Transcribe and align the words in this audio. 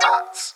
Parts. 0.00 0.54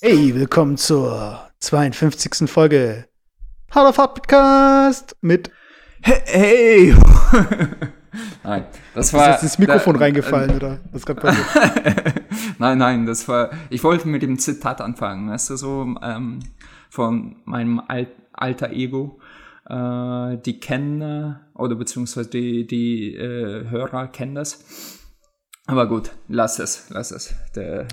Hey, 0.00 0.34
willkommen 0.34 0.78
zur 0.78 1.50
52. 1.58 2.50
Folge 2.50 3.06
Hard 3.70 3.94
Podcast 3.94 5.16
mit. 5.20 5.50
Hey! 6.00 6.22
hey. 6.24 6.94
nein, 8.42 8.64
das 8.94 9.12
war. 9.12 9.22
Ist 9.22 9.42
jetzt 9.42 9.42
das 9.42 9.58
Mikrofon 9.58 9.94
da, 9.94 10.00
reingefallen, 10.00 10.50
äh, 10.50 10.56
oder? 10.56 10.80
Was 10.92 11.04
gerade 11.04 11.20
passiert? 11.20 12.22
nein, 12.58 12.78
nein, 12.78 13.04
das 13.04 13.28
war. 13.28 13.50
Ich 13.68 13.84
wollte 13.84 14.08
mit 14.08 14.22
dem 14.22 14.38
Zitat 14.38 14.80
anfangen, 14.80 15.30
weißt 15.30 15.50
du, 15.50 15.56
so 15.56 15.94
ähm, 16.02 16.40
von 16.88 17.36
meinem 17.44 17.82
Al 17.86 18.06
alter 18.32 18.70
Ego. 18.70 19.19
Äh, 19.70 20.38
die 20.38 20.58
kennen, 20.58 21.38
oder 21.54 21.76
beziehungsweise 21.76 22.28
die, 22.28 22.66
die 22.66 23.14
äh, 23.14 23.70
Hörer 23.70 24.08
kennen 24.08 24.34
das. 24.34 24.64
Aber 25.66 25.86
gut, 25.86 26.10
lass 26.26 26.58
es, 26.58 26.86
lass 26.90 27.12
es. 27.12 27.34
Der, 27.54 27.86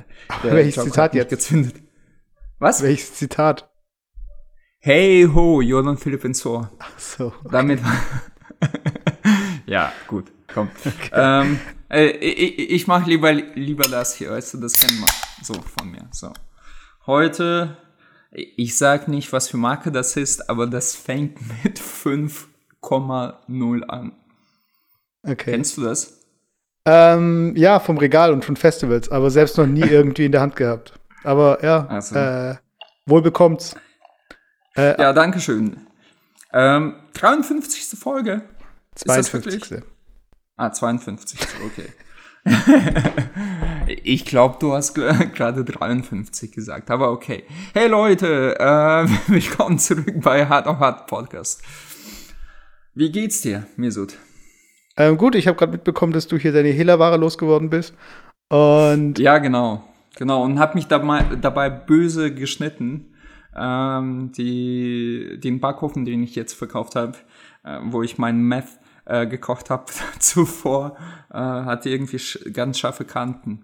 der 0.43 0.53
Welches 0.53 0.83
Zitat 0.83 1.13
jetzt? 1.13 1.29
Gezündet. 1.29 1.75
Was? 2.57 2.81
Welches 2.81 3.13
Zitat? 3.13 3.69
Hey 4.79 5.29
ho, 5.31 5.61
Jordan 5.61 5.97
Philipp 5.97 6.23
Ensor. 6.25 6.71
Ach 6.79 6.97
so. 6.97 7.27
Okay. 7.27 7.49
Damit. 7.51 7.79
ja, 9.67 9.91
gut, 10.07 10.31
komm. 10.51 10.69
Okay. 10.83 11.11
Ähm, 11.13 11.59
äh, 11.89 12.07
ich 12.07 12.71
ich 12.71 12.87
mache 12.87 13.07
lieber, 13.07 13.31
lieber 13.31 13.87
das 13.87 14.15
hier, 14.15 14.31
weißt 14.31 14.55
du, 14.55 14.61
das 14.61 14.73
kennen 14.73 14.97
wir 14.97 15.43
so 15.43 15.53
von 15.53 15.91
mir. 15.91 16.07
So. 16.11 16.33
Heute, 17.05 17.77
ich 18.31 18.77
sag 18.77 19.07
nicht, 19.07 19.31
was 19.33 19.49
für 19.49 19.57
Marke 19.57 19.91
das 19.91 20.17
ist, 20.17 20.49
aber 20.49 20.67
das 20.67 20.95
fängt 20.95 21.39
mit 21.63 21.79
5,0 21.79 23.83
an. 23.83 24.11
Okay. 25.23 25.51
Kennst 25.51 25.77
du 25.77 25.83
das? 25.83 26.21
Ähm, 26.85 27.53
ja, 27.57 27.79
vom 27.79 27.97
Regal 27.97 28.31
und 28.31 28.45
von 28.45 28.55
Festivals, 28.55 29.09
aber 29.09 29.29
selbst 29.29 29.57
noch 29.57 29.67
nie 29.67 29.81
irgendwie 29.81 30.25
in 30.25 30.31
der 30.31 30.41
Hand 30.41 30.55
gehabt. 30.55 30.93
Aber 31.23 31.63
ja, 31.63 32.01
so. 32.01 32.15
äh, 32.15 32.55
wohl 33.05 33.21
bekommt's. 33.21 33.75
Äh, 34.75 35.01
ja, 35.01 35.11
danke 35.11 35.39
schön. 35.39 35.87
Ähm, 36.53 36.95
53. 37.13 37.99
Folge. 37.99 38.43
52. 38.95 39.83
Ah, 40.55 40.71
52, 40.71 41.39
okay. 41.65 41.89
ich 44.03 44.25
glaube, 44.25 44.57
du 44.59 44.73
hast 44.73 44.93
gerade 45.33 45.63
53 45.63 46.51
gesagt, 46.51 46.91
aber 46.91 47.11
okay. 47.11 47.43
Hey 47.73 47.87
Leute, 47.87 48.57
äh, 48.59 49.07
willkommen 49.27 49.79
zurück 49.79 50.21
bei 50.21 50.45
Hard 50.45 50.67
of 50.67 50.79
Hard 50.79 51.07
Podcast. 51.07 51.61
Wie 52.93 53.11
geht's 53.11 53.41
dir, 53.41 53.65
Mesut? 53.75 54.15
Ähm, 54.97 55.17
gut, 55.17 55.35
ich 55.35 55.47
habe 55.47 55.57
gerade 55.57 55.73
mitbekommen, 55.73 56.13
dass 56.13 56.27
du 56.27 56.37
hier 56.37 56.51
deine 56.51 56.69
Hehlerware 56.69 57.17
losgeworden 57.17 57.69
bist. 57.69 57.93
Und 58.49 59.19
ja, 59.19 59.37
genau. 59.37 59.83
Genau, 60.15 60.43
und 60.43 60.57
habe 60.57 60.75
mich 60.75 60.87
dabei, 60.87 61.23
dabei 61.39 61.69
böse 61.69 62.33
geschnitten. 62.33 63.13
Ähm, 63.55 64.31
die, 64.35 65.39
den 65.43 65.59
Backofen, 65.59 66.05
den 66.05 66.23
ich 66.23 66.35
jetzt 66.35 66.53
verkauft 66.53 66.95
habe, 66.95 67.13
äh, 67.63 67.79
wo 67.83 68.01
ich 68.03 68.17
meinen 68.17 68.41
Meth 68.47 68.79
äh, 69.07 69.25
gekocht 69.25 69.69
habe 69.69 69.85
zuvor, 70.19 70.97
äh, 71.31 71.37
hatte 71.37 71.89
irgendwie 71.89 72.19
sch 72.19 72.39
ganz 72.53 72.79
scharfe 72.79 73.05
Kanten. 73.05 73.63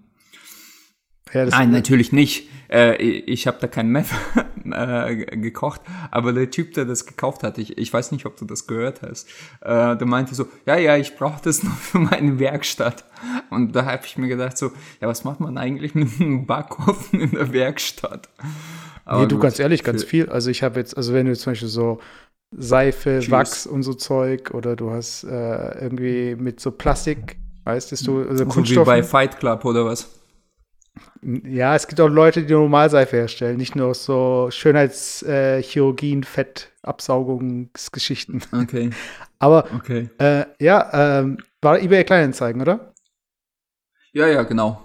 Ja, 1.33 1.45
Nein, 1.45 1.72
natürlich 1.72 2.11
nicht. 2.11 2.49
Äh, 2.69 2.95
ich 3.02 3.47
habe 3.47 3.58
da 3.59 3.67
kein 3.67 3.89
Meth 3.89 4.08
äh, 4.71 5.16
gekocht, 5.38 5.81
aber 6.11 6.31
der 6.31 6.52
Typ, 6.52 6.73
der 6.75 6.86
das 6.86 7.05
gekauft 7.05 7.44
hat, 7.44 7.58
ich, 7.58 7.77
ich 7.77 7.91
weiß 7.91 8.11
nicht, 8.11 8.25
ob 8.25 8.38
du 8.38 8.45
das 8.45 8.67
gehört 8.67 9.02
hast, 9.02 9.30
äh, 9.61 9.95
der 9.97 10.05
meinte 10.05 10.36
so, 10.36 10.45
ja, 10.66 10.77
ja, 10.77 10.95
ich 10.95 11.16
brauche 11.16 11.41
das 11.44 11.64
nur 11.64 11.73
für 11.73 11.99
meine 11.99 12.39
Werkstatt. 12.39 13.05
Und 13.49 13.75
da 13.75 13.86
habe 13.86 14.05
ich 14.05 14.17
mir 14.17 14.27
gedacht 14.27 14.58
so, 14.58 14.71
ja, 15.02 15.08
was 15.08 15.23
macht 15.23 15.39
man 15.39 15.58
eigentlich 15.58 15.95
mit 15.95 16.20
einem 16.20 16.45
Backofen 16.45 17.21
in 17.21 17.31
der 17.31 17.52
Werkstatt? 17.52 18.30
Aber 19.05 19.21
nee, 19.21 19.27
du 19.27 19.36
gut, 19.36 19.43
ganz 19.43 19.60
ehrlich, 19.60 19.83
ganz 19.83 20.04
viel. 20.04 20.30
Also 20.30 20.49
ich 20.49 20.64
habe 20.64 20.80
jetzt, 20.80 20.95
also 20.95 21.14
wenn 21.14 21.25
du 21.25 21.36
zum 21.36 21.52
Beispiel 21.52 21.67
so 21.67 21.99
Seife, 22.58 23.19
Tschüss. 23.19 23.31
Wachs 23.31 23.67
und 23.67 23.83
so 23.83 23.93
Zeug 23.93 24.52
oder 24.53 24.75
du 24.75 24.91
hast 24.91 25.23
äh, 25.23 25.80
irgendwie 25.80 26.36
mit 26.36 26.59
so 26.59 26.71
Plastik, 26.71 27.37
weißt 27.64 27.91
du, 28.08 28.27
also 28.27 28.49
so 28.49 28.64
wie 28.64 28.86
bei 28.86 29.03
Fight 29.03 29.39
Club 29.39 29.64
oder 29.65 29.86
was? 29.86 30.09
Ja, 31.21 31.75
es 31.75 31.87
gibt 31.87 32.02
auch 32.02 32.09
Leute, 32.09 32.43
die 32.43 32.53
Normalseife 32.53 33.15
herstellen, 33.15 33.58
nicht 33.58 33.75
nur 33.75 33.95
so 33.95 34.49
Schönheitschirurgien, 34.52 36.21
äh, 36.21 36.25
Fettabsaugungsgeschichten. 36.25 38.43
Okay. 38.52 38.92
Aber 39.39 39.65
okay. 39.75 40.09
Äh, 40.19 40.45
ja, 40.59 41.19
ähm, 41.19 41.39
war 41.61 41.80
eBay 41.80 42.03
Kleinanzeigen, 42.03 42.61
oder? 42.61 42.93
Ja, 44.11 44.27
ja, 44.27 44.43
genau. 44.43 44.83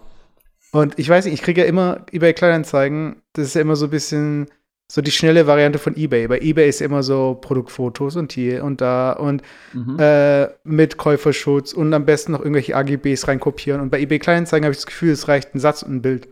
Und 0.70 0.98
ich 0.98 1.08
weiß 1.08 1.24
nicht, 1.24 1.34
ich 1.34 1.42
kriege 1.42 1.62
ja 1.62 1.66
immer 1.66 2.06
eBay 2.12 2.34
Kleinanzeigen, 2.34 3.22
das 3.32 3.48
ist 3.48 3.54
ja 3.54 3.60
immer 3.60 3.76
so 3.76 3.86
ein 3.86 3.90
bisschen 3.90 4.48
so 4.90 5.02
die 5.02 5.10
schnelle 5.10 5.46
Variante 5.46 5.78
von 5.78 5.96
eBay. 5.96 6.28
Bei 6.28 6.40
eBay 6.40 6.68
ist 6.68 6.80
immer 6.80 7.02
so 7.02 7.36
Produktfotos 7.40 8.16
und 8.16 8.32
hier 8.32 8.64
und 8.64 8.80
da 8.80 9.12
und 9.12 9.42
mhm. 9.74 9.98
äh, 9.98 10.48
mit 10.64 10.96
Käuferschutz 10.96 11.74
und 11.74 11.92
am 11.92 12.06
besten 12.06 12.32
noch 12.32 12.40
irgendwelche 12.40 12.74
AGBs 12.74 13.28
reinkopieren. 13.28 13.82
Und 13.82 13.90
bei 13.90 14.00
eBay 14.00 14.18
Kleinanzeigen 14.18 14.64
habe 14.64 14.72
ich 14.72 14.78
das 14.78 14.86
Gefühl, 14.86 15.12
es 15.12 15.28
reicht 15.28 15.54
ein 15.54 15.60
Satz 15.60 15.82
und 15.82 15.96
ein 15.96 16.02
Bild, 16.02 16.28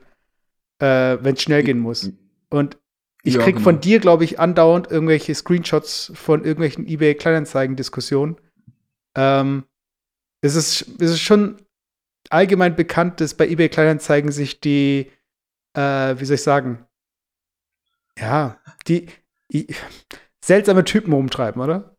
äh, 0.79 1.19
wenn 1.21 1.35
es 1.35 1.43
schnell 1.43 1.63
gehen 1.65 1.79
muss. 1.79 2.11
Und 2.49 2.79
ich 3.23 3.35
ja, 3.35 3.43
krieg 3.43 3.57
genau. 3.57 3.65
von 3.65 3.81
dir, 3.81 3.99
glaube 3.99 4.25
ich, 4.25 4.41
andauernd 4.41 4.91
irgendwelche 4.91 5.35
Screenshots 5.35 6.13
von 6.15 6.43
irgendwelchen 6.43 6.87
eBay 6.87 7.15
Kleinanzeigen-Diskussionen. 7.15 8.37
Ähm, 9.17 9.65
es, 10.41 10.55
ist, 10.55 10.87
es 10.99 11.11
ist 11.11 11.21
schon 11.21 11.57
allgemein 12.31 12.75
bekannt, 12.75 13.21
dass 13.21 13.35
bei 13.35 13.49
eBay 13.49 13.69
Kleinanzeigen 13.69 14.33
sich 14.33 14.61
die, 14.61 15.11
äh, 15.75 16.15
wie 16.19 16.25
soll 16.25 16.37
ich 16.37 16.43
sagen, 16.43 16.87
ja, 18.19 18.59
die, 18.89 19.07
die 19.53 19.67
seltsame 20.41 20.85
Typen 20.85 21.13
rumtreiben, 21.13 21.61
oder? 21.61 21.97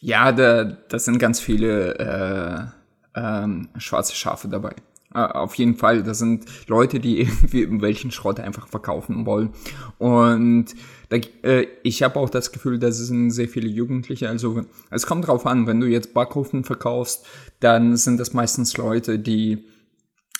Ja, 0.00 0.32
da, 0.32 0.64
da 0.64 0.98
sind 0.98 1.18
ganz 1.18 1.40
viele 1.40 2.74
äh, 3.14 3.20
ähm, 3.20 3.68
schwarze 3.76 4.14
Schafe 4.14 4.48
dabei. 4.48 4.74
Äh, 5.14 5.18
auf 5.18 5.54
jeden 5.54 5.76
Fall, 5.76 6.02
das 6.02 6.18
sind 6.18 6.46
Leute, 6.66 7.00
die 7.00 7.20
irgendwie 7.42 7.80
welchen 7.80 8.10
Schrott 8.10 8.40
einfach 8.40 8.68
verkaufen 8.68 9.26
wollen. 9.26 9.50
Und 9.98 10.74
da, 11.08 11.18
äh, 11.42 11.66
ich 11.82 12.02
habe 12.02 12.18
auch 12.18 12.30
das 12.30 12.52
Gefühl, 12.52 12.82
es 12.82 12.98
sind 12.98 13.30
sehr 13.30 13.48
viele 13.48 13.68
Jugendliche. 13.68 14.28
Also 14.28 14.64
es 14.90 15.06
kommt 15.06 15.26
drauf 15.26 15.46
an, 15.46 15.66
wenn 15.66 15.80
du 15.80 15.86
jetzt 15.86 16.14
Backofen 16.14 16.64
verkaufst, 16.64 17.26
dann 17.60 17.96
sind 17.96 18.18
das 18.18 18.32
meistens 18.32 18.76
Leute, 18.76 19.18
die 19.18 19.64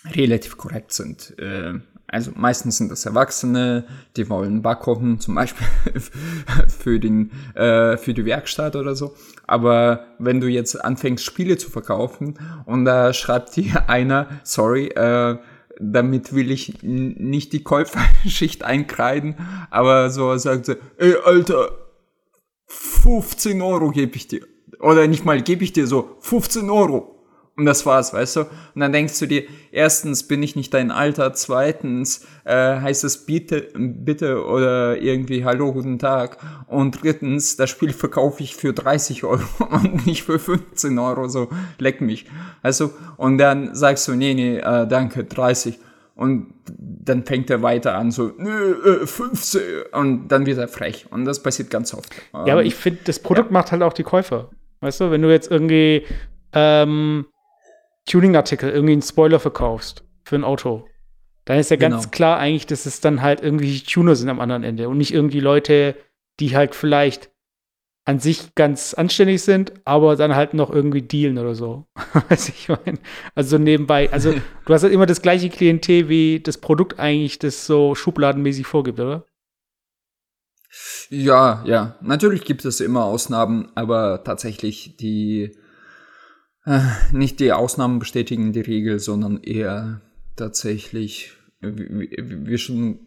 relativ 0.07 0.57
korrekt 0.57 0.93
sind. 0.93 1.39
Äh, 1.39 1.75
also 2.13 2.31
meistens 2.35 2.77
sind 2.77 2.91
das 2.91 3.07
Erwachsene, 3.07 3.87
die 4.17 4.29
wollen 4.29 4.61
Backofen 4.63 5.19
zum 5.21 5.35
Beispiel 5.35 5.67
für, 6.69 7.01
den, 7.01 7.33
äh, 7.55 7.97
für 7.97 8.15
die 8.15 8.25
Werkstatt 8.25 8.77
oder 8.77 8.95
so. 8.95 9.15
Aber 9.47 10.07
wenn 10.19 10.41
du 10.41 10.47
jetzt 10.47 10.77
anfängst, 10.77 11.25
Spiele 11.25 11.57
zu 11.57 11.71
verkaufen 11.71 12.39
und 12.67 12.85
da 12.85 13.13
schreibt 13.15 13.57
dir 13.57 13.85
einer, 13.89 14.29
sorry, 14.45 14.89
äh, 14.89 15.39
damit 15.81 16.35
will 16.35 16.51
ich 16.51 16.83
nicht 16.83 17.53
die 17.55 17.65
Käuferschicht 17.65 18.63
einkreiden, 18.63 19.37
aber 19.71 20.11
so 20.11 20.37
sagt 20.37 20.67
sie, 20.67 20.77
ey 20.99 21.17
Alter, 21.25 21.71
15 22.67 23.61
Euro 23.63 23.91
gebe 23.91 24.15
ich 24.17 24.29
dir. 24.29 24.47
Oder 24.81 25.07
nicht 25.07 25.25
mal 25.25 25.41
gebe 25.41 25.65
ich 25.65 25.73
dir 25.73 25.87
so, 25.87 26.17
15 26.21 26.69
Euro. 26.69 27.12
Und 27.55 27.67
das 27.67 27.85
war's, 27.85 28.15
weißt 28.15 28.37
du? 28.37 28.41
Und 28.41 28.81
dann 28.81 28.93
denkst 28.93 29.19
du 29.19 29.27
dir, 29.27 29.43
erstens 29.73 30.27
bin 30.27 30.43
ich 30.43 30.57
nicht 30.57 30.73
dein 30.73 30.91
Alter, 30.91 31.35
zweitens 31.35 32.27
äh, 32.45 32.81
heißt 32.81 33.05
es 33.05 33.27
bitte, 33.27 33.69
bitte 33.75 34.47
oder 34.47 34.97
irgendwie 34.97 35.45
Hallo, 35.45 35.73
guten 35.73 35.99
Tag. 35.99 36.39
Und 36.67 37.03
drittens, 37.03 37.57
das 37.57 37.69
Spiel 37.69 37.93
verkaufe 37.93 38.43
ich 38.43 38.57
für 38.57 38.73
30 38.73 39.25
Euro 39.25 39.43
und 39.71 40.07
nicht 40.07 40.23
für 40.23 40.39
15 40.39 40.99
Euro, 40.99 41.29
so 41.29 41.51
leck 41.79 42.01
mich. 42.01 42.25
Also, 42.63 42.91
und 43.19 43.37
dann 43.37 43.75
sagst 43.75 44.09
du, 44.09 44.15
nee, 44.15 44.33
nee, 44.33 44.57
äh, 44.57 44.87
danke, 44.87 45.25
30. 45.25 45.79
Und 46.15 46.55
dann 46.79 47.25
fängt 47.25 47.51
er 47.51 47.61
weiter 47.61 47.97
an, 47.97 48.13
so, 48.13 48.33
nö, 48.39 49.03
äh, 49.03 49.07
15. 49.07 49.61
Und 49.93 50.29
dann 50.29 50.47
wird 50.47 50.57
er 50.57 50.69
frech. 50.69 51.07
Und 51.11 51.27
das 51.27 51.43
passiert 51.43 51.69
ganz 51.69 51.93
oft. 51.93 52.15
Ja, 52.33 52.55
aber 52.55 52.65
ich 52.65 52.75
finde, 52.77 53.01
das 53.05 53.19
Produkt 53.19 53.51
ja. 53.51 53.53
macht 53.53 53.73
halt 53.73 53.83
auch 53.83 53.93
die 53.93 54.05
Käufer. 54.05 54.51
Weißt 54.81 55.01
du, 55.01 55.11
wenn 55.11 55.21
du 55.21 55.31
jetzt 55.31 55.51
irgendwie 55.51 56.05
ähm, 56.53 57.27
Tuning-Artikel, 58.07 58.71
irgendwie 58.71 58.93
einen 58.93 59.03
Spoiler 59.03 59.41
verkaufst 59.41 60.05
für 60.25 60.37
ein 60.37 60.45
Auto, 60.45 60.87
dann 61.45 61.59
ist 61.59 61.71
ja 61.71 61.77
genau. 61.77 61.97
ganz 61.97 62.11
klar 62.11 62.39
eigentlich, 62.39 62.67
dass 62.67 62.87
es 62.87 63.01
dann 63.01 63.23
halt 63.23 63.41
irgendwie 63.41 63.81
Tuner 63.81 64.15
sind 64.15 64.29
am 64.29 64.41
anderen 64.41 64.63
Ende 64.63 64.89
und 64.89 64.99
nicht 64.99 65.13
irgendwie 65.13 65.41
Leute, 65.41 65.97
die 66.41 66.57
halt 66.57 66.75
vielleicht 66.75 67.31
an 68.05 68.19
sich 68.19 68.55
ganz 68.57 68.95
anständig 68.95 69.43
sind, 69.43 69.73
aber 69.85 70.17
dann 70.17 70.35
halt 70.35 70.55
noch 70.55 70.71
irgendwie 70.71 71.03
dealen 71.03 71.39
oder 71.39 71.55
so. 71.55 71.87
Weiß 72.29 72.49
ich 72.49 72.69
meine. 72.69 72.99
Also 73.35 73.59
nebenbei, 73.59 74.11
also 74.13 74.33
du 74.67 74.75
hast 74.75 74.83
halt 74.83 74.93
immer 74.93 75.07
das 75.07 75.23
gleiche 75.23 75.51
Klientel, 75.51 76.09
wie 76.09 76.41
das 76.41 76.59
Produkt 76.59 76.99
eigentlich 76.99 77.39
das 77.39 77.67
so 77.67 77.95
schubladenmäßig 77.95 78.67
vorgibt, 78.67 78.99
oder? 78.99 79.27
Ja, 81.11 81.63
ja. 81.67 81.97
Natürlich 82.01 82.45
gibt 82.45 82.65
es 82.65 82.81
immer 82.81 83.05
Ausnahmen, 83.05 83.71
aber 83.75 84.25
tatsächlich 84.25 84.97
die 84.97 85.57
äh, 86.67 86.81
nicht 87.13 87.41
die 87.41 87.53
Ausnahmen 87.53 87.99
bestätigen 87.99 88.53
die 88.53 88.61
Regel, 88.61 88.99
sondern 88.99 89.43
eher 89.43 90.01
tatsächlich, 90.37 91.33
wie, 91.61 92.17
wie 92.19 92.59
schon 92.59 92.99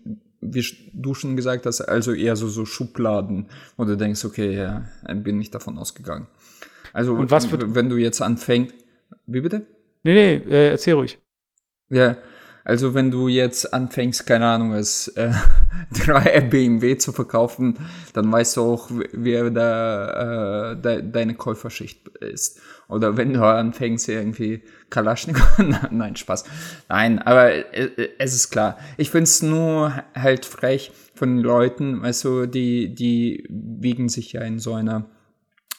wie 0.42 0.64
du 0.94 1.14
schon 1.14 1.36
gesagt 1.36 1.66
hast, 1.66 1.82
also 1.82 2.14
eher 2.14 2.36
so, 2.36 2.48
so 2.48 2.66
Schubladen, 2.66 3.48
wo 3.78 3.86
du 3.86 3.98
denkst, 3.98 4.24
okay, 4.26 4.56
ja, 4.56 4.86
bin 5.14 5.42
ich 5.42 5.52
davon 5.52 5.78
ausgegangen. 5.78 6.28
Also, 6.94 7.14
Und 7.14 7.32
was 7.32 7.50
wenn 7.52 7.90
du 7.90 7.98
jetzt 7.98 8.22
anfängst, 8.22 8.74
wie 9.26 9.42
bitte? 9.42 9.66
Nee, 10.04 10.14
nee, 10.14 10.54
äh, 10.54 10.70
erzähl 10.70 10.94
ruhig. 10.94 11.18
Ja, 11.90 12.18
also 12.64 12.94
wenn 12.94 13.12
du 13.12 13.28
jetzt 13.28 13.74
anfängst, 13.74 14.26
keine 14.26 14.48
Ahnung, 14.48 14.74
es 14.74 15.08
äh, 15.10 15.32
3 16.06 16.42
BMW 16.42 16.98
zu 16.98 17.12
verkaufen, 17.12 17.78
dann 18.14 18.32
weißt 18.32 18.58
du 18.58 18.62
auch, 18.62 18.90
wer 19.12 19.50
da 19.52 20.72
äh, 20.72 20.82
de 20.82 21.04
deine 21.12 21.36
Käuferschicht 21.36 22.08
ist. 22.20 22.62
Oder 22.88 23.18
wenn 23.18 23.34
du 23.34 23.44
anfängst 23.44 24.08
irgendwie 24.10 24.62
Kalaschnikow, 24.90 25.58
nein, 25.92 26.16
Spaß. 26.16 26.46
Nein, 26.90 27.20
aber 27.20 27.52
äh, 27.74 28.10
es 28.20 28.36
ist 28.36 28.50
klar. 28.52 28.78
Ich 28.98 29.10
finde 29.10 29.24
es 29.24 29.42
nur 29.42 30.04
halt 30.14 30.46
frech 30.46 30.92
von 31.14 31.40
Leuten, 31.40 32.02
weißt 32.02 32.26
du, 32.26 32.46
die, 32.46 32.94
die 32.94 33.46
wiegen 33.50 34.10
sich 34.10 34.34
ja 34.34 34.42
in 34.42 34.60
so 34.60 34.74
einer 34.74 35.06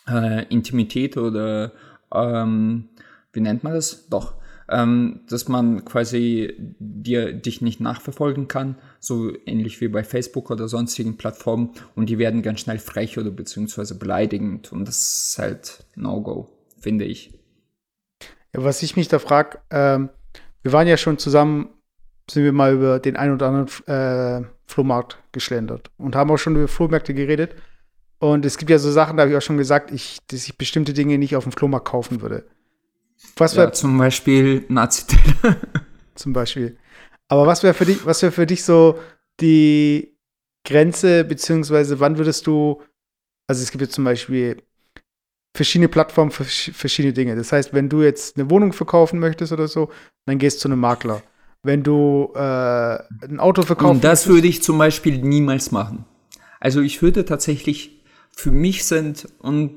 äh, 0.08 0.44
Intimität 0.48 1.16
oder 1.16 1.72
ähm, 2.12 2.88
wie 3.32 3.40
nennt 3.40 3.62
man 3.62 3.74
das? 3.74 4.08
Doch 4.08 4.34
ähm, 4.68 5.20
dass 5.28 5.48
man 5.48 5.84
quasi 5.84 6.54
dir, 6.78 7.32
dich 7.32 7.60
nicht 7.60 7.80
nachverfolgen 7.80 8.48
kann, 8.48 8.76
so 8.98 9.32
ähnlich 9.46 9.80
wie 9.80 9.88
bei 9.88 10.02
Facebook 10.02 10.50
oder 10.50 10.68
sonstigen 10.68 11.16
Plattformen 11.16 11.70
und 11.94 12.08
die 12.08 12.18
werden 12.18 12.42
ganz 12.42 12.60
schnell 12.60 12.78
frech 12.78 13.18
oder 13.18 13.30
beziehungsweise 13.30 13.96
beleidigend 13.96 14.72
und 14.72 14.86
das 14.88 15.28
ist 15.28 15.38
halt 15.38 15.84
No-Go, 15.94 16.48
finde 16.78 17.04
ich. 17.04 17.32
Ja, 18.54 18.64
was 18.64 18.82
ich 18.82 18.96
mich 18.96 19.08
da 19.08 19.18
frage, 19.18 19.58
ähm, 19.70 20.10
wir 20.62 20.72
waren 20.72 20.88
ja 20.88 20.96
schon 20.96 21.18
zusammen, 21.18 21.68
sind 22.30 22.44
wir 22.44 22.52
mal 22.52 22.74
über 22.74 22.98
den 22.98 23.16
einen 23.16 23.34
oder 23.34 23.48
anderen 23.48 23.68
äh, 23.86 24.46
Flohmarkt 24.66 25.18
geschlendert 25.32 25.90
und 25.96 26.16
haben 26.16 26.30
auch 26.30 26.38
schon 26.38 26.56
über 26.56 26.68
Flohmärkte 26.68 27.14
geredet. 27.14 27.54
Und 28.18 28.44
es 28.44 28.56
gibt 28.56 28.70
ja 28.70 28.78
so 28.78 28.90
Sachen, 28.90 29.16
da 29.16 29.22
habe 29.22 29.30
ich 29.30 29.36
auch 29.36 29.42
schon 29.42 29.58
gesagt, 29.58 29.90
ich, 29.90 30.18
dass 30.28 30.46
ich 30.46 30.56
bestimmte 30.56 30.92
Dinge 30.92 31.18
nicht 31.18 31.36
auf 31.36 31.44
dem 31.44 31.52
Flohmarkt 31.52 31.86
kaufen 31.86 32.22
würde. 32.22 32.46
Was 33.36 33.56
wäre 33.56 33.66
ja, 33.66 33.72
zum 33.72 33.96
Beispiel 33.98 34.64
Nazi-Teller. 34.68 35.56
zum 36.14 36.32
Beispiel. 36.32 36.78
Aber 37.28 37.46
was 37.46 37.62
wäre 37.62 37.74
für 37.74 37.84
dich, 37.84 38.04
was 38.06 38.22
wäre 38.22 38.32
für 38.32 38.46
dich 38.46 38.64
so 38.64 38.98
die 39.40 40.16
Grenze, 40.64 41.24
beziehungsweise 41.24 42.00
wann 42.00 42.18
würdest 42.18 42.46
du, 42.46 42.82
also 43.46 43.62
es 43.62 43.70
gibt 43.70 43.82
jetzt 43.82 43.94
zum 43.94 44.04
Beispiel 44.04 44.62
verschiedene 45.56 45.88
Plattformen 45.88 46.30
für 46.30 46.44
verschiedene 46.44 47.12
Dinge. 47.12 47.36
Das 47.36 47.52
heißt, 47.52 47.72
wenn 47.72 47.88
du 47.88 48.02
jetzt 48.02 48.36
eine 48.36 48.50
Wohnung 48.50 48.72
verkaufen 48.72 49.18
möchtest 49.18 49.52
oder 49.52 49.68
so, 49.68 49.90
dann 50.26 50.38
gehst 50.38 50.58
du 50.58 50.62
zu 50.62 50.68
einem 50.68 50.80
Makler. 50.80 51.22
Wenn 51.62 51.82
du 51.82 52.32
äh, 52.34 52.38
ein 52.38 53.40
Auto 53.40 53.62
verkaufen 53.62 53.96
Und 53.96 54.04
das 54.04 54.20
möchtest, 54.20 54.28
würde 54.28 54.48
ich 54.48 54.62
zum 54.62 54.78
Beispiel 54.78 55.18
niemals 55.18 55.72
machen. 55.72 56.04
Also 56.60 56.80
ich 56.80 57.02
würde 57.02 57.24
tatsächlich, 57.24 58.04
für 58.30 58.50
mich 58.50 58.84
sind, 58.84 59.28
und 59.38 59.72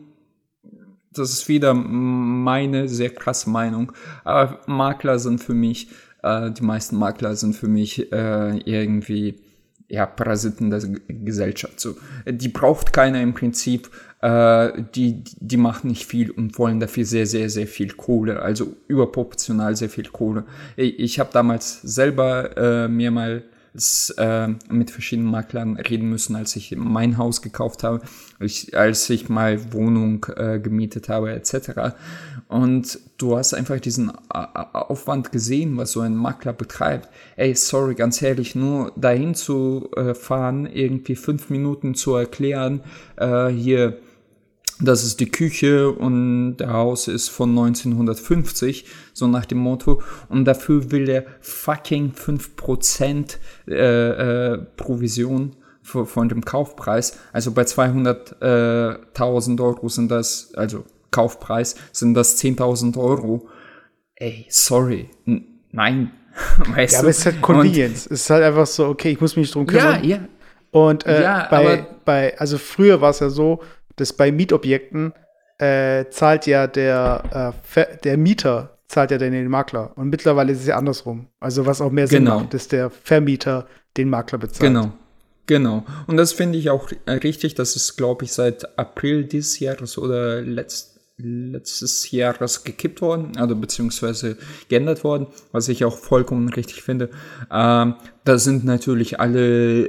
das 1.11 1.31
ist 1.31 1.47
wieder 1.47 1.73
meine 1.73 2.87
sehr 2.87 3.09
krasse 3.09 3.49
Meinung. 3.49 3.91
Aber 4.23 4.59
Makler 4.67 5.17
sind 5.17 5.43
für 5.43 5.53
mich, 5.53 5.89
äh, 6.23 6.51
die 6.51 6.63
meisten 6.63 6.97
Makler 6.97 7.35
sind 7.35 7.55
für 7.55 7.67
mich 7.67 8.11
äh, 8.11 8.57
irgendwie 8.65 9.41
ja, 9.89 10.06
Parasiten 10.06 10.69
der 10.69 10.81
Gesellschaft. 11.07 11.80
So, 11.80 11.95
die 12.25 12.47
braucht 12.50 12.94
keiner 12.94 13.21
im 13.21 13.33
Prinzip. 13.33 13.89
Äh, 14.21 14.83
die, 14.95 15.24
die 15.39 15.57
machen 15.57 15.89
nicht 15.89 16.06
viel 16.06 16.30
und 16.30 16.57
wollen 16.59 16.80
dafür 16.80 17.06
sehr, 17.06 17.25
sehr, 17.25 17.50
sehr 17.50 17.68
viel 17.68 17.94
Kohle. 17.94 18.41
Also 18.41 18.75
überproportional 18.88 19.75
sehr 19.75 19.89
viel 19.89 20.07
Kohle. 20.09 20.45
Ich, 20.75 21.00
ich 21.00 21.19
habe 21.19 21.31
damals 21.33 21.81
selber 21.81 22.56
äh, 22.57 22.88
mir 22.88 23.12
mal 23.12 23.44
äh, 24.18 24.48
mit 24.69 24.92
verschiedenen 24.92 25.30
Maklern 25.30 25.77
reden 25.77 26.10
müssen, 26.10 26.36
als 26.36 26.56
ich 26.56 26.75
mein 26.75 27.18
Haus 27.18 27.42
gekauft 27.42 27.83
habe, 27.83 28.01
ich, 28.39 28.75
als 28.77 29.10
ich 29.10 29.30
mal 29.30 29.74
Wohnung 29.74 30.25
äh, 30.36 30.60
gemietet 30.60 31.10
habe, 31.10 31.31
etc. 31.31 31.95
Und 32.48 33.00
du 33.18 33.38
hast 33.38 33.54
einfach 33.54 33.80
diesen 33.80 34.12
Aufwand 34.30 35.31
gesehen, 35.31 35.77
was 35.77 35.92
so 35.92 36.01
ein 36.01 36.16
Makler 36.16 36.54
betreibt. 36.54 37.10
Ey, 37.36 37.54
sorry, 37.56 37.95
ganz 37.95 38.21
ehrlich, 38.21 38.56
nur 38.56 38.92
dahin 38.95 39.36
zu 39.36 39.89
äh, 39.95 40.13
fahren, 40.13 40.66
irgendwie 40.66 41.16
fünf 41.16 41.50
Minuten 41.50 41.95
zu 41.95 42.16
erklären, 42.16 42.81
äh, 43.18 43.48
hier 43.48 44.00
das 44.81 45.03
ist 45.03 45.19
die 45.19 45.29
Küche 45.29 45.91
und 45.91 46.57
der 46.57 46.71
Haus 46.73 47.07
ist 47.07 47.29
von 47.29 47.49
1950, 47.49 48.85
so 49.13 49.27
nach 49.27 49.45
dem 49.45 49.57
Motto. 49.57 50.01
Und 50.29 50.45
dafür 50.45 50.91
will 50.91 51.09
er 51.09 51.25
fucking 51.41 52.13
5% 52.13 53.37
äh, 53.67 54.53
äh, 54.53 54.57
Provision 54.77 55.55
für, 55.81 56.05
von 56.05 56.29
dem 56.29 56.45
Kaufpreis. 56.45 57.19
Also 57.33 57.51
bei 57.51 57.63
200.000 57.63 59.61
Euro 59.61 59.89
sind 59.89 60.09
das, 60.09 60.53
also 60.55 60.85
Kaufpreis, 61.11 61.75
sind 61.91 62.13
das 62.13 62.37
10.000 62.41 62.97
Euro. 62.97 63.49
Ey, 64.15 64.45
sorry, 64.49 65.09
N 65.25 65.43
nein. 65.71 66.11
Weißt 66.73 66.93
ja, 66.93 66.99
aber 66.99 67.09
es 67.09 67.19
ist 67.19 67.25
halt 67.25 67.41
Convenience. 67.41 68.07
Und, 68.07 68.13
es 68.13 68.21
ist 68.21 68.29
halt 68.29 68.43
einfach 68.43 68.67
so, 68.67 68.87
okay, 68.87 69.11
ich 69.11 69.19
muss 69.19 69.35
mich 69.35 69.51
drum 69.51 69.65
kümmern. 69.65 70.03
Ja, 70.03 70.17
ja. 70.17 70.19
Und 70.71 71.05
äh, 71.05 71.23
ja, 71.23 71.47
bei, 71.49 71.85
bei, 72.05 72.39
also 72.39 72.57
früher 72.57 73.01
war 73.01 73.09
es 73.09 73.19
ja 73.19 73.29
so, 73.29 73.61
dass 73.99 74.13
bei 74.13 74.31
Mietobjekten 74.31 75.13
äh, 75.57 76.05
zahlt 76.09 76.45
ja 76.47 76.67
der, 76.67 77.53
äh, 77.75 77.97
der 78.03 78.17
Mieter 78.17 78.77
zahlt 78.87 79.11
ja 79.11 79.17
dann 79.17 79.31
den 79.31 79.47
Makler. 79.47 79.91
Und 79.95 80.09
mittlerweile 80.09 80.51
ist 80.51 80.61
es 80.61 80.67
ja 80.67 80.75
andersrum. 80.75 81.27
Also 81.39 81.65
was 81.65 81.79
auch 81.79 81.91
mehr 81.91 82.07
Sinn 82.07 82.25
genau. 82.25 82.39
macht, 82.39 82.53
dass 82.53 82.67
der 82.67 82.89
Vermieter 82.89 83.67
den 83.95 84.09
Makler 84.09 84.39
bezahlt. 84.39 84.61
Genau. 84.61 84.91
Genau. 85.45 85.83
Und 86.05 86.17
das 86.17 86.31
finde 86.33 86.59
ich 86.59 86.69
auch 86.69 86.91
richtig. 87.07 87.55
Das 87.55 87.75
ist, 87.75 87.97
glaube 87.97 88.25
ich, 88.25 88.33
seit 88.33 88.77
April 88.77 89.23
dieses 89.23 89.59
Jahres 89.59 89.97
oder 89.97 90.41
letzt, 90.41 90.99
letztes 91.17 92.11
Jahres 92.11 92.63
gekippt 92.63 93.01
worden, 93.01 93.35
also 93.35 93.55
beziehungsweise 93.55 94.37
geändert 94.67 95.03
worden, 95.03 95.25
was 95.51 95.67
ich 95.67 95.85
auch 95.85 95.97
vollkommen 95.97 96.49
richtig 96.49 96.83
finde. 96.83 97.09
Ähm, 97.51 97.95
da 98.29 98.37
sind 98.37 98.63
natürlich 98.63 99.19
alle 99.19 99.87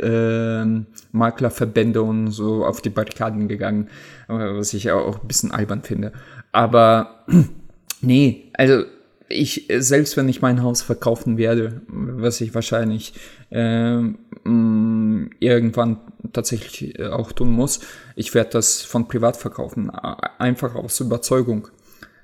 äh, 0.62 0.82
Maklerverbände 1.12 2.00
und 2.00 2.30
so 2.30 2.64
auf 2.64 2.80
die 2.80 2.88
Barrikaden 2.88 3.48
gegangen, 3.48 3.88
äh, 4.28 4.32
was 4.32 4.72
ich 4.72 4.90
auch 4.90 5.20
ein 5.20 5.28
bisschen 5.28 5.52
albern 5.52 5.82
finde. 5.82 6.12
Aber 6.50 7.26
nee, 8.00 8.50
also 8.54 8.84
ich, 9.28 9.68
selbst 9.76 10.16
wenn 10.16 10.30
ich 10.30 10.40
mein 10.40 10.62
Haus 10.62 10.80
verkaufen 10.80 11.36
werde, 11.36 11.82
was 11.88 12.40
ich 12.40 12.54
wahrscheinlich 12.54 13.12
äh, 13.50 13.98
irgendwann 14.44 15.98
tatsächlich 16.32 16.98
äh, 16.98 17.08
auch 17.08 17.32
tun 17.32 17.50
muss, 17.50 17.80
ich 18.16 18.32
werde 18.32 18.52
das 18.52 18.80
von 18.80 19.06
privat 19.06 19.36
verkaufen, 19.36 19.90
einfach 19.90 20.76
aus 20.76 20.98
Überzeugung. 21.00 21.68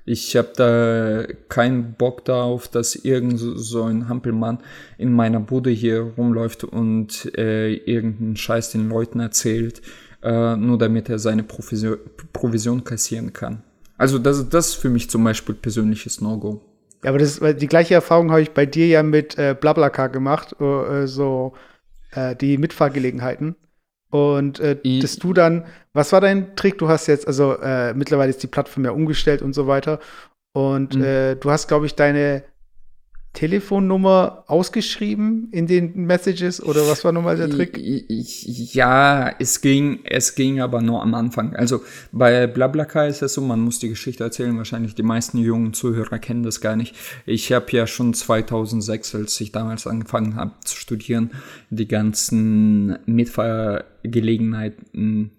Ich 0.09 0.37
habe 0.37 0.53
da 0.55 1.33
keinen 1.49 1.93
Bock 1.95 2.23
darauf, 2.23 2.69
dass 2.69 2.95
irgend 2.95 3.37
so 3.37 3.83
ein 3.83 4.07
Hampelmann 4.07 4.59
in 4.97 5.11
meiner 5.11 5.41
Bude 5.41 5.69
hier 5.69 6.13
rumläuft 6.17 6.63
und 6.63 7.29
äh, 7.37 7.73
irgendeinen 7.73 8.37
Scheiß 8.37 8.71
den 8.71 8.87
Leuten 8.87 9.19
erzählt, 9.19 9.81
äh, 10.23 10.55
nur 10.55 10.77
damit 10.77 11.09
er 11.09 11.19
seine 11.19 11.43
Provision, 11.43 11.97
Provision 12.31 12.85
kassieren 12.85 13.33
kann. 13.33 13.63
Also 13.97 14.17
das, 14.17 14.47
das 14.47 14.69
ist 14.69 14.75
für 14.75 14.89
mich 14.89 15.09
zum 15.09 15.25
Beispiel 15.25 15.55
persönliches 15.55 16.21
No-Go. 16.21 16.61
Ja, 17.03 17.09
aber 17.09 17.19
das 17.19 17.41
die 17.41 17.67
gleiche 17.67 17.95
Erfahrung 17.95 18.31
habe 18.31 18.41
ich 18.41 18.51
bei 18.51 18.65
dir 18.65 18.87
ja 18.87 19.03
mit 19.03 19.37
äh, 19.37 19.57
Blablacar 19.59 20.07
gemacht, 20.07 20.55
äh, 20.61 21.05
so 21.05 21.51
äh, 22.11 22.33
die 22.33 22.57
Mitfahrgelegenheiten. 22.57 23.57
Und 24.09 24.59
äh, 24.59 24.77
dass 24.99 25.17
du 25.17 25.33
dann, 25.33 25.65
was 25.93 26.13
war 26.13 26.21
dein 26.21 26.55
Trick? 26.55 26.77
Du 26.77 26.87
hast 26.87 27.07
jetzt, 27.07 27.27
also 27.27 27.57
äh, 27.57 27.93
mittlerweile 27.93 28.29
ist 28.29 28.41
die 28.41 28.47
Plattform 28.47 28.85
ja 28.85 28.91
umgestellt 28.91 29.41
und 29.41 29.53
so 29.53 29.67
weiter. 29.67 29.99
Und 30.53 30.95
mhm. 30.95 31.03
äh, 31.03 31.35
du 31.35 31.51
hast, 31.51 31.67
glaube 31.67 31.85
ich, 31.85 31.95
deine 31.95 32.43
Telefonnummer 33.33 34.45
ausgeschrieben 34.47 35.49
in 35.51 35.67
den 35.67 36.05
Messages 36.05 36.63
oder 36.63 36.87
was 36.87 37.03
war 37.05 37.11
nochmal 37.11 37.37
der 37.37 37.49
Trick? 37.49 37.77
Ja, 37.77 39.29
es 39.37 39.61
ging, 39.61 39.99
es 40.05 40.33
ging 40.33 40.59
aber 40.59 40.81
nur 40.81 41.03
am 41.03 41.13
Anfang. 41.13 41.55
Also 41.55 41.83
bei 42.11 42.47
Blablacar 42.47 43.07
ist 43.07 43.21
es 43.21 43.35
so, 43.35 43.41
man 43.41 43.59
muss 43.59 43.77
die 43.77 43.89
Geschichte 43.89 44.23
erzählen. 44.23 44.57
Wahrscheinlich 44.57 44.95
die 44.95 45.03
meisten 45.03 45.37
jungen 45.37 45.73
Zuhörer 45.73 46.17
kennen 46.17 46.41
das 46.41 46.61
gar 46.61 46.75
nicht. 46.75 46.95
Ich 47.27 47.51
habe 47.51 47.67
ja 47.71 47.85
schon 47.85 48.15
2006, 48.15 49.13
als 49.13 49.39
ich 49.39 49.51
damals 49.51 49.85
angefangen 49.85 50.35
habe 50.35 50.53
zu 50.63 50.75
studieren, 50.75 51.29
die 51.69 51.87
ganzen 51.87 52.97
Mitfahrgelegenheiten, 53.05 55.29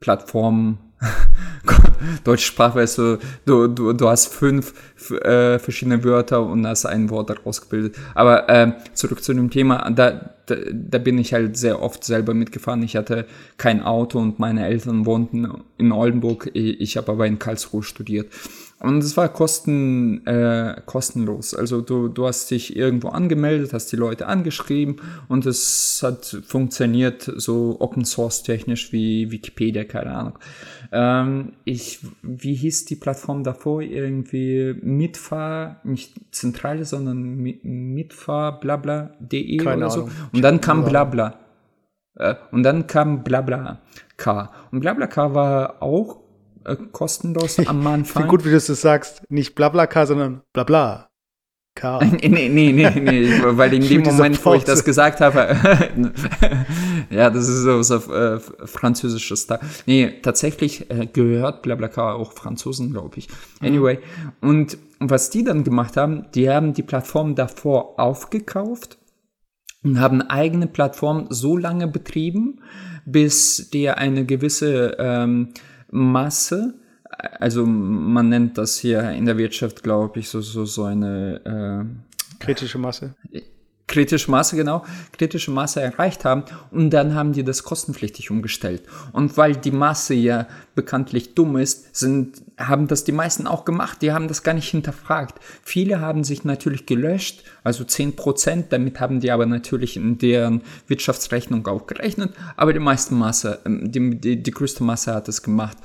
Plattformen 0.00 0.78
Deutschsprache, 2.24 2.76
weißt 2.76 2.98
du, 2.98 3.18
du, 3.44 3.66
du, 3.68 3.92
du 3.92 4.08
hast 4.08 4.32
fünf 4.32 4.72
äh, 5.10 5.58
verschiedene 5.58 6.02
Wörter 6.04 6.42
und 6.42 6.66
hast 6.66 6.86
ein 6.86 7.10
Wort 7.10 7.30
daraus 7.30 7.60
gebildet. 7.60 7.96
Aber 8.14 8.48
äh, 8.48 8.72
zurück 8.94 9.22
zu 9.22 9.34
dem 9.34 9.50
Thema, 9.50 9.90
da, 9.90 10.30
da, 10.46 10.56
da 10.72 10.98
bin 10.98 11.18
ich 11.18 11.32
halt 11.32 11.56
sehr 11.56 11.82
oft 11.82 12.04
selber 12.04 12.34
mitgefahren. 12.34 12.82
Ich 12.82 12.96
hatte 12.96 13.26
kein 13.58 13.82
Auto 13.82 14.18
und 14.18 14.38
meine 14.38 14.66
Eltern 14.66 15.06
wohnten 15.06 15.48
in 15.78 15.92
Oldenburg. 15.92 16.50
Ich, 16.54 16.80
ich 16.80 16.96
habe 16.96 17.12
aber 17.12 17.26
in 17.26 17.38
Karlsruhe 17.38 17.82
studiert. 17.82 18.28
Und 18.78 18.98
es 18.98 19.16
war 19.16 19.30
kosten, 19.30 20.26
äh, 20.26 20.82
kostenlos. 20.84 21.54
Also 21.54 21.80
du, 21.80 22.08
du 22.08 22.26
hast 22.26 22.50
dich 22.50 22.76
irgendwo 22.76 23.08
angemeldet, 23.08 23.72
hast 23.72 23.90
die 23.90 23.96
Leute 23.96 24.26
angeschrieben 24.26 24.96
und 25.28 25.46
es 25.46 26.00
hat 26.02 26.42
funktioniert 26.46 27.30
so 27.36 27.76
Open 27.80 28.04
Source 28.04 28.42
technisch 28.42 28.92
wie 28.92 29.30
Wikipedia, 29.30 29.84
keine 29.84 30.14
Ahnung. 30.14 30.38
Ähm, 30.98 31.52
ich, 31.64 31.98
wie 32.22 32.54
hieß 32.54 32.86
die 32.86 32.96
Plattform 32.96 33.44
davor? 33.44 33.82
Irgendwie 33.82 34.74
Mitfahr, 34.80 35.80
nicht 35.84 36.14
Zentrale, 36.30 36.86
sondern 36.86 37.36
Mitfahr, 37.36 38.58
blabla.de 38.58 39.60
oder 39.60 39.72
Ahnung. 39.72 39.90
so. 39.90 40.08
Und 40.32 40.40
dann 40.40 40.62
kam 40.62 40.86
Blabla. 40.86 41.38
Äh, 42.14 42.36
und 42.50 42.62
dann 42.62 42.86
kam 42.86 43.24
Blabla 43.24 43.82
K. 44.16 44.50
Und 44.70 44.80
Blabla 44.80 45.06
K 45.06 45.34
war 45.34 45.82
auch 45.82 46.22
äh, 46.64 46.76
kostenlos 46.92 47.58
am 47.66 47.86
Anfang. 47.86 48.24
Wie 48.24 48.28
gut, 48.28 48.46
wie 48.46 48.50
du 48.50 48.56
es 48.56 48.66
sagst. 48.66 49.22
Nicht 49.30 49.54
Blabla-K, 49.54 50.06
sondern 50.06 50.40
Blabla. 50.54 51.10
K. 51.76 52.00
nee, 52.22 52.48
nee, 52.48 52.72
nee, 52.72 52.72
nee, 52.72 53.30
weil 53.42 53.72
in 53.74 53.86
dem 53.86 54.02
Moment, 54.02 54.44
wo 54.44 54.54
ich 54.54 54.64
das 54.64 54.84
gesagt 54.84 55.20
habe, 55.20 55.56
ja, 57.10 57.30
das 57.30 57.48
ist 57.48 57.62
so, 57.62 57.82
so 57.82 57.96
äh, 58.12 58.40
französisches 58.64 59.42
Style. 59.42 59.60
Nee, 59.84 60.14
tatsächlich 60.22 60.90
äh, 60.90 61.06
gehört 61.06 61.62
Blablacar 61.62 62.16
auch 62.16 62.32
Franzosen, 62.32 62.90
glaube 62.90 63.18
ich. 63.18 63.28
Mhm. 63.60 63.68
Anyway, 63.68 63.98
mhm. 64.40 64.48
und 64.48 64.78
was 64.98 65.30
die 65.30 65.44
dann 65.44 65.62
gemacht 65.62 65.96
haben, 65.96 66.26
die 66.34 66.50
haben 66.50 66.72
die 66.72 66.82
Plattform 66.82 67.34
davor 67.34 68.00
aufgekauft 68.00 68.98
und 69.84 70.00
haben 70.00 70.22
eigene 70.22 70.66
Plattform 70.66 71.26
so 71.28 71.56
lange 71.56 71.86
betrieben, 71.86 72.62
bis 73.04 73.70
die 73.70 73.90
eine 73.90 74.24
gewisse 74.24 74.96
ähm, 74.98 75.52
Masse, 75.90 76.74
also 77.40 77.66
man 77.66 78.28
nennt 78.28 78.58
das 78.58 78.78
hier 78.78 79.10
in 79.10 79.26
der 79.26 79.38
Wirtschaft, 79.38 79.82
glaube 79.82 80.20
ich, 80.20 80.28
so, 80.28 80.40
so, 80.40 80.64
so 80.64 80.84
eine 80.84 81.40
äh, 81.44 82.44
kritische 82.44 82.78
Masse. 82.78 83.14
Kritische 83.88 84.32
Masse, 84.32 84.56
genau, 84.56 84.84
kritische 85.12 85.52
Masse 85.52 85.80
erreicht 85.80 86.24
haben 86.24 86.42
und 86.72 86.90
dann 86.90 87.14
haben 87.14 87.32
die 87.32 87.44
das 87.44 87.62
kostenpflichtig 87.62 88.32
umgestellt. 88.32 88.82
Und 89.12 89.36
weil 89.36 89.54
die 89.54 89.70
Masse 89.70 90.14
ja 90.14 90.48
bekanntlich 90.74 91.34
dumm 91.36 91.56
ist, 91.56 91.94
sind, 91.94 92.42
haben 92.58 92.88
das 92.88 93.04
die 93.04 93.12
meisten 93.12 93.46
auch 93.46 93.64
gemacht, 93.64 94.02
die 94.02 94.10
haben 94.10 94.26
das 94.26 94.42
gar 94.42 94.54
nicht 94.54 94.68
hinterfragt. 94.68 95.38
Viele 95.62 96.00
haben 96.00 96.24
sich 96.24 96.42
natürlich 96.42 96.86
gelöscht, 96.86 97.44
also 97.62 97.84
10%, 97.84 98.64
damit 98.70 98.98
haben 98.98 99.20
die 99.20 99.30
aber 99.30 99.46
natürlich 99.46 99.96
in 99.96 100.18
deren 100.18 100.62
Wirtschaftsrechnung 100.88 101.64
auch 101.68 101.86
gerechnet, 101.86 102.34
aber 102.56 102.72
die 102.72 102.80
meiste 102.80 103.14
Masse, 103.14 103.60
ähm, 103.64 103.92
die, 103.92 104.18
die, 104.18 104.42
die 104.42 104.50
größte 104.50 104.82
Masse 104.82 105.14
hat 105.14 105.28
es 105.28 105.44
gemacht 105.44 105.76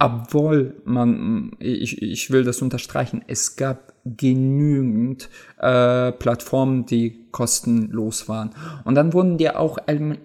obwohl 0.00 0.80
man, 0.84 1.52
ich, 1.58 2.00
ich 2.00 2.30
will 2.30 2.42
das 2.42 2.62
unterstreichen, 2.62 3.22
es 3.26 3.56
gab 3.56 3.92
genügend 4.04 5.28
äh, 5.58 6.10
Plattformen, 6.12 6.86
die 6.86 7.26
kostenlos 7.32 8.26
waren. 8.26 8.50
Und 8.84 8.94
dann 8.94 9.12
wurden 9.12 9.36
die 9.36 9.50
auch 9.50 9.76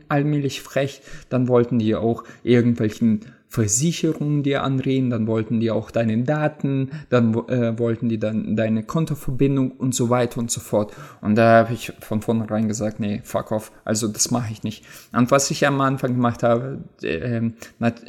allmählich 0.08 0.62
frech, 0.62 1.02
dann 1.28 1.50
wollten 1.50 1.78
die 1.80 1.94
auch 1.94 2.24
irgendwelchen 2.44 3.26
Versicherungen 3.56 4.44
dir 4.44 4.64
anreden, 4.64 5.10
dann 5.10 5.28
wollten 5.28 5.62
die 5.62 5.72
auch 5.72 5.90
deine 5.90 6.22
Daten, 6.24 6.92
dann 7.10 7.34
äh, 7.48 7.80
wollten 7.80 8.10
die 8.10 8.20
dann 8.20 8.58
deine 8.58 8.84
Kontoverbindung 8.84 9.72
und 9.72 9.96
so 9.96 10.10
weiter 10.10 10.42
und 10.42 10.52
so 10.52 10.60
fort. 10.60 10.94
Und 11.22 11.36
da 11.36 11.60
habe 11.60 11.74
ich 11.74 11.94
von 12.02 12.22
vornherein 12.22 12.68
gesagt, 12.68 13.00
nee, 13.00 13.22
fuck 13.24 13.54
off, 13.54 13.72
also 13.86 14.10
das 14.10 14.30
mache 14.30 14.52
ich 14.52 14.64
nicht. 14.64 14.84
Und 15.14 15.32
was 15.32 15.50
ich 15.52 15.66
am 15.66 15.80
Anfang 15.80 16.16
gemacht 16.16 16.44
habe, 16.44 16.80
äh, 17.02 17.50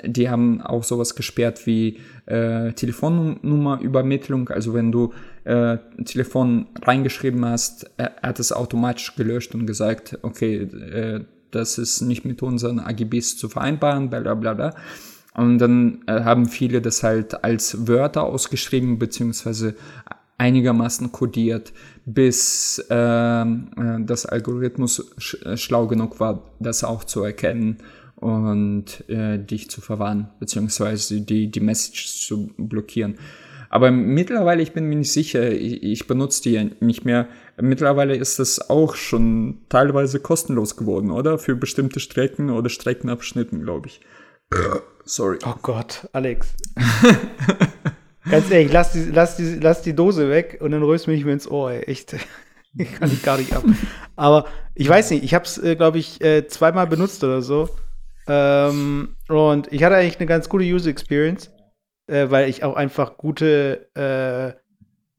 die 0.05 0.29
haben 0.29 0.63
auch 0.63 0.83
sowas 0.83 1.15
gesperrt 1.15 1.65
wie 1.65 2.01
äh, 2.27 2.73
Telefonnummerübermittlung, 2.73 4.49
also 4.49 4.75
wenn 4.75 4.91
du 4.91 5.13
äh, 5.45 5.79
Telefon 6.05 6.67
reingeschrieben 6.83 7.45
hast, 7.45 7.89
er 7.99 8.17
hat 8.21 8.41
es 8.41 8.51
automatisch 8.51 9.15
gelöscht 9.15 9.55
und 9.55 9.65
gesagt, 9.65 10.19
okay, 10.23 10.63
äh, 10.63 11.21
das 11.53 11.79
ist 11.79 12.01
nicht 12.01 12.25
mit 12.25 12.43
unseren 12.43 12.81
AGBs 12.81 13.37
zu 13.37 13.49
vereinbaren, 13.49 14.11
bla 14.11 14.35
bla 14.35 14.55
bla. 14.55 14.75
Und 15.37 15.59
dann 15.59 16.03
äh, 16.07 16.23
haben 16.23 16.47
viele 16.47 16.81
das 16.81 17.03
halt 17.03 17.45
als 17.45 17.87
Wörter 17.87 18.25
ausgeschrieben, 18.25 18.99
beziehungsweise 18.99 19.75
einigermaßen 20.39 21.13
kodiert, 21.13 21.73
bis 22.07 22.85
ähm, 22.91 23.69
äh, 23.77 24.05
das 24.05 24.27
Algorithmus 24.27 25.13
sch 25.19 25.35
äh, 25.45 25.57
schlau 25.57 25.87
genug 25.87 26.21
war, 26.21 26.43
das 26.59 26.85
auch 26.85 27.05
zu 27.05 27.23
erkennen 27.23 27.79
und 28.17 29.09
äh, 29.09 29.39
dich 29.39 29.69
zu 29.69 29.83
verwarnen, 29.83 30.29
beziehungsweise 30.41 31.21
die, 31.21 31.51
die 31.51 31.61
Message 31.61 32.27
zu 32.27 32.51
blockieren. 32.57 33.17
Aber 33.69 33.91
mittlerweile, 33.91 34.63
ich 34.63 34.73
bin 34.73 34.87
mir 34.87 34.97
nicht 34.97 35.13
sicher, 35.13 35.51
ich, 35.53 35.83
ich 35.83 36.07
benutze 36.07 36.43
die 36.43 36.71
nicht 36.81 37.05
mehr. 37.05 37.29
Mittlerweile 37.61 38.17
ist 38.17 38.39
das 38.39 38.71
auch 38.71 38.95
schon 38.95 39.59
teilweise 39.69 40.21
kostenlos 40.21 40.77
geworden, 40.77 41.11
oder? 41.11 41.39
Für 41.39 41.57
bestimmte 41.57 42.01
Strecken 42.01 42.49
oder 42.49 42.71
Streckenabschnitten, 42.71 43.63
glaube 43.63 43.89
ich. 43.89 44.01
Sorry. 45.05 45.39
Oh 45.45 45.55
Gott, 45.63 46.09
Alex. 46.13 46.55
Ganz 48.31 48.51
ehrlich, 48.51 48.73
lass 48.73 48.93
die, 48.93 49.05
lass, 49.05 49.37
die, 49.37 49.55
lass 49.61 49.83
die 49.83 49.95
Dose 49.95 50.29
weg 50.29 50.59
und 50.61 50.73
dann 50.73 50.81
du 50.81 50.89
mich 50.89 51.25
mir 51.25 51.33
ins 51.33 51.49
Ohr, 51.49 51.71
ey. 51.71 51.83
Echt. 51.83 52.17
Kann 52.99 53.11
ich 53.11 53.23
gar 53.23 53.39
nicht 53.39 53.55
ab. 53.55 53.65
Aber 54.17 54.47
ich 54.75 54.87
weiß 54.87 55.11
nicht, 55.11 55.25
ich 55.25 55.33
habe 55.33 55.47
es, 55.47 55.57
äh, 55.57 55.77
glaube 55.77 55.99
ich, 55.99 56.21
äh, 56.21 56.47
zweimal 56.47 56.87
benutzt 56.87 57.25
oder 57.25 57.41
so. 57.41 57.71
Ähm, 58.29 59.17
und 59.29 59.73
ich 59.73 59.83
hatte 59.83 59.97
eigentlich 59.97 60.19
eine 60.19 60.27
ganz 60.27 60.51
gute 60.51 60.65
User 60.65 60.91
Experience, 60.91 61.51
äh, 62.07 62.29
weil 62.29 62.51
ich 62.51 62.65
auch 62.65 62.77
einfach 62.77 63.17
gute 63.17 63.89
äh, 63.95 64.61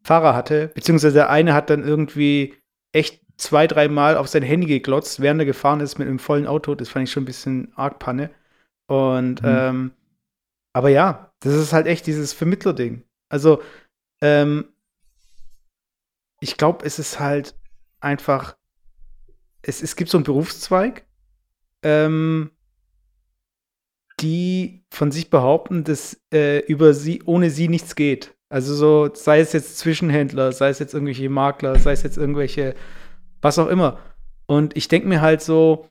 Fahrer 0.04 0.36
hatte. 0.36 0.68
Beziehungsweise 0.76 1.16
der 1.16 1.30
eine 1.32 1.56
hat 1.56 1.72
dann 1.72 1.84
irgendwie 1.84 2.54
echt 2.92 3.22
zwei, 3.38 3.66
dreimal 3.66 4.18
auf 4.18 4.28
sein 4.28 4.44
Handy 4.44 4.68
geglotzt, 4.68 5.22
während 5.22 5.42
er 5.42 5.46
gefahren 5.46 5.80
ist 5.80 5.98
mit 5.98 6.08
einem 6.08 6.20
vollen 6.20 6.46
Auto. 6.46 6.76
Das 6.76 6.90
fand 6.90 7.08
ich 7.08 7.12
schon 7.12 7.24
ein 7.24 7.28
bisschen 7.28 7.72
arg 7.76 7.98
Panne. 7.98 8.30
Und 8.88 9.41
mhm. 9.41 9.48
ähm, 9.48 9.91
aber 10.74 10.89
ja, 10.89 11.32
das 11.39 11.53
ist 11.53 11.74
halt 11.74 11.88
echt 11.88 12.08
dieses 12.08 12.34
Vermittler-Ding. 12.34 13.03
Also, 13.29 13.62
ähm, 14.22 14.65
ich 16.39 16.58
glaube, 16.58 16.86
es 16.86 17.00
ist 17.00 17.20
halt 17.20 17.56
einfach, 18.00 18.56
es, 19.62 19.82
es 19.82 19.96
gibt 19.96 20.10
so 20.10 20.17
einen 20.17 20.24
Berufszweig, 20.24 21.06
ähm, 21.84 22.51
die 24.20 24.86
von 24.91 25.12
sich 25.12 25.29
behaupten, 25.29 25.84
dass 25.84 26.20
äh, 26.34 26.60
über 26.65 26.94
sie, 26.94 27.22
ohne 27.24 27.50
sie 27.50 27.67
nichts 27.67 27.96
geht. 27.96 28.36
Also 28.50 28.74
so, 28.75 29.13
sei 29.13 29.41
es 29.41 29.53
jetzt 29.53 29.77
Zwischenhändler, 29.77 30.51
sei 30.53 30.70
es 30.70 30.79
jetzt 30.79 30.94
irgendwelche 30.94 31.29
Makler, 31.29 31.77
sei 31.79 31.91
es 31.91 32.03
jetzt 32.03 32.17
irgendwelche, 32.17 32.75
was 33.41 33.60
auch 33.60 33.67
immer. 33.67 34.00
Und 34.46 34.77
ich 34.77 34.88
denke 34.88 35.08
mir 35.08 35.22
halt 35.22 35.41
so, 35.41 35.89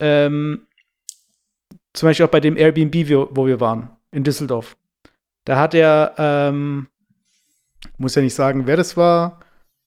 ähm, 0.00 0.66
zum 1.94 2.08
Beispiel 2.08 2.26
auch 2.26 2.30
bei 2.30 2.40
dem 2.40 2.56
Airbnb, 2.56 3.08
wo 3.30 3.46
wir 3.46 3.60
waren, 3.60 3.88
in 4.10 4.24
Düsseldorf. 4.24 4.76
Da 5.44 5.58
hat 5.58 5.74
er, 5.74 6.14
ähm, 6.18 6.88
muss 7.98 8.14
ja 8.14 8.22
nicht 8.22 8.34
sagen, 8.34 8.66
wer 8.66 8.76
das 8.76 8.96
war 8.96 9.40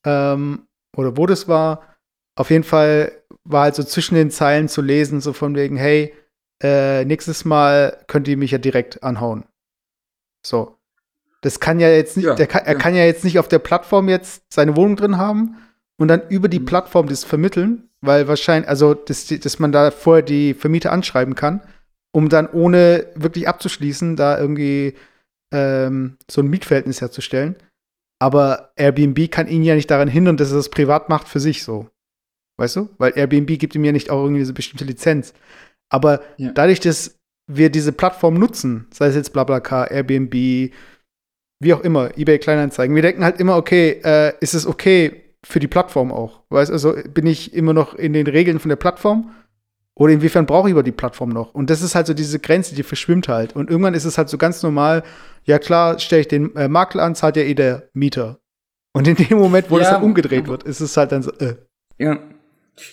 ähm, 0.05 0.67
oder 0.95 1.17
wo 1.17 1.25
das 1.25 1.47
war. 1.47 1.83
Auf 2.35 2.49
jeden 2.49 2.63
Fall 2.63 3.11
war 3.43 3.63
halt 3.63 3.75
so 3.75 3.83
zwischen 3.83 4.15
den 4.15 4.31
Zeilen 4.31 4.69
zu 4.69 4.81
lesen, 4.81 5.21
so 5.21 5.33
von 5.33 5.55
wegen, 5.55 5.75
hey, 5.75 6.13
äh, 6.61 7.05
nächstes 7.05 7.45
Mal 7.45 8.03
könnt 8.07 8.27
ihr 8.27 8.37
mich 8.37 8.51
ja 8.51 8.57
direkt 8.57 9.03
anhauen. 9.03 9.45
So. 10.45 10.77
Das 11.41 11.59
kann 11.59 11.79
ja 11.79 11.89
jetzt 11.89 12.17
nicht, 12.17 12.25
ja, 12.25 12.45
kann, 12.45 12.65
er 12.65 12.73
ja. 12.73 12.79
kann 12.79 12.95
ja 12.95 13.05
jetzt 13.05 13.23
nicht 13.23 13.37
auf 13.37 13.47
der 13.47 13.59
Plattform 13.59 14.09
jetzt 14.09 14.43
seine 14.51 14.75
Wohnung 14.75 14.95
drin 14.95 15.17
haben 15.17 15.57
und 15.97 16.07
dann 16.07 16.21
über 16.29 16.47
die 16.47 16.59
mhm. 16.59 16.65
Plattform 16.65 17.07
das 17.07 17.23
vermitteln, 17.23 17.89
weil 18.01 18.27
wahrscheinlich, 18.27 18.69
also, 18.69 18.93
dass, 18.93 19.27
dass 19.27 19.59
man 19.59 19.71
da 19.71 19.91
vorher 19.91 20.23
die 20.23 20.53
Vermieter 20.53 20.91
anschreiben 20.91 21.35
kann 21.35 21.61
um 22.17 22.29
dann 22.29 22.50
ohne 22.50 23.05
wirklich 23.13 23.47
abzuschließen, 23.47 24.15
da 24.15 24.39
irgendwie 24.39 24.95
ähm, 25.53 26.17
so 26.27 26.41
ein 26.41 26.47
Mietverhältnis 26.47 27.00
herzustellen. 27.00 27.57
Aber 28.19 28.71
Airbnb 28.75 29.29
kann 29.29 29.47
ihn 29.47 29.62
ja 29.62 29.75
nicht 29.75 29.91
daran 29.91 30.07
hindern, 30.07 30.36
dass 30.36 30.50
er 30.50 30.57
das 30.57 30.69
privat 30.69 31.09
macht 31.09 31.29
für 31.29 31.39
sich 31.39 31.63
so. 31.63 31.91
Weißt 32.59 32.75
du? 32.75 32.89
Weil 32.97 33.15
Airbnb 33.15 33.59
gibt 33.59 33.75
ihm 33.75 33.83
ja 33.83 33.91
nicht 33.91 34.09
auch 34.09 34.24
irgendwie 34.24 34.39
diese 34.39 34.55
bestimmte 34.55 34.83
Lizenz. 34.83 35.36
Aber 35.93 36.24
ja. 36.38 36.51
dadurch, 36.53 36.79
dass 36.79 37.19
wir 37.45 37.69
diese 37.69 37.91
Plattform 37.91 38.33
nutzen, 38.33 38.88
sei 38.91 39.09
es 39.09 39.15
jetzt 39.15 39.33
BlaBlaCar, 39.33 39.91
Airbnb, 39.91 40.33
wie 40.33 41.74
auch 41.75 41.81
immer, 41.81 42.17
eBay 42.17 42.39
Kleinanzeigen, 42.39 42.95
wir 42.95 43.03
denken 43.03 43.24
halt 43.24 43.39
immer, 43.39 43.57
okay, 43.57 44.01
äh, 44.03 44.33
ist 44.41 44.55
es 44.55 44.65
okay 44.65 45.36
für 45.45 45.59
die 45.59 45.67
Plattform 45.67 46.12
auch? 46.12 46.41
Weißt 46.50 46.69
du, 46.69 46.74
also 46.74 46.95
bin 47.13 47.27
ich 47.27 47.53
immer 47.53 47.74
noch 47.74 47.93
in 47.93 48.13
den 48.13 48.25
Regeln 48.25 48.57
von 48.57 48.69
der 48.69 48.75
Plattform 48.75 49.36
Oder 49.98 50.13
inwiefern 50.13 50.46
brauche 50.46 50.68
ich 50.68 50.72
über 50.74 50.84
die 50.84 50.92
Plattform 50.92 51.30
noch? 51.30 51.56
Und 51.56 51.72
das 51.72 51.82
ist 51.82 51.96
halt 51.96 52.06
so 52.06 52.13
diese 52.13 52.39
Grenze, 52.39 52.75
die 52.75 52.84
verschwimmt 52.84 53.27
halt. 53.27 53.56
Und 53.56 53.72
irgendwann 53.72 53.96
ist 53.96 54.06
es 54.06 54.18
halt 54.20 54.30
so 54.30 54.38
ganz 54.38 54.62
normal, 54.62 55.04
ja 55.44 55.58
klar, 55.58 55.98
stelle 55.98 56.22
ich 56.22 56.27
den 56.27 56.56
äh, 56.56 56.68
Makler 56.68 57.04
an, 57.04 57.16
zahlt 57.16 57.36
ja 57.36 57.42
eh 57.42 57.56
der 57.56 57.89
Mieter. 57.94 58.39
Und 58.94 59.08
in 59.08 59.16
dem 59.16 59.39
Moment, 59.39 59.72
wo 59.72 59.77
ja, 59.77 59.84
das 59.84 59.94
dann 59.94 60.04
umgedreht 60.04 60.48
wird, 60.48 60.63
ist 60.63 60.82
es 60.82 60.96
halt 60.98 61.12
dann 61.12 61.24
so, 61.24 61.32
äh. 61.34 61.56
Ja. 61.98 62.20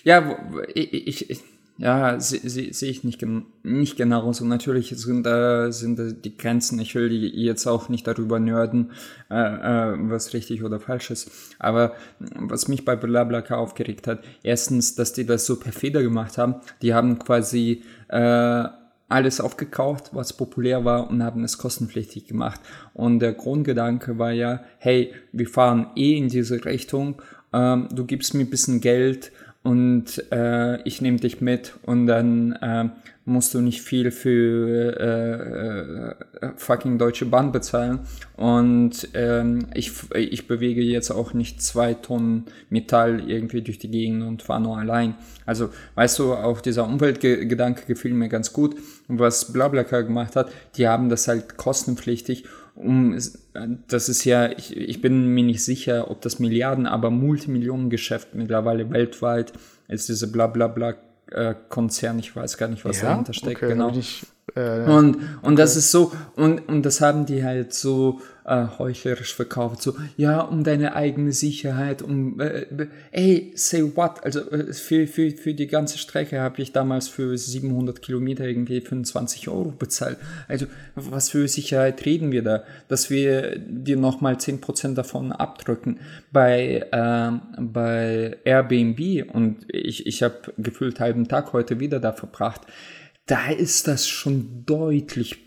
Ja, 0.03 0.39
ich, 0.75 1.31
ich, 1.31 1.45
ja, 1.76 2.21
sehe 2.21 2.40
seh, 2.49 2.71
seh 2.73 2.87
ich 2.87 3.02
nicht, 3.02 3.25
nicht 3.64 3.97
genau 3.97 4.33
so. 4.33 4.45
Natürlich 4.45 4.90
sind 4.97 5.25
da 5.25 5.73
sind 5.73 6.25
die 6.25 6.37
Grenzen. 6.37 6.78
Ich 6.78 6.95
will 6.95 7.12
jetzt 7.12 7.66
auch 7.66 7.88
nicht 7.88 8.07
darüber 8.07 8.38
nörden, 8.38 8.93
äh, 9.28 9.35
äh, 9.35 9.97
was 9.99 10.35
richtig 10.35 10.62
oder 10.62 10.78
falsch 10.78 11.11
ist. 11.11 11.31
Aber 11.59 11.95
was 12.21 12.69
mich 12.69 12.85
bei 12.85 12.95
BlaBlaCar 12.95 13.59
aufgeregt 13.59 14.07
hat, 14.07 14.23
erstens, 14.45 14.95
dass 14.95 15.12
die 15.14 15.26
das 15.26 15.47
so 15.47 15.59
perfide 15.59 16.02
gemacht 16.02 16.38
haben. 16.38 16.57
Die 16.81 16.95
haben 16.95 17.19
quasi 17.19 17.83
äh, 18.09 18.64
alles 19.09 19.40
aufgekauft, 19.40 20.11
was 20.12 20.33
populär 20.33 20.85
war 20.85 21.11
und 21.11 21.25
haben 21.25 21.43
es 21.43 21.59
kostenpflichtig 21.59 22.26
gemacht. 22.26 22.61
Und 22.95 23.19
der 23.19 23.33
Grundgedanke 23.33 24.19
war 24.19 24.31
ja, 24.31 24.61
hey, 24.78 25.12
wir 25.33 25.49
fahren 25.49 25.88
eh 25.97 26.16
in 26.16 26.28
diese 26.28 26.64
Richtung, 26.64 27.21
ähm, 27.52 27.88
du 27.93 28.04
gibst 28.04 28.35
mir 28.35 28.40
ein 28.40 28.50
bisschen 28.50 28.81
Geld 28.81 29.31
und 29.64 30.30
äh, 30.30 30.80
ich 30.83 31.00
nehme 31.00 31.18
dich 31.18 31.40
mit 31.40 31.75
und 31.83 32.06
dann 32.06 32.52
äh, 32.52 32.90
musst 33.25 33.54
du 33.54 33.62
nicht 33.62 33.80
viel 33.80 34.11
für 34.11 35.00
äh, 35.00 36.47
äh, 36.47 36.50
fucking 36.56 36.99
Deutsche 36.99 37.25
Bahn 37.25 37.50
bezahlen 37.50 38.00
und 38.37 39.09
ähm, 39.14 39.66
ich, 39.73 39.92
ich 40.14 40.47
bewege 40.47 40.83
jetzt 40.83 41.11
auch 41.11 41.33
nicht 41.33 41.62
zwei 41.62 41.94
Tonnen 41.94 42.44
Metall 42.68 43.28
irgendwie 43.28 43.62
durch 43.62 43.78
die 43.78 43.90
Gegend 43.90 44.23
und 44.23 44.42
fahre 44.42 44.61
nur 44.61 44.76
allein. 44.76 45.14
Also 45.47 45.71
weißt 45.94 46.18
du, 46.18 46.35
auch 46.35 46.61
dieser 46.61 46.85
Umweltgedanke 46.85 47.87
gefiel 47.87 48.12
mir 48.12 48.28
ganz 48.28 48.52
gut 48.52 48.76
und 49.09 49.18
was 49.18 49.50
Blablacar 49.50 50.02
gemacht 50.02 50.37
hat, 50.37 50.52
die 50.76 50.87
haben 50.87 51.09
das 51.09 51.26
halt 51.26 51.56
kostenpflichtig 51.56 52.44
um, 52.75 53.16
das 53.88 54.09
ist 54.09 54.25
ja, 54.25 54.50
ich, 54.50 54.76
ich 54.76 55.00
bin 55.00 55.28
mir 55.28 55.45
nicht 55.45 55.64
sicher, 55.64 56.11
ob 56.11 56.21
das 56.23 56.38
Milliarden, 56.38 56.87
aber 56.87 57.11
Multimillionengeschäft 57.11 58.35
mittlerweile 58.35 58.90
weltweit 58.90 59.52
ist 59.88 60.09
diese 60.09 60.31
Blablabla 60.31 60.95
äh, 61.31 61.54
Konzern, 61.69 62.19
ich 62.19 62.35
weiß 62.35 62.59
gar 62.59 62.69
nicht, 62.69 62.85
was 62.85 63.00
ja? 63.00 63.11
dahinter 63.11 63.33
steckt, 63.33 63.62
okay, 63.62 63.73
genau. 63.73 63.90
Ich, 63.97 64.26
äh, 64.55 64.91
und, 64.91 65.17
und 65.43 65.59
das 65.59 65.77
ist 65.77 65.91
so, 65.91 66.13
und, 66.37 66.69
und 66.69 66.85
das 66.85 67.01
haben 67.01 67.27
die 67.27 67.45
halt 67.45 67.75
so 67.75 68.21
äh, 68.45 68.67
heuchlerisch 68.79 69.35
verkauft. 69.35 69.83
So, 69.83 69.97
ja, 70.17 70.41
um 70.41 70.65
deine 70.65 70.95
eigene 70.95 71.33
Sicherheit, 71.33 72.03
um, 72.03 72.41
äh, 72.41 72.67
ey, 73.11 73.53
say 73.55 73.83
what? 73.95 74.23
Also 74.23 74.41
äh, 74.51 74.73
für, 74.73 75.07
für, 75.07 75.31
für 75.31 75.55
die 75.55 75.67
ganze 75.67 75.99
Strecke 75.99 76.41
habe 76.41 76.63
ich 76.63 76.73
damals 76.73 77.09
für 77.09 77.37
700 77.37 78.03
Kilometer 78.03 78.45
irgendwie 78.45 78.81
25 78.81 79.49
Euro 79.49 79.73
bezahlt. 79.77 80.19
Also 80.47 80.67
was 80.95 81.31
für 81.31 81.49
Sicherheit 81.49 82.05
reden 82.05 82.33
wir 82.33 82.43
da? 82.43 82.65
Dass 82.89 83.11
wir 83.11 83.59
dir 83.59 83.97
nochmal 83.97 84.35
10% 84.35 84.95
davon 84.95 85.33
abdrücken. 85.33 85.99
Bei, 86.31 86.87
äh, 86.93 87.61
bei 87.61 88.37
Airbnb 88.45 89.35
und 89.35 89.67
ich, 89.69 90.07
ich 90.07 90.23
habe 90.23 90.53
gefühlt 90.59 91.01
halben 91.01 91.29
Tag 91.29 91.53
heute 91.53 91.81
wieder 91.81 91.99
da 91.99 92.13
verbracht, 92.13 92.61
da 93.26 93.50
ist 93.50 93.88
das 93.88 94.09
schon 94.09 94.64
deutlich 94.66 95.38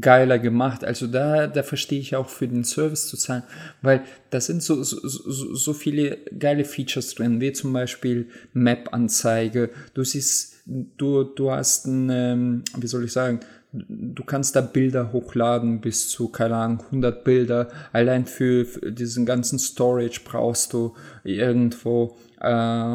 geiler 0.00 0.38
gemacht. 0.38 0.84
Also 0.84 1.06
da, 1.06 1.46
da 1.46 1.62
verstehe 1.62 2.00
ich 2.00 2.16
auch 2.16 2.28
für 2.28 2.48
den 2.48 2.64
Service 2.64 3.08
zu 3.08 3.16
zahlen, 3.16 3.42
weil 3.82 4.02
da 4.30 4.40
sind 4.40 4.62
so, 4.62 4.82
so, 4.82 5.08
so 5.08 5.72
viele 5.72 6.18
geile 6.38 6.64
Features 6.64 7.14
drin, 7.14 7.40
wie 7.40 7.52
zum 7.52 7.72
Beispiel 7.72 8.28
Map-Anzeige. 8.52 9.70
Du 9.94 10.04
siehst, 10.04 10.56
du, 10.66 11.24
du 11.24 11.50
hast 11.50 11.86
ein, 11.86 12.10
ähm, 12.10 12.64
wie 12.76 12.86
soll 12.86 13.04
ich 13.04 13.12
sagen, 13.12 13.40
du 13.88 14.24
kannst 14.24 14.56
da 14.56 14.60
Bilder 14.60 15.12
hochladen 15.12 15.80
bis 15.80 16.08
zu, 16.08 16.28
keine 16.28 16.56
Ahnung, 16.56 16.80
100 16.86 17.24
Bilder. 17.24 17.68
Allein 17.92 18.26
für, 18.26 18.64
diesen 18.64 19.26
ganzen 19.26 19.58
Storage 19.58 20.20
brauchst 20.24 20.72
du 20.72 20.94
irgendwo, 21.24 22.16
äh, 22.40 22.52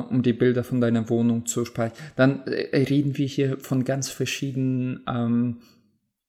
um 0.10 0.22
die 0.24 0.34
Bilder 0.34 0.64
von 0.64 0.82
deiner 0.82 1.10
Wohnung 1.10 1.46
zu 1.46 1.66
speichern. 1.66 1.98
Dann 2.16 2.44
äh, 2.46 2.78
reden 2.78 3.18
wir 3.18 3.28
hier 3.28 3.58
von 3.60 3.84
ganz 3.84 4.10
verschiedenen 4.10 5.02
ähm, 5.08 5.58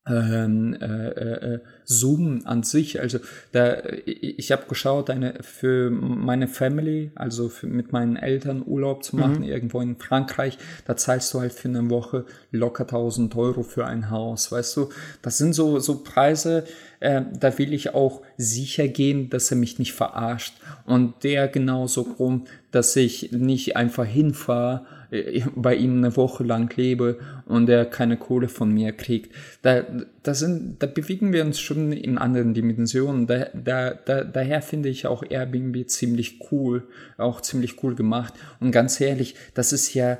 ähm, 0.04 0.76
äh, 0.80 1.54
äh, 1.54 1.60
Zoom 1.84 2.42
an 2.44 2.64
sich. 2.64 3.00
Also 3.00 3.18
da, 3.52 3.76
ich 4.04 4.50
habe 4.50 4.64
geschaut, 4.68 5.10
eine 5.10 5.34
für 5.42 5.90
meine 5.90 6.48
Family, 6.48 7.12
also 7.14 7.48
für, 7.48 7.68
mit 7.68 7.92
meinen 7.92 8.16
Eltern 8.16 8.64
Urlaub 8.66 9.04
zu 9.04 9.16
machen 9.16 9.38
mhm. 9.38 9.44
irgendwo 9.44 9.80
in 9.80 9.96
Frankreich, 9.96 10.58
da 10.86 10.96
zahlst 10.96 11.32
du 11.34 11.40
halt 11.40 11.52
für 11.52 11.68
eine 11.68 11.88
Woche 11.88 12.24
locker 12.50 12.82
1000 12.82 13.36
Euro 13.36 13.62
für 13.62 13.86
ein 13.86 14.10
Haus, 14.10 14.50
weißt 14.50 14.76
du? 14.76 14.88
Das 15.22 15.38
sind 15.38 15.52
so 15.52 15.78
so 15.78 16.02
Preise, 16.02 16.64
äh, 16.98 17.22
da 17.38 17.56
will 17.58 17.72
ich 17.72 17.94
auch 17.94 18.22
sicher 18.36 18.88
gehen, 18.88 19.30
dass 19.30 19.50
er 19.52 19.56
mich 19.56 19.78
nicht 19.78 19.92
verarscht 19.92 20.54
und 20.84 21.22
der 21.22 21.46
genauso 21.46 22.02
rum, 22.02 22.46
dass 22.72 22.96
ich 22.96 23.30
nicht 23.30 23.76
einfach 23.76 24.06
hinfahre 24.06 24.84
äh, 24.84 25.01
bei 25.54 25.74
ihm 25.74 25.98
eine 25.98 26.16
Woche 26.16 26.42
lang 26.42 26.74
lebe 26.76 27.18
und 27.44 27.68
er 27.68 27.84
keine 27.84 28.16
Kohle 28.16 28.48
von 28.48 28.72
mir 28.72 28.92
kriegt. 28.92 29.34
Da, 29.60 29.84
da, 30.22 30.34
sind, 30.34 30.82
da 30.82 30.86
bewegen 30.86 31.32
wir 31.32 31.44
uns 31.44 31.60
schon 31.60 31.92
in 31.92 32.16
anderen 32.16 32.54
Dimensionen. 32.54 33.26
Da, 33.26 33.46
da, 33.52 33.92
da, 33.92 34.24
daher 34.24 34.62
finde 34.62 34.88
ich 34.88 35.06
auch 35.06 35.22
Airbnb 35.28 35.88
ziemlich 35.88 36.40
cool, 36.50 36.88
auch 37.18 37.42
ziemlich 37.42 37.82
cool 37.82 37.94
gemacht. 37.94 38.32
Und 38.60 38.72
ganz 38.72 39.00
ehrlich, 39.00 39.34
das 39.54 39.72
ist 39.72 39.92
ja 39.94 40.18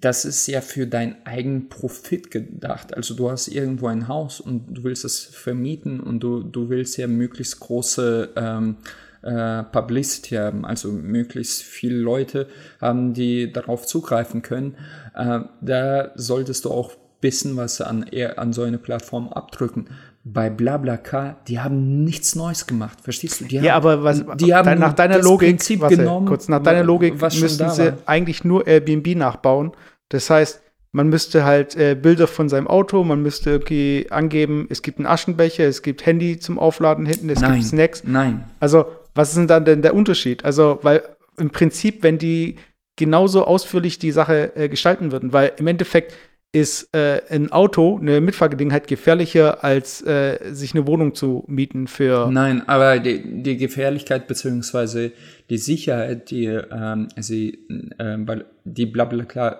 das 0.00 0.24
ist 0.24 0.48
ja 0.48 0.60
für 0.60 0.88
deinen 0.88 1.24
eigenen 1.24 1.68
Profit 1.68 2.30
gedacht. 2.32 2.94
Also 2.94 3.14
du 3.14 3.30
hast 3.30 3.46
irgendwo 3.46 3.86
ein 3.86 4.08
Haus 4.08 4.40
und 4.40 4.74
du 4.76 4.82
willst 4.82 5.04
es 5.04 5.20
vermieten 5.20 6.00
und 6.00 6.18
du, 6.18 6.42
du 6.42 6.68
willst 6.68 6.96
ja 6.96 7.06
möglichst 7.06 7.60
große 7.60 8.30
ähm, 8.34 8.76
äh, 9.24 9.62
Publicity 9.64 10.36
haben, 10.36 10.64
also 10.64 10.88
möglichst 10.92 11.62
viele 11.62 11.96
Leute 11.96 12.48
haben, 12.80 13.14
die 13.14 13.52
darauf 13.52 13.86
zugreifen 13.86 14.42
können, 14.42 14.76
äh, 15.14 15.40
da 15.60 16.12
solltest 16.14 16.64
du 16.64 16.70
auch 16.70 16.92
bisschen 17.24 17.56
was 17.56 17.80
an, 17.80 18.04
an 18.36 18.52
so 18.52 18.62
eine 18.62 18.76
Plattform 18.76 19.28
abdrücken. 19.28 19.86
Bei 20.24 20.50
BlaBlaCar, 20.50 21.36
die 21.48 21.58
haben 21.58 22.04
nichts 22.04 22.34
Neues 22.34 22.66
gemacht, 22.66 23.00
verstehst 23.00 23.40
du? 23.40 23.44
Die 23.46 23.56
ja, 23.56 23.74
haben, 23.74 23.86
aber 23.86 24.04
was, 24.04 24.24
die 24.36 24.54
haben 24.54 24.78
nach 24.78 24.92
deiner 24.92 25.22
Logik, 25.22 25.48
Prinzip 25.48 25.80
warte, 25.80 25.96
genommen, 25.96 26.26
kurz, 26.26 26.48
nach 26.48 26.62
deiner 26.62 26.84
Logik 26.84 27.20
müssten 27.20 27.70
sie 27.70 27.86
war. 27.86 27.98
eigentlich 28.04 28.44
nur 28.44 28.66
Airbnb 28.66 29.16
nachbauen. 29.16 29.72
Das 30.10 30.28
heißt, 30.28 30.60
man 30.92 31.08
müsste 31.08 31.44
halt 31.44 31.76
äh, 31.76 31.94
Bilder 31.94 32.26
von 32.26 32.50
seinem 32.50 32.68
Auto, 32.68 33.02
man 33.04 33.22
müsste 33.22 33.50
irgendwie 33.50 34.06
angeben, 34.10 34.66
es 34.68 34.82
gibt 34.82 34.98
einen 34.98 35.06
Aschenbecher, 35.06 35.64
es 35.64 35.82
gibt 35.82 36.04
Handy 36.04 36.38
zum 36.38 36.58
Aufladen 36.58 37.06
hinten, 37.06 37.30
es 37.30 37.40
nein, 37.40 37.54
gibt 37.54 37.64
Snacks. 37.66 38.04
Nein. 38.04 38.44
Also 38.60 38.86
was 39.14 39.30
ist 39.30 39.36
denn 39.36 39.46
dann 39.46 39.64
denn 39.64 39.82
der 39.82 39.94
Unterschied? 39.94 40.44
Also, 40.44 40.78
weil 40.82 41.02
im 41.38 41.50
Prinzip, 41.50 42.02
wenn 42.02 42.18
die 42.18 42.56
genauso 42.96 43.44
ausführlich 43.44 43.98
die 43.98 44.12
Sache 44.12 44.52
äh, 44.56 44.68
gestalten 44.68 45.12
würden, 45.12 45.32
weil 45.32 45.52
im 45.56 45.66
Endeffekt 45.66 46.14
ist 46.54 46.94
äh, 46.94 47.20
ein 47.30 47.50
Auto, 47.50 47.98
eine 48.00 48.20
Mitfahrgelegenheit 48.20 48.86
gefährlicher, 48.86 49.64
als 49.64 50.02
äh, 50.06 50.38
sich 50.52 50.72
eine 50.72 50.86
Wohnung 50.86 51.14
zu 51.14 51.44
mieten 51.48 51.88
für. 51.88 52.30
Nein, 52.30 52.62
aber 52.68 53.00
die, 53.00 53.42
die 53.42 53.56
Gefährlichkeit 53.56 54.28
beziehungsweise 54.28 55.10
die 55.50 55.58
Sicherheit, 55.58 56.30
die 56.30 56.44
ähm, 56.46 57.08
sie, 57.16 57.58
äh, 57.98 58.16
die 58.64 58.86
Blablabla 58.86 59.58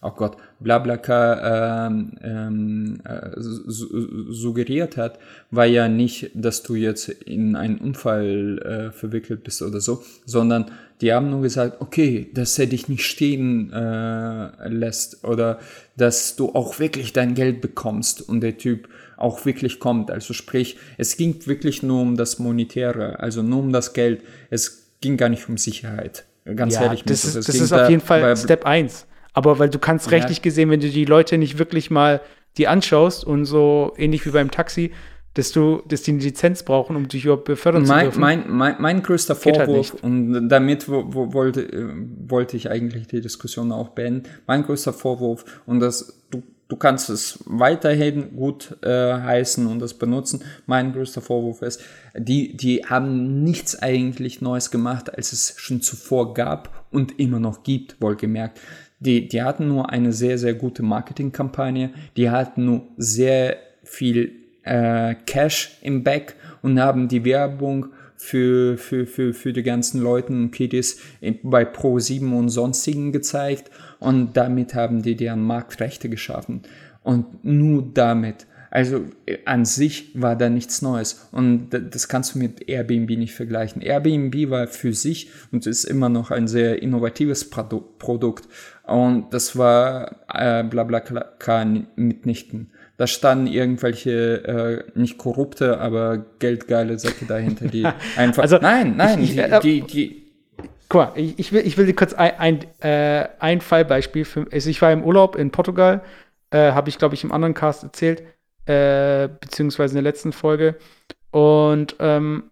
oh 0.00 0.10
Gott, 0.10 0.36
Blablaka 0.60 1.86
ähm, 1.86 2.12
ähm, 2.22 3.00
äh, 3.04 3.30
suggeriert 3.36 4.96
hat, 4.96 5.18
war 5.50 5.66
ja 5.66 5.88
nicht, 5.88 6.30
dass 6.34 6.62
du 6.62 6.74
jetzt 6.74 7.08
in 7.08 7.56
einen 7.56 7.78
Unfall 7.78 8.58
äh, 8.58 8.92
verwickelt 8.92 9.44
bist 9.44 9.62
oder 9.62 9.80
so, 9.80 10.02
sondern 10.24 10.70
die 11.00 11.12
haben 11.12 11.30
nur 11.30 11.42
gesagt, 11.42 11.80
okay, 11.80 12.28
dass 12.34 12.58
er 12.58 12.66
dich 12.66 12.88
nicht 12.88 13.04
stehen 13.04 13.72
äh, 13.72 14.68
lässt 14.68 15.24
oder 15.24 15.58
dass 15.96 16.36
du 16.36 16.54
auch 16.54 16.78
wirklich 16.78 17.12
dein 17.12 17.34
Geld 17.34 17.60
bekommst 17.60 18.28
und 18.28 18.40
der 18.40 18.58
Typ 18.58 18.88
auch 19.16 19.44
wirklich 19.44 19.80
kommt. 19.80 20.10
Also 20.10 20.32
sprich, 20.32 20.76
es 20.96 21.16
ging 21.16 21.44
wirklich 21.46 21.82
nur 21.82 22.02
um 22.02 22.16
das 22.16 22.38
Monetäre, 22.38 23.18
also 23.20 23.42
nur 23.42 23.60
um 23.60 23.72
das 23.72 23.92
Geld. 23.92 24.22
Es 24.50 24.90
ging 25.00 25.16
gar 25.16 25.28
nicht 25.28 25.48
um 25.48 25.58
Sicherheit. 25.58 26.24
Ganz 26.44 26.74
ja, 26.74 26.84
ehrlich. 26.84 27.04
Das 27.04 27.24
ist, 27.24 27.48
das 27.48 27.54
ist 27.54 27.72
auf 27.72 27.90
jeden 27.90 28.02
Fall 28.02 28.36
Step 28.36 28.64
1. 28.64 29.07
Aber 29.38 29.60
weil 29.60 29.68
du 29.70 29.78
kannst 29.78 30.06
ja. 30.06 30.16
rechtlich 30.16 30.42
gesehen, 30.42 30.68
wenn 30.68 30.80
du 30.80 30.88
die 30.88 31.04
Leute 31.04 31.38
nicht 31.38 31.60
wirklich 31.60 31.92
mal 31.92 32.20
die 32.56 32.66
anschaust 32.66 33.24
und 33.24 33.44
so 33.44 33.92
ähnlich 33.96 34.26
wie 34.26 34.30
beim 34.30 34.50
Taxi, 34.50 34.90
dass 35.34 35.52
du, 35.52 35.80
dass 35.86 36.02
die 36.02 36.10
eine 36.10 36.20
Lizenz 36.20 36.64
brauchen, 36.64 36.96
um 36.96 37.06
dich 37.06 37.24
überhaupt 37.24 37.44
befördern 37.44 37.84
mein, 37.84 37.98
zu 37.98 38.04
dürfen. 38.06 38.20
Mein, 38.20 38.50
mein, 38.50 38.74
mein 38.80 39.00
größter 39.00 39.34
halt 39.34 39.56
Vorwurf, 39.56 39.92
halt 39.92 40.02
und 40.02 40.48
damit 40.48 40.88
wo, 40.88 41.04
wo, 41.14 41.32
wollte, 41.34 41.60
äh, 41.60 41.86
wollte 42.26 42.56
ich 42.56 42.68
eigentlich 42.68 43.06
die 43.06 43.20
Diskussion 43.20 43.70
auch 43.70 43.90
beenden, 43.90 44.24
mein 44.48 44.64
größter 44.64 44.92
Vorwurf, 44.92 45.44
und 45.66 45.78
das, 45.78 46.20
du, 46.32 46.42
du 46.66 46.74
kannst 46.74 47.08
es 47.08 47.38
weiterhin 47.46 48.34
gut 48.34 48.76
äh, 48.82 48.88
heißen 48.88 49.68
und 49.68 49.78
das 49.78 49.94
benutzen, 49.94 50.42
mein 50.66 50.92
größter 50.92 51.20
Vorwurf 51.20 51.62
ist, 51.62 51.80
die, 52.16 52.56
die 52.56 52.86
haben 52.86 53.44
nichts 53.44 53.80
eigentlich 53.80 54.40
Neues 54.40 54.72
gemacht, 54.72 55.14
als 55.14 55.32
es 55.32 55.54
schon 55.58 55.80
zuvor 55.80 56.34
gab 56.34 56.86
und 56.90 57.20
immer 57.20 57.38
noch 57.38 57.62
gibt, 57.62 58.00
wohlgemerkt 58.00 58.58
Die, 59.00 59.28
die 59.28 59.42
hatten 59.42 59.68
nur 59.68 59.90
eine 59.90 60.12
sehr, 60.12 60.38
sehr 60.38 60.54
gute 60.54 60.82
Marketingkampagne, 60.82 61.90
die 62.16 62.30
hatten 62.30 62.64
nur 62.64 62.82
sehr 62.96 63.56
viel 63.84 64.32
äh, 64.64 65.14
Cash 65.26 65.78
im 65.82 66.02
Back 66.02 66.34
und 66.62 66.80
haben 66.80 67.08
die 67.08 67.24
Werbung 67.24 67.86
für, 68.16 68.76
für, 68.76 69.06
für, 69.06 69.32
für 69.32 69.52
die 69.52 69.62
ganzen 69.62 70.00
Leuten 70.00 70.42
und 70.42 70.50
Kiddies 70.50 71.00
bei 71.42 71.62
Pro7 71.62 72.36
und 72.36 72.48
sonstigen 72.48 73.12
gezeigt 73.12 73.70
und 74.00 74.36
damit 74.36 74.74
haben 74.74 75.02
die 75.02 75.14
deren 75.14 75.42
Marktrechte 75.42 76.08
geschaffen. 76.08 76.62
Und 77.02 77.44
nur 77.44 77.88
damit. 77.94 78.46
Also 78.70 79.04
äh, 79.24 79.38
an 79.46 79.64
sich 79.64 80.10
war 80.14 80.36
da 80.36 80.50
nichts 80.50 80.82
Neues. 80.82 81.28
Und 81.32 81.70
das 81.70 82.08
kannst 82.08 82.34
du 82.34 82.38
mit 82.38 82.68
Airbnb 82.68 83.10
nicht 83.10 83.32
vergleichen. 83.32 83.80
Airbnb 83.80 84.50
war 84.50 84.66
für 84.66 84.92
sich 84.92 85.30
und 85.52 85.66
ist 85.66 85.84
immer 85.84 86.08
noch 86.08 86.30
ein 86.30 86.48
sehr 86.48 86.82
innovatives 86.82 87.48
Produ 87.48 87.80
Produkt. 87.98 88.48
Und 88.88 89.34
das 89.34 89.56
war 89.56 90.16
äh, 90.32 90.64
bla 90.64 90.84
bla 90.84 91.00
bla 91.00 91.64
mitnichten. 91.96 92.72
Da 92.96 93.06
standen 93.06 93.46
irgendwelche 93.46 94.84
äh, 94.94 94.98
nicht 94.98 95.18
korrupte, 95.18 95.78
aber 95.78 96.18
geldgeile 96.38 96.98
Säcke 96.98 97.26
dahinter, 97.26 97.66
die 97.66 97.86
einfach. 98.16 98.42
also, 98.42 98.58
nein, 98.58 98.96
nein, 98.96 99.22
ich, 99.22 99.32
die, 99.32 99.38
äh, 99.38 99.60
die, 99.60 99.80
die, 99.82 100.28
Guck 100.88 101.00
mal, 101.00 101.12
ich, 101.16 101.38
ich, 101.38 101.52
will, 101.52 101.66
ich 101.66 101.76
will 101.76 101.84
dir 101.84 101.94
kurz 101.94 102.14
ein, 102.14 102.38
ein, 102.38 102.80
äh, 102.80 103.28
ein 103.40 103.60
Fallbeispiel. 103.60 104.24
Für, 104.24 104.46
also 104.50 104.70
ich 104.70 104.80
war 104.80 104.90
im 104.90 105.04
Urlaub 105.04 105.36
in 105.36 105.50
Portugal, 105.50 106.02
äh, 106.50 106.72
habe 106.72 106.88
ich, 106.88 106.98
glaube 106.98 107.14
ich, 107.14 107.24
im 107.24 107.30
anderen 107.30 107.52
Cast 107.52 107.82
erzählt, 107.82 108.22
äh, 108.64 109.28
beziehungsweise 109.28 109.92
in 109.92 110.02
der 110.02 110.10
letzten 110.10 110.32
Folge. 110.32 110.76
Und 111.30 111.96
ähm, 112.00 112.50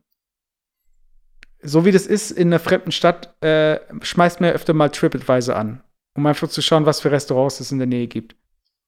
so 1.63 1.87
wie 1.87 1.93
das 1.93 2.07
ist 2.07 2.31
in 2.31 2.49
einer 2.49 2.59
fremden 2.59 2.93
Stadt, 2.93 3.43
äh, 3.43 3.81
schmeißt 4.03 4.43
mir 4.43 4.53
öfter 4.53 4.75
mal 4.75 4.91
TripAdvisor 4.91 5.57
an, 5.57 5.83
um 6.17 6.27
einfach 6.27 6.49
zu 6.49 6.63
schauen, 6.63 6.87
was 6.87 7.01
für 7.01 7.11
Restaurants 7.11 7.61
es 7.61 7.73
in 7.73 7.79
der 7.79 7.87
Nähe 7.87 8.07
gibt. 8.07 8.37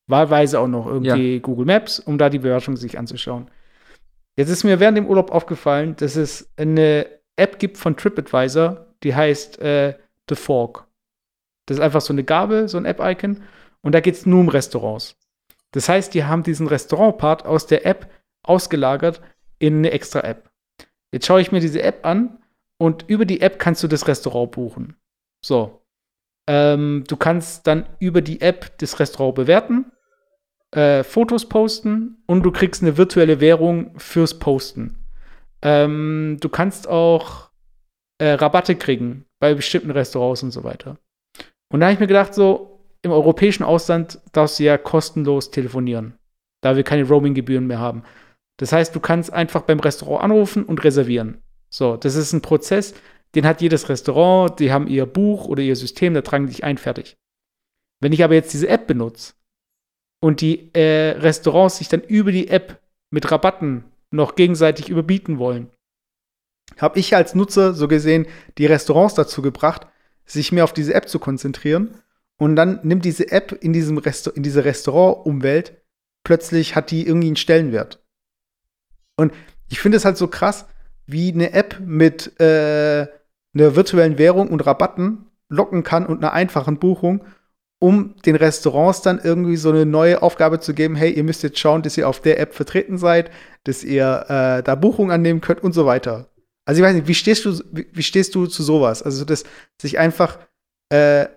Wahlweise 0.07 0.59
auch 0.61 0.69
noch 0.69 0.87
irgendwie 0.87 1.35
ja. 1.35 1.41
Google 1.41 1.67
Maps, 1.67 2.01
um 2.01 2.19
da 2.19 2.31
die 2.31 2.39
Bewertung 2.39 2.77
sich 2.77 2.99
anzuschauen. 2.99 3.51
Jetzt 4.37 4.51
ist 4.51 4.65
mir 4.65 4.81
während 4.81 4.97
dem 4.97 5.07
Urlaub 5.07 5.31
aufgefallen, 5.31 5.97
dass 5.97 6.17
es 6.17 6.51
eine 6.57 7.07
App 7.37 7.59
gibt 7.59 7.77
von 7.77 7.97
TripAdvisor, 7.97 8.87
die 9.03 9.15
heißt 9.15 9.59
äh, 9.61 9.95
The 10.29 10.37
Fork. 10.37 10.87
Das 11.67 11.77
ist 11.77 11.83
einfach 11.83 12.01
so 12.01 12.13
eine 12.13 12.25
Gabel, 12.25 12.69
so 12.69 12.79
ein 12.79 12.87
App-Icon. 12.87 13.43
Und 13.83 13.95
da 13.95 14.01
geht 14.01 14.15
es 14.15 14.27
nur 14.27 14.41
um 14.41 14.49
Restaurants. 14.49 15.17
Das 15.73 15.89
heißt, 15.89 16.15
die 16.15 16.25
haben 16.25 16.43
diesen 16.43 16.67
Restaurant-Part 16.67 17.45
aus 17.45 17.67
der 17.67 17.85
App 17.85 18.11
ausgelagert 18.43 19.21
in 19.59 19.79
eine 19.79 19.91
extra 19.91 20.21
App. 20.21 20.51
Jetzt 21.13 21.27
schaue 21.27 21.41
ich 21.41 21.53
mir 21.53 21.61
diese 21.61 21.83
App 21.83 22.05
an 22.07 22.39
und 22.79 23.05
über 23.09 23.25
die 23.25 23.41
App 23.41 23.59
kannst 23.59 23.83
du 23.83 23.89
das 23.89 24.09
Restaurant 24.09 24.53
buchen. 24.53 24.97
So. 25.45 25.78
Ähm, 26.49 27.05
du 27.07 27.17
kannst 27.17 27.69
dann 27.69 27.87
über 28.01 28.23
die 28.23 28.41
App 28.41 28.79
das 28.79 28.99
Restaurant 28.99 29.37
bewerten 29.37 29.93
äh, 30.73 31.03
Fotos 31.03 31.49
posten 31.49 32.23
und 32.27 32.43
du 32.43 32.51
kriegst 32.51 32.83
eine 32.83 32.97
virtuelle 32.97 33.41
Währung 33.41 33.99
fürs 33.99 34.39
Posten. 34.39 34.97
Ähm, 35.63 36.39
du 36.41 36.49
kannst 36.49 36.89
auch 36.89 37.51
äh, 38.19 38.33
Rabatte 38.33 38.77
kriegen 38.77 39.25
bei 39.41 39.55
bestimmten 39.55 39.91
Restaurants 39.91 40.43
und 40.43 40.51
so 40.51 40.65
weiter. 40.65 40.99
Und 41.71 41.81
da 41.81 41.87
habe 41.87 41.95
ich 41.95 42.01
mir 42.01 42.07
gedacht, 42.07 42.35
so 42.35 42.81
im 43.03 43.13
europäischen 43.13 43.63
Ausland 43.63 44.21
darfst 44.33 44.59
du 44.59 44.65
ja 44.65 44.77
kostenlos 44.77 45.51
telefonieren, 45.51 46.19
da 46.61 46.77
wir 46.77 46.83
keine 46.83 47.07
Roaming-Gebühren 47.07 47.67
mehr 47.67 47.79
haben. 47.79 48.03
Das 48.57 48.73
heißt, 48.73 48.95
du 48.95 49.01
kannst 49.01 49.33
einfach 49.33 49.63
beim 49.63 49.79
Restaurant 49.79 50.25
anrufen 50.25 50.65
und 50.65 50.83
reservieren. 50.83 51.43
So, 51.71 51.97
das 51.97 52.17
ist 52.17 52.33
ein 52.33 52.43
Prozess, 52.43 52.95
den 53.35 53.47
hat 53.47 53.61
jedes 53.61 53.89
Restaurant, 53.89 54.59
die 54.59 54.73
haben 54.73 54.87
ihr 54.87 55.07
Buch 55.07 55.47
oder 55.47 55.63
ihr 55.63 55.77
System, 55.77 56.15
da 56.15 56.23
tragen 56.23 56.47
die 56.47 56.53
sich 56.53 56.65
ein, 56.65 56.79
fertig. 56.79 57.17
Wenn 58.01 58.13
ich 58.13 58.25
aber 58.25 58.35
jetzt 58.35 58.53
diese 58.53 58.69
App 58.69 58.87
benutze, 58.87 59.35
und 60.21 60.41
die 60.41 60.75
äh, 60.75 61.11
Restaurants 61.19 61.79
sich 61.79 61.89
dann 61.89 62.03
über 62.03 62.33
die 62.33 62.49
App 62.49 62.81
mit 63.11 63.31
Rabatten 63.31 63.85
noch 64.11 64.35
gegenseitig 64.35 64.89
überbieten 64.89 65.39
wollen, 65.39 65.71
habe 66.77 66.99
ich 66.99 67.15
als 67.15 67.35
Nutzer 67.35 67.73
so 67.75 67.89
gesehen 67.89 68.27
die 68.59 68.67
Restaurants 68.67 69.15
dazu 69.15 69.43
gebracht, 69.43 69.87
sich 70.25 70.53
mehr 70.53 70.65
auf 70.65 70.73
diese 70.73 70.95
App 70.95 71.09
zu 71.09 71.19
konzentrieren. 71.19 72.03
Und 72.39 72.57
dann 72.57 72.81
nimmt 72.83 73.05
diese 73.05 73.31
App 73.33 73.53
in, 73.53 73.73
diesem 73.73 73.99
Resta 73.99 74.31
in 74.31 74.43
dieser 74.43 74.65
Restaurant-Umwelt 74.65 75.83
plötzlich 76.25 76.77
hat 76.77 76.91
die 76.91 77.07
irgendwie 77.07 77.29
einen 77.29 77.37
Stellenwert. 77.37 78.05
Und 79.17 79.33
ich 79.71 79.81
finde 79.81 79.97
es 79.97 80.05
halt 80.05 80.19
so 80.19 80.29
krass, 80.29 80.67
wie 81.07 81.33
eine 81.33 81.53
App 81.53 81.81
mit 81.81 82.39
äh, 82.39 83.07
einer 83.55 83.77
virtuellen 83.77 84.19
Währung 84.19 84.49
und 84.49 84.67
Rabatten 84.67 85.27
locken 85.49 85.83
kann 85.83 86.07
und 86.07 86.19
einer 86.19 86.33
einfachen 86.33 86.79
Buchung 86.79 87.25
um 87.81 88.17
den 88.27 88.35
Restaurants 88.35 89.03
dann 89.03 89.21
irgendwie 89.23 89.57
so 89.57 89.71
eine 89.71 89.87
neue 89.87 90.23
Aufgabe 90.23 90.59
zu 90.59 90.75
geben, 90.75 90.97
hey, 90.97 91.13
ihr 91.13 91.23
müsst 91.23 91.43
jetzt 91.43 91.59
schauen, 91.59 91.83
dass 91.83 91.97
ihr 91.97 92.09
auf 92.09 92.21
der 92.21 92.41
App 92.41 92.55
vertreten 92.55 92.99
seid, 92.99 93.31
dass 93.65 93.85
ihr 93.85 94.25
äh, 94.29 94.63
da 94.63 94.75
Buchungen 94.75 95.13
annehmen 95.13 95.41
könnt 95.41 95.63
und 95.63 95.73
so 95.73 95.87
weiter. 95.87 96.29
Also 96.65 96.83
ich 96.83 96.87
weiß 96.87 96.95
nicht, 96.97 97.09
wie 97.09 97.15
stehst 97.15 97.45
du, 97.45 97.63
wie, 97.73 97.87
wie 97.93 98.03
stehst 98.03 98.35
du 98.35 98.47
zu 98.47 98.63
sowas? 98.63 99.03
Also, 99.03 99.25
dass 99.25 99.45
sich 99.81 99.99
einfach 99.99 100.39
äh, 100.91 101.29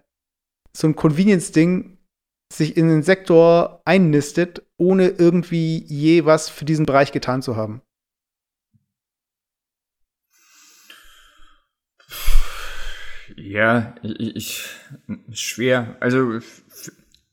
so 0.76 0.88
ein 0.88 0.96
Convenience-Ding 0.96 1.98
sich 2.52 2.76
in 2.76 2.90
den 2.90 3.04
Sektor 3.04 3.82
einnistet, 3.86 4.64
ohne 4.78 5.08
irgendwie 5.08 5.86
je 5.86 6.26
was 6.26 6.50
für 6.50 6.66
diesen 6.66 6.86
Bereich 6.86 7.12
getan 7.12 7.42
zu 7.42 7.56
haben. 7.56 7.82
Ja, 13.44 13.96
ich, 14.04 14.64
schwer. 15.32 15.96
Also 16.00 16.40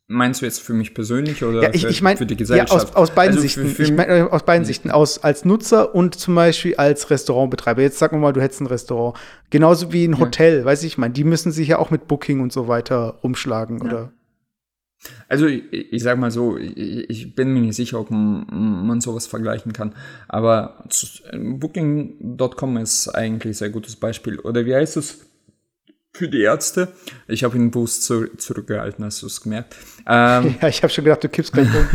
meinst 0.07 0.40
du 0.40 0.47
jetzt 0.47 0.61
für 0.61 0.73
mich 0.73 0.94
persönlich 0.94 1.44
oder 1.44 1.62
ja, 1.62 1.71
ich, 1.73 1.85
ich 1.85 2.03
mein, 2.03 2.16
für 2.16 2.27
die 2.27 2.37
Gesellschaft? 2.37 2.71
Ja, 2.71 2.77
aus, 2.77 2.94
aus 2.94 3.11
beiden 3.14 3.37
also 3.37 3.42
Sichten. 3.42 3.68
Für, 3.68 3.75
für 3.75 3.83
ich 3.83 3.92
mein, 3.92 4.09
äh, 4.09 4.23
aus 4.23 4.44
beiden 4.44 4.64
Sichten. 4.64 4.90
Aus, 4.90 5.23
als 5.23 5.44
Nutzer 5.44 5.94
und 5.94 6.14
zum 6.14 6.35
Beispiel 6.35 6.75
als 6.77 7.11
Restaurantbetreiber. 7.11 7.83
Jetzt 7.83 7.99
sag 7.99 8.12
mal, 8.12 8.33
du 8.33 8.40
hättest 8.40 8.62
ein 8.62 8.66
Restaurant. 8.66 9.16
Genauso 9.51 9.92
wie 9.92 10.05
ein 10.07 10.18
Hotel, 10.18 10.61
ja. 10.61 10.64
weiß 10.64 10.83
ich, 10.83 10.92
ich 10.92 10.99
meine, 10.99 11.12
die 11.12 11.25
müssen 11.25 11.53
sich 11.53 11.68
ja 11.68 11.79
auch 11.79 11.90
mit 11.90 12.09
Booking 12.09 12.40
und 12.40 12.53
so 12.53 12.68
weiter 12.68 13.18
rumschlagen, 13.23 13.83
oder? 13.83 14.12
Also 15.29 15.47
ich, 15.47 15.62
ich 15.71 16.03
sag 16.03 16.18
mal 16.18 16.31
so, 16.31 16.57
ich, 16.57 16.77
ich, 17.09 17.35
bin 17.37 17.53
mir 17.53 17.61
nicht 17.61 17.77
sicher, 17.77 18.01
ob 18.01 18.11
man 18.11 19.01
sowas 19.01 19.29
vergleichen 19.29 19.73
kann. 19.73 19.94
Aber 20.27 20.85
Booking.com 21.33 22.79
ist 22.79 23.09
eigentlich 23.09 23.53
ein 23.53 23.59
sehr 23.59 23.71
gutes 23.71 23.94
Beispiel. 23.94 24.40
Oder 24.40 24.66
wie 24.66 24.75
heißt 24.75 24.97
es? 24.97 25.28
Für 26.18 26.28
die 26.28 26.42
Ärzte. 26.42 26.88
Ich 27.26 27.44
habe 27.44 27.57
ihn 27.57 27.70
Boost 27.70 28.02
zu, 28.02 28.26
zurückgehalten, 28.37 29.04
hast 29.04 29.22
du 29.22 29.26
es 29.26 29.40
gemerkt. 29.40 29.74
Ähm, 30.11 30.54
ja, 30.62 30.68
ich 30.68 30.83
habe 30.83 30.90
schon 30.90 31.04
gedacht, 31.04 31.22
du 31.22 31.28
kippst 31.28 31.52
gleich 31.52 31.68
um. 31.68 31.87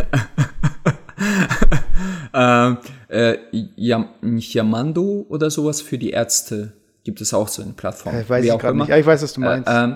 ähm, 2.35 2.77
äh, 3.07 3.37
Yamando 3.75 5.25
oder 5.29 5.49
sowas 5.49 5.81
für 5.81 5.97
die 5.97 6.11
Ärzte 6.11 6.73
gibt 7.03 7.21
es 7.21 7.33
auch 7.33 7.47
so 7.47 7.63
eine 7.63 7.73
Plattform. 7.73 8.15
Äh, 8.15 8.29
weiß 8.29 8.45
ich 8.45 8.59
gerade 8.59 8.77
nicht. 8.77 8.89
Ich 8.89 9.05
weiß, 9.05 9.23
was 9.23 9.33
du 9.33 9.41
äh, 9.41 9.45
meinst. 9.45 9.67
Äh, 9.67 9.95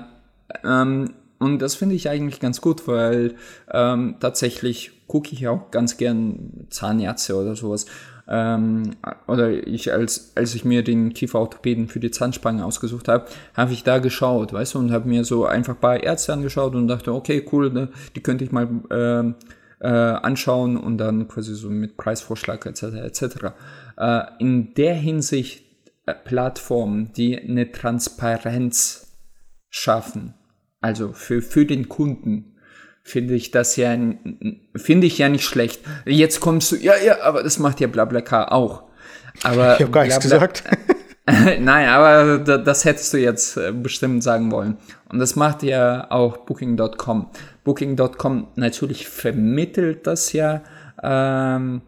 ähm, 0.64 1.14
und 1.38 1.60
das 1.60 1.76
finde 1.76 1.94
ich 1.94 2.10
eigentlich 2.10 2.40
ganz 2.40 2.60
gut, 2.60 2.88
weil 2.88 3.36
ähm, 3.72 4.16
tatsächlich 4.20 5.06
gucke 5.08 5.34
ich 5.34 5.48
auch 5.48 5.70
ganz 5.70 5.98
gern 5.98 6.66
Zahnärzte 6.72 7.36
oder 7.36 7.56
sowas 7.56 7.86
ähm, 8.30 8.92
oder 9.28 9.66
ich, 9.68 9.92
als, 9.92 10.34
als 10.36 10.54
ich 10.56 10.66
mir 10.66 10.84
den 10.84 11.14
Kieferorthopäden 11.14 11.88
für 11.88 12.00
die 12.00 12.12
Zahnspange 12.12 12.66
ausgesucht 12.66 13.08
habe, 13.08 13.26
habe 13.54 13.74
ich 13.74 13.84
da 13.84 14.00
geschaut, 14.00 14.54
weißt 14.54 14.76
du, 14.76 14.80
und 14.80 14.92
habe 14.92 15.08
mir 15.08 15.24
so 15.24 15.46
einfach 15.46 15.76
ein 15.76 15.80
paar 15.80 16.04
Ärzte 16.04 16.34
angeschaut 16.34 16.76
und 16.76 16.88
dachte, 16.88 17.14
okay, 17.14 17.46
cool, 17.52 17.72
ne, 17.72 17.90
die 18.16 18.22
könnte 18.22 18.44
ich 18.44 18.52
mal 18.52 18.68
äh, 18.90 19.34
äh, 19.80 19.88
anschauen 19.88 20.78
und 20.78 20.98
dann 20.98 21.28
quasi 21.28 21.56
so 21.56 21.70
mit 21.70 21.98
Preisvorschlag 21.98 22.66
etc. 22.66 22.84
etc. 22.84 23.24
Äh, 23.98 24.22
in 24.40 24.74
der 24.74 24.96
Hinsicht 24.96 25.64
äh, 26.06 26.14
Plattformen, 26.14 27.14
die 27.14 27.38
eine 27.38 27.72
Transparenz 27.72 29.16
schaffen, 29.70 30.34
also 30.82 31.14
für, 31.14 31.42
für 31.42 31.66
den 31.66 31.88
Kunden, 31.90 32.57
finde 33.08 33.36
ich 33.36 33.52
das 33.52 33.78
ja, 33.78 33.98
finde 34.76 35.08
ich 35.08 35.18
ja 35.18 35.30
nicht 35.30 35.46
schlecht. 35.46 35.82
Jetzt 36.06 36.42
kommst 36.42 36.72
du, 36.72 36.76
ja, 36.76 36.94
ja, 37.04 37.22
aber 37.22 37.42
das 37.42 37.58
macht 37.58 37.80
ja 37.80 37.88
BlaBlaCar 37.88 38.52
auch. 38.52 38.84
Aber 39.44 39.76
ich 39.76 39.82
habe 39.82 39.92
gar 39.92 40.04
nichts 40.04 40.20
gesagt. 40.20 40.64
Nein, 41.26 41.88
aber 41.88 42.38
das 42.38 42.86
hättest 42.86 43.14
du 43.14 43.18
jetzt 43.18 43.58
äh, 43.58 43.72
bestimmt 43.72 44.24
sagen 44.24 44.52
wollen. 44.52 44.78
Und 45.10 45.20
das 45.20 45.36
macht 45.36 45.64
ja 45.64 46.12
auch 46.12 46.38
Booking.com. 46.38 47.30
Booking.com 47.64 48.48
natürlich 48.56 49.08
vermittelt 49.08 50.06
das 50.06 50.34
ja 50.34 50.64
ähm, 51.02 51.82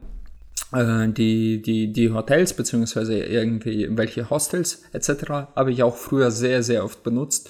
äh, 0.74 1.10
die, 1.10 1.62
die, 1.62 1.92
die 1.92 2.12
Hotels, 2.12 2.54
beziehungsweise 2.54 3.20
irgendwie 3.20 3.90
welche 3.92 4.30
Hostels 4.30 4.84
etc. 4.94 5.30
habe 5.56 5.72
ich 5.72 5.84
auch 5.84 5.98
früher 5.98 6.32
sehr, 6.32 6.64
sehr 6.64 6.86
oft 6.86 7.04
benutzt. 7.04 7.50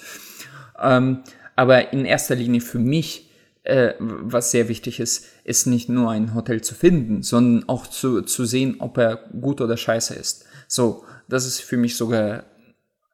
Ähm, 0.80 1.20
aber 1.54 1.92
in 1.92 2.04
erster 2.04 2.34
Linie 2.34 2.60
für 2.60 2.78
mich 2.78 3.29
äh, 3.62 3.94
was 3.98 4.50
sehr 4.50 4.68
wichtig 4.68 5.00
ist, 5.00 5.26
ist 5.44 5.66
nicht 5.66 5.88
nur 5.88 6.10
ein 6.10 6.34
Hotel 6.34 6.62
zu 6.62 6.74
finden, 6.74 7.22
sondern 7.22 7.68
auch 7.68 7.86
zu, 7.86 8.22
zu 8.22 8.44
sehen, 8.44 8.76
ob 8.78 8.98
er 8.98 9.16
gut 9.38 9.60
oder 9.60 9.76
scheiße 9.76 10.14
ist. 10.14 10.44
So, 10.66 11.04
das 11.28 11.46
ist 11.46 11.60
für 11.60 11.76
mich 11.76 11.96
sogar 11.96 12.44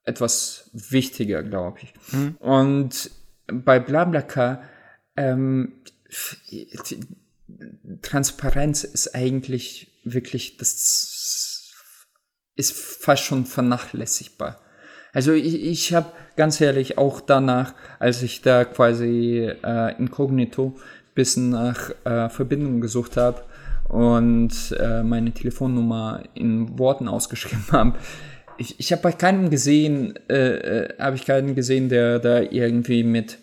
etwas 0.05 0.71
wichtiger, 0.73 1.43
glaube 1.43 1.81
ich. 1.83 1.95
Mhm. 2.13 2.37
Und 2.37 3.11
bei 3.47 3.79
BlaBlaCar, 3.79 4.63
ähm, 5.17 5.73
Transparenz 8.03 8.85
ist 8.85 9.15
eigentlich 9.15 9.89
wirklich, 10.05 10.57
das 10.57 11.73
ist 12.55 12.73
fast 12.73 13.25
schon 13.25 13.47
vernachlässigbar. 13.47 14.61
Also 15.17 15.33
ich, 15.33 15.65
ich 15.65 15.95
habe 15.95 16.13
ganz 16.37 16.61
ehrlich 16.61 16.99
auch 16.99 17.23
danach, 17.23 17.73
als 17.99 18.23
ich 18.23 18.43
da 18.43 18.67
quasi 18.67 19.51
äh, 19.65 19.97
inkognito 19.99 20.77
bisschen 21.15 21.49
nach 21.49 21.89
äh, 22.05 22.29
Verbindungen 22.29 22.83
gesucht 22.83 23.17
habe 23.17 23.41
und 23.89 24.53
äh, 24.79 25.03
meine 25.03 25.33
Telefonnummer 25.33 26.23
in 26.35 26.79
Worten 26.79 27.09
ausgeschrieben 27.09 27.65
habe, 27.73 27.95
ich, 28.59 28.79
ich 28.79 28.93
habe 28.93 29.01
bei 29.01 29.13
keinem 29.13 29.49
gesehen, 29.49 30.19
äh, 30.29 30.35
äh 30.85 30.99
habe 30.99 31.17
ich 31.17 31.25
keinen 31.25 31.55
gesehen, 31.55 31.89
der 31.89 32.19
da 32.19 32.41
irgendwie 32.43 33.03
mit 33.03 33.39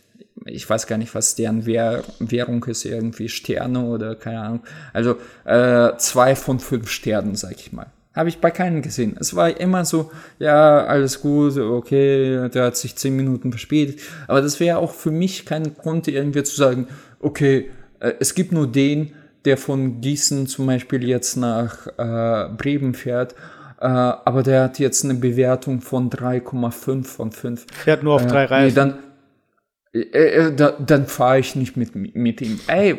ich 0.45 0.69
weiß 0.69 0.85
gar 0.85 0.99
nicht, 0.99 1.15
was 1.15 1.33
deren 1.33 1.65
Währ 1.65 2.03
Währung 2.19 2.63
ist, 2.65 2.85
irgendwie 2.85 3.29
Sterne 3.29 3.83
oder 3.83 4.13
keine 4.13 4.41
Ahnung. 4.41 4.63
Also 4.91 5.15
äh, 5.45 5.97
zwei 5.97 6.35
von 6.35 6.59
fünf 6.59 6.91
Sternen, 6.91 7.33
sag 7.33 7.53
ich 7.53 7.71
mal. 7.71 7.87
Habe 8.15 8.29
ich 8.29 8.39
bei 8.39 8.51
keinem 8.51 8.81
gesehen. 8.81 9.15
Es 9.19 9.35
war 9.35 9.59
immer 9.59 9.85
so, 9.85 10.11
ja, 10.37 10.85
alles 10.85 11.21
gut, 11.21 11.57
okay, 11.57 12.49
der 12.49 12.65
hat 12.65 12.77
sich 12.77 12.95
zehn 12.95 13.15
Minuten 13.15 13.51
verspätet. 13.51 13.99
Aber 14.27 14.41
das 14.41 14.59
wäre 14.59 14.77
auch 14.77 14.91
für 14.91 15.11
mich 15.11 15.45
kein 15.45 15.75
Grund, 15.75 16.07
irgendwie 16.07 16.43
zu 16.43 16.55
sagen, 16.55 16.87
okay, 17.19 17.71
äh, 17.99 18.13
es 18.19 18.35
gibt 18.35 18.51
nur 18.51 18.67
den, 18.67 19.13
der 19.45 19.57
von 19.57 19.99
Gießen 19.99 20.47
zum 20.47 20.67
Beispiel 20.67 21.03
jetzt 21.03 21.35
nach 21.37 21.87
äh, 21.97 22.49
Bremen 22.55 22.93
fährt 22.93 23.35
äh, 23.83 23.87
aber 23.87 24.43
der 24.43 24.63
hat 24.63 24.79
jetzt 24.79 25.03
eine 25.03 25.15
Bewertung 25.15 25.81
von 25.81 26.09
3,5 26.09 27.03
von 27.03 27.31
5. 27.33 27.65
Fährt 27.69 28.01
nur 28.01 28.13
auf 28.13 28.25
drei 28.25 28.45
Reisen. 28.45 28.67
Nee, 28.67 28.73
dann, 28.73 28.99
äh, 29.93 29.99
äh, 29.99 30.55
da, 30.55 30.71
dann 30.71 31.05
fahre 31.05 31.39
ich 31.39 31.55
nicht 31.55 31.77
mit, 31.77 31.95
mit 31.95 32.41
ihm. 32.41 32.59
Ey, 32.65 32.97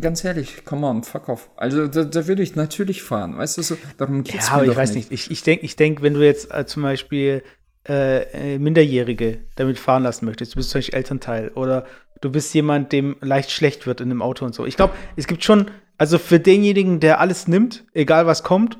ganz 0.00 0.24
ehrlich, 0.24 0.64
come 0.64 0.86
on, 0.86 1.04
fuck 1.04 1.28
off. 1.28 1.50
Also 1.56 1.86
da, 1.86 2.02
da 2.02 2.26
würde 2.26 2.42
ich 2.42 2.56
natürlich 2.56 3.02
fahren, 3.02 3.38
weißt 3.38 3.58
du, 3.58 3.62
so, 3.62 3.76
darum 3.96 4.24
geht's 4.24 4.48
ja, 4.48 4.54
aber 4.54 4.66
ich 4.66 4.76
weiß 4.76 4.94
nicht. 4.94 5.12
nicht. 5.12 5.26
Ich, 5.26 5.30
ich 5.30 5.42
denke, 5.44 5.64
ich 5.64 5.76
denk, 5.76 6.02
wenn 6.02 6.14
du 6.14 6.24
jetzt 6.24 6.52
äh, 6.52 6.66
zum 6.66 6.82
Beispiel 6.82 7.44
äh, 7.84 8.58
Minderjährige 8.58 9.44
damit 9.54 9.78
fahren 9.78 10.02
lassen 10.02 10.24
möchtest, 10.24 10.54
du 10.54 10.56
bist 10.56 10.70
zum 10.70 10.80
Beispiel 10.80 10.96
Elternteil 10.96 11.48
oder 11.50 11.86
du 12.20 12.30
bist 12.30 12.52
jemand, 12.54 12.90
dem 12.90 13.16
leicht 13.20 13.52
schlecht 13.52 13.86
wird 13.86 14.00
in 14.00 14.10
einem 14.10 14.22
Auto 14.22 14.44
und 14.44 14.54
so. 14.54 14.66
Ich 14.66 14.76
glaube, 14.76 14.94
es 15.14 15.28
gibt 15.28 15.44
schon, 15.44 15.70
also 15.96 16.18
für 16.18 16.40
denjenigen, 16.40 16.98
der 16.98 17.20
alles 17.20 17.46
nimmt, 17.46 17.84
egal 17.94 18.26
was 18.26 18.42
kommt, 18.42 18.78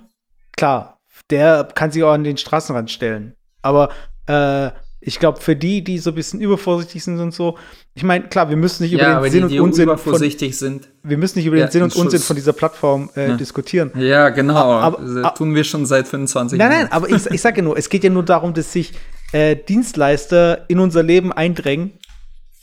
klar, 0.56 1.00
der 1.30 1.68
kann 1.74 1.92
sich 1.92 2.02
auch 2.02 2.12
an 2.12 2.24
den 2.24 2.36
Straßenrand 2.36 2.90
stellen. 2.90 3.34
Aber 3.62 3.90
äh, 4.26 4.70
ich 5.04 5.18
glaube, 5.18 5.40
für 5.40 5.56
die, 5.56 5.82
die 5.82 5.98
so 5.98 6.10
ein 6.10 6.14
bisschen 6.14 6.40
übervorsichtig 6.40 7.02
sind 7.02 7.18
und 7.18 7.34
so, 7.34 7.58
ich 7.94 8.04
meine, 8.04 8.28
klar, 8.28 8.48
wir 8.48 8.56
müssen 8.56 8.84
nicht 8.84 8.92
ja, 8.92 9.18
über 9.18 9.28
den 9.28 9.32
Sinn 9.32 9.48
die, 9.48 9.54
die 9.54 9.60
und 9.60 9.70
Unsinn 9.70 9.84
übervorsichtig 9.84 10.52
von, 10.52 10.58
sind. 10.58 10.88
Wir 11.02 11.18
müssen 11.18 11.38
nicht 11.38 11.46
über 11.46 11.56
ja, 11.56 11.66
den 11.66 11.72
Sinn 11.72 11.82
und 11.82 11.96
Unsinn 11.96 12.20
von 12.20 12.36
dieser 12.36 12.52
Plattform 12.52 13.10
äh, 13.16 13.30
ja. 13.30 13.36
diskutieren. 13.36 13.90
Ja, 13.96 14.28
genau. 14.28 14.54
Aber, 14.54 14.98
aber, 14.98 15.22
das 15.22 15.34
tun 15.34 15.54
wir 15.54 15.64
schon 15.64 15.86
seit 15.86 16.06
25 16.06 16.58
Jahren. 16.58 16.70
Nein, 16.70 16.82
nein, 16.82 16.92
aber 16.92 17.10
ich, 17.10 17.26
ich 17.26 17.40
sage 17.40 17.58
ja 17.58 17.62
nur, 17.64 17.76
es 17.76 17.88
geht 17.88 18.04
ja 18.04 18.10
nur 18.10 18.22
darum, 18.22 18.54
dass 18.54 18.72
sich 18.72 18.92
äh, 19.32 19.56
Dienstleister 19.56 20.64
in 20.68 20.78
unser 20.78 21.02
Leben 21.02 21.32
eindrängen 21.32 21.92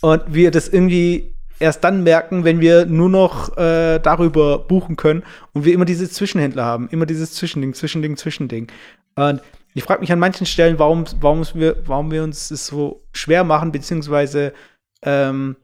und 0.02 0.23
wir 0.28 0.49
das 0.49 0.69
irgendwie 0.69 1.36
erst 1.60 1.84
dann 1.84 2.04
merken, 2.04 2.45
wenn 2.45 2.62
wir 2.62 2.86
nur 2.86 3.10
noch 3.10 3.58
äh, 3.58 3.99
darüber 3.99 4.60
buchen 4.60 4.95
können 4.95 5.23
und 5.52 5.65
wir 5.65 5.73
immer 5.73 5.84
diese 5.84 6.10
Zwischenhändler 6.10 6.63
haben, 6.63 6.88
immer 6.89 7.06
dieses 7.06 7.34
Zwischending, 7.34 7.73
Zwischending, 7.73 8.15
Zwischending. 8.15 8.67
Und 9.15 9.41
ich 9.73 9.84
frage 9.84 10.01
mich 10.01 10.12
an 10.12 10.19
manchen 10.19 10.45
Stellen, 10.45 10.79
warum, 10.79 11.05
warum, 11.19 11.45
wir, 11.53 11.77
warum 11.86 12.12
wir 12.12 12.23
uns 12.23 12.49
das 12.49 12.67
so 12.67 13.03
schwer 13.12 13.43
machen, 13.43 13.71
beziehungsweise 13.71 14.53
ähm, 15.03 15.55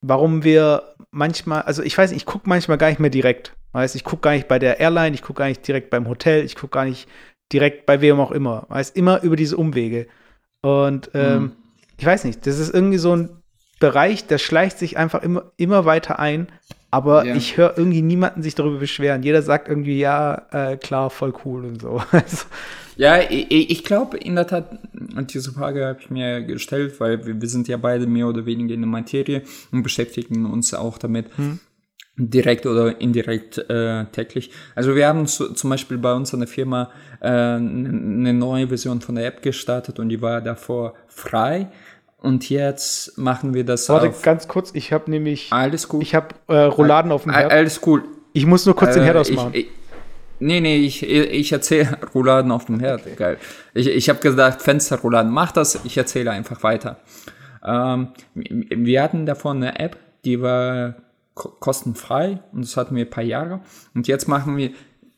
warum 0.00 0.44
wir 0.44 0.94
manchmal, 1.10 1.62
also 1.62 1.82
ich 1.82 1.96
weiß, 1.96 2.12
ich 2.12 2.26
gucke 2.26 2.48
manchmal 2.48 2.78
gar 2.78 2.88
nicht 2.88 3.00
mehr 3.00 3.10
direkt. 3.10 3.54
Weißt, 3.72 3.96
ich 3.96 4.04
gucke 4.04 4.22
gar 4.22 4.32
nicht 4.32 4.46
bei 4.46 4.58
der 4.58 4.78
Airline, 4.78 5.14
ich 5.14 5.22
gucke 5.22 5.38
gar 5.38 5.48
nicht 5.48 5.66
direkt 5.66 5.90
beim 5.90 6.08
Hotel, 6.08 6.44
ich 6.44 6.54
gucke 6.54 6.74
gar 6.74 6.84
nicht 6.84 7.08
direkt 7.52 7.86
bei 7.86 8.00
wem 8.00 8.20
auch 8.20 8.30
immer. 8.30 8.66
Weißt, 8.68 8.96
immer 8.96 9.22
über 9.22 9.36
diese 9.36 9.56
Umwege. 9.56 10.06
Und 10.60 11.10
ähm, 11.14 11.42
mhm. 11.42 11.52
ich 11.98 12.06
weiß 12.06 12.24
nicht, 12.24 12.46
das 12.46 12.58
ist 12.58 12.72
irgendwie 12.72 12.98
so 12.98 13.16
ein 13.16 13.30
Bereich, 13.80 14.26
der 14.26 14.38
schleicht 14.38 14.78
sich 14.78 14.96
einfach 14.96 15.22
immer, 15.22 15.52
immer 15.56 15.84
weiter 15.84 16.18
ein. 16.18 16.48
Aber 16.90 17.24
ja. 17.24 17.34
ich 17.34 17.56
höre 17.56 17.76
irgendwie 17.76 18.02
niemanden 18.02 18.42
sich 18.42 18.54
darüber 18.54 18.78
beschweren. 18.78 19.24
Jeder 19.24 19.42
sagt 19.42 19.68
irgendwie, 19.68 19.98
ja, 19.98 20.46
äh, 20.52 20.76
klar, 20.76 21.10
voll 21.10 21.34
cool 21.44 21.64
und 21.64 21.82
so. 21.82 22.00
Also 22.12 22.46
ja, 22.96 23.18
ich, 23.18 23.70
ich 23.70 23.84
glaube 23.84 24.16
in 24.18 24.34
der 24.34 24.46
Tat, 24.46 24.78
und 25.16 25.34
diese 25.34 25.52
Frage 25.52 25.86
habe 25.86 25.98
ich 26.00 26.10
mir 26.10 26.42
gestellt, 26.42 27.00
weil 27.00 27.26
wir, 27.26 27.40
wir, 27.40 27.48
sind 27.48 27.68
ja 27.68 27.76
beide 27.76 28.06
mehr 28.06 28.28
oder 28.28 28.46
weniger 28.46 28.74
in 28.74 28.80
der 28.80 28.88
Materie 28.88 29.42
und 29.72 29.82
beschäftigen 29.82 30.46
uns 30.46 30.74
auch 30.74 30.98
damit. 30.98 31.26
Hm 31.36 31.58
direkt 32.16 32.66
oder 32.66 33.00
indirekt 33.00 33.58
äh, 33.58 34.04
täglich. 34.06 34.50
Also 34.74 34.94
wir 34.94 35.08
haben 35.08 35.26
zu, 35.26 35.52
zum 35.52 35.70
Beispiel 35.70 35.98
bei 35.98 36.14
uns 36.14 36.32
an 36.32 36.40
der 36.40 36.48
Firma 36.48 36.90
äh, 37.20 37.26
eine 37.26 38.32
neue 38.32 38.68
Version 38.68 39.00
von 39.00 39.16
der 39.16 39.26
App 39.26 39.42
gestartet 39.42 39.98
und 39.98 40.08
die 40.08 40.22
war 40.22 40.40
davor 40.40 40.94
frei. 41.08 41.68
Und 42.18 42.48
jetzt 42.48 43.18
machen 43.18 43.52
wir 43.52 43.64
das. 43.64 43.88
Warte, 43.88 44.14
ganz 44.22 44.48
kurz, 44.48 44.70
ich 44.74 44.92
habe 44.92 45.10
nämlich. 45.10 45.52
Alles 45.52 45.88
gut. 45.88 46.02
Ich 46.02 46.14
habe 46.14 46.28
äh, 46.48 46.56
Rouladen 46.56 47.12
auf 47.12 47.24
dem 47.24 47.32
Herd. 47.32 47.52
Alles 47.52 47.80
cool. 47.84 48.04
Ich 48.32 48.46
muss 48.46 48.64
nur 48.64 48.74
kurz 48.74 48.92
äh, 48.92 49.00
den 49.00 49.04
Herd 49.04 49.16
ausmachen. 49.16 49.50
Ich, 49.52 49.66
ich, 49.66 49.70
nee, 50.44 50.60
nee, 50.60 50.76
ich, 50.78 51.02
ich 51.02 51.52
erzähle 51.52 51.98
Rouladen 52.14 52.50
auf 52.50 52.66
dem 52.66 52.80
Herd. 52.80 53.02
Okay. 53.02 53.16
Geil. 53.16 53.38
Ich, 53.74 53.88
ich 53.88 54.08
habe 54.08 54.20
gesagt, 54.20 54.62
Fensterrouladen, 54.62 55.32
mach 55.32 55.52
das. 55.52 55.80
Ich 55.84 55.96
erzähle 55.96 56.30
einfach 56.30 56.62
weiter. 56.62 56.98
Ähm, 57.64 58.08
wir 58.34 59.02
hatten 59.02 59.26
davon 59.26 59.58
eine 59.58 59.78
App, 59.78 59.96
die 60.24 60.40
war 60.40 60.96
kostenfrei 61.34 62.40
und 62.52 62.62
das 62.62 62.76
hatten 62.76 62.94
wir 62.94 63.06
ein 63.06 63.10
paar 63.10 63.24
Jahre. 63.24 63.60
Und 63.94 64.06
jetzt 64.06 64.28
machen 64.28 64.56
wir 64.56 64.70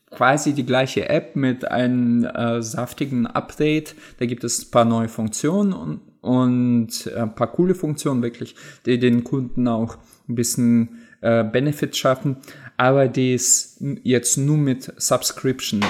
quasi 0.09 0.53
die 0.53 0.65
gleiche 0.65 1.09
App 1.09 1.35
mit 1.35 1.69
einem 1.69 2.23
äh, 2.23 2.61
saftigen 2.61 3.27
Update. 3.27 3.95
Da 4.19 4.25
gibt 4.25 4.43
es 4.43 4.65
ein 4.65 4.71
paar 4.71 4.85
neue 4.85 5.09
Funktionen 5.09 5.73
und 5.73 6.01
und 6.27 7.07
äh, 7.07 7.21
ein 7.21 7.35
paar 7.35 7.51
coole 7.51 7.73
Funktionen 7.73 8.21
wirklich, 8.21 8.55
die 8.85 8.99
den 8.99 9.23
Kunden 9.23 9.67
auch 9.67 9.97
ein 10.27 10.35
bisschen 10.35 10.99
äh, 11.21 11.43
Benefits 11.43 11.97
schaffen, 11.97 12.37
aber 12.77 13.07
dies 13.07 13.77
jetzt 14.03 14.37
nur 14.37 14.57
mit 14.57 14.93
Subscription. 14.97 15.83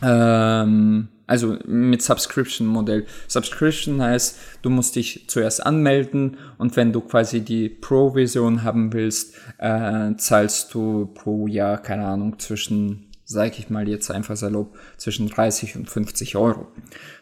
Ähm, 0.00 1.08
also 1.28 1.58
mit 1.66 2.02
Subscription-Modell. 2.02 3.04
Subscription 3.28 4.00
heißt, 4.00 4.38
du 4.62 4.70
musst 4.70 4.96
dich 4.96 5.28
zuerst 5.28 5.64
anmelden 5.64 6.38
und 6.56 6.74
wenn 6.76 6.92
du 6.92 7.02
quasi 7.02 7.42
die 7.42 7.68
Pro-Version 7.68 8.62
haben 8.62 8.92
willst, 8.94 9.34
äh, 9.58 10.14
zahlst 10.16 10.72
du 10.72 11.06
pro 11.12 11.46
Jahr, 11.46 11.78
keine 11.78 12.06
Ahnung, 12.06 12.38
zwischen, 12.38 13.10
sag 13.24 13.58
ich 13.58 13.68
mal 13.68 13.86
jetzt 13.86 14.10
einfach 14.10 14.36
salopp, 14.36 14.78
zwischen 14.96 15.28
30 15.28 15.76
und 15.76 15.90
50 15.90 16.36
Euro. 16.36 16.68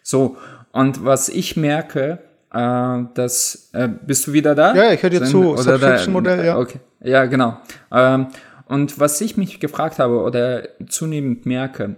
So, 0.03 0.37
und 0.71 1.05
was 1.05 1.29
ich 1.29 1.57
merke, 1.57 2.21
äh, 2.53 3.03
dass, 3.15 3.71
äh, 3.73 3.89
bist 3.89 4.29
du 4.29 4.33
wieder 4.33 4.55
da? 4.55 4.73
Ja, 4.73 4.93
ich 4.93 5.03
höre 5.03 5.11
dir 5.11 5.25
zu, 5.25 5.57
Subscription-Modell, 5.57 6.47
ja. 6.47 6.59
Okay. 6.59 6.79
Ja, 7.01 7.25
genau. 7.25 7.59
Ähm, 7.91 8.29
und 8.67 8.99
was 8.99 9.21
ich 9.21 9.37
mich 9.37 9.61
gefragt 9.61 9.99
habe 9.99 10.21
oder 10.21 10.69
zunehmend 10.89 11.47
merke, 11.47 11.97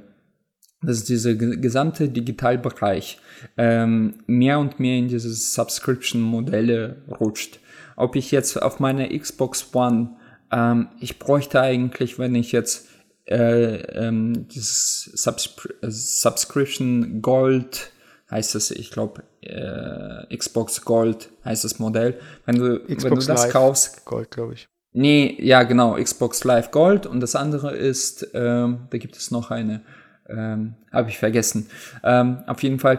dass 0.83 1.05
dieser 1.05 1.35
gesamte 1.35 2.09
Digitalbereich 2.09 3.19
ähm, 3.57 4.23
mehr 4.27 4.59
und 4.61 4.79
mehr 4.79 4.97
in 4.97 5.09
diese 5.09 5.33
Subscription-Modelle 5.33 7.03
rutscht. 7.21 7.59
Ob 7.97 8.15
ich 8.15 8.31
jetzt 8.31 8.63
auf 8.63 8.79
meiner 8.79 9.09
Xbox 9.09 9.75
One, 9.75 10.17
ähm, 10.53 10.89
ich 11.01 11.19
bräuchte 11.19 11.61
eigentlich, 11.61 12.19
wenn 12.19 12.35
ich 12.37 12.53
jetzt 12.53 12.87
äh, 13.27 13.77
ähm, 14.07 14.47
dieses 14.49 15.05
Subs 15.15 15.57
Subscription 15.83 17.23
Gold 17.23 17.91
heißt 18.31 18.55
es, 18.55 18.71
ich 18.71 18.91
glaube, 18.91 19.23
äh, 19.41 20.37
Xbox 20.37 20.85
Gold 20.85 21.31
heißt 21.45 21.65
das 21.65 21.79
Modell. 21.79 22.21
Wenn 22.45 22.57
du, 22.57 22.79
Xbox 22.81 23.05
wenn 23.05 23.11
du 23.11 23.17
das 23.17 23.45
Live 23.45 23.53
kaufst. 23.53 24.05
Gold, 24.05 24.31
glaube 24.31 24.55
ich. 24.55 24.69
Nee, 24.99 25.37
ja, 25.39 25.63
genau, 25.63 25.95
Xbox 25.95 26.43
Live 26.43 26.73
Gold 26.73 27.07
und 27.07 27.21
das 27.21 27.37
andere 27.37 27.71
ist, 27.77 28.31
ähm, 28.35 28.89
da 28.91 28.99
gibt 28.99 29.17
es 29.17 29.31
noch 29.31 29.53
eine, 29.53 29.83
ähm, 30.29 30.75
habe 30.93 31.09
ich 31.09 31.19
vergessen. 31.19 31.71
Ähm, 32.03 32.39
auf 32.49 32.65
jeden 32.65 32.81
Fall, 32.81 32.99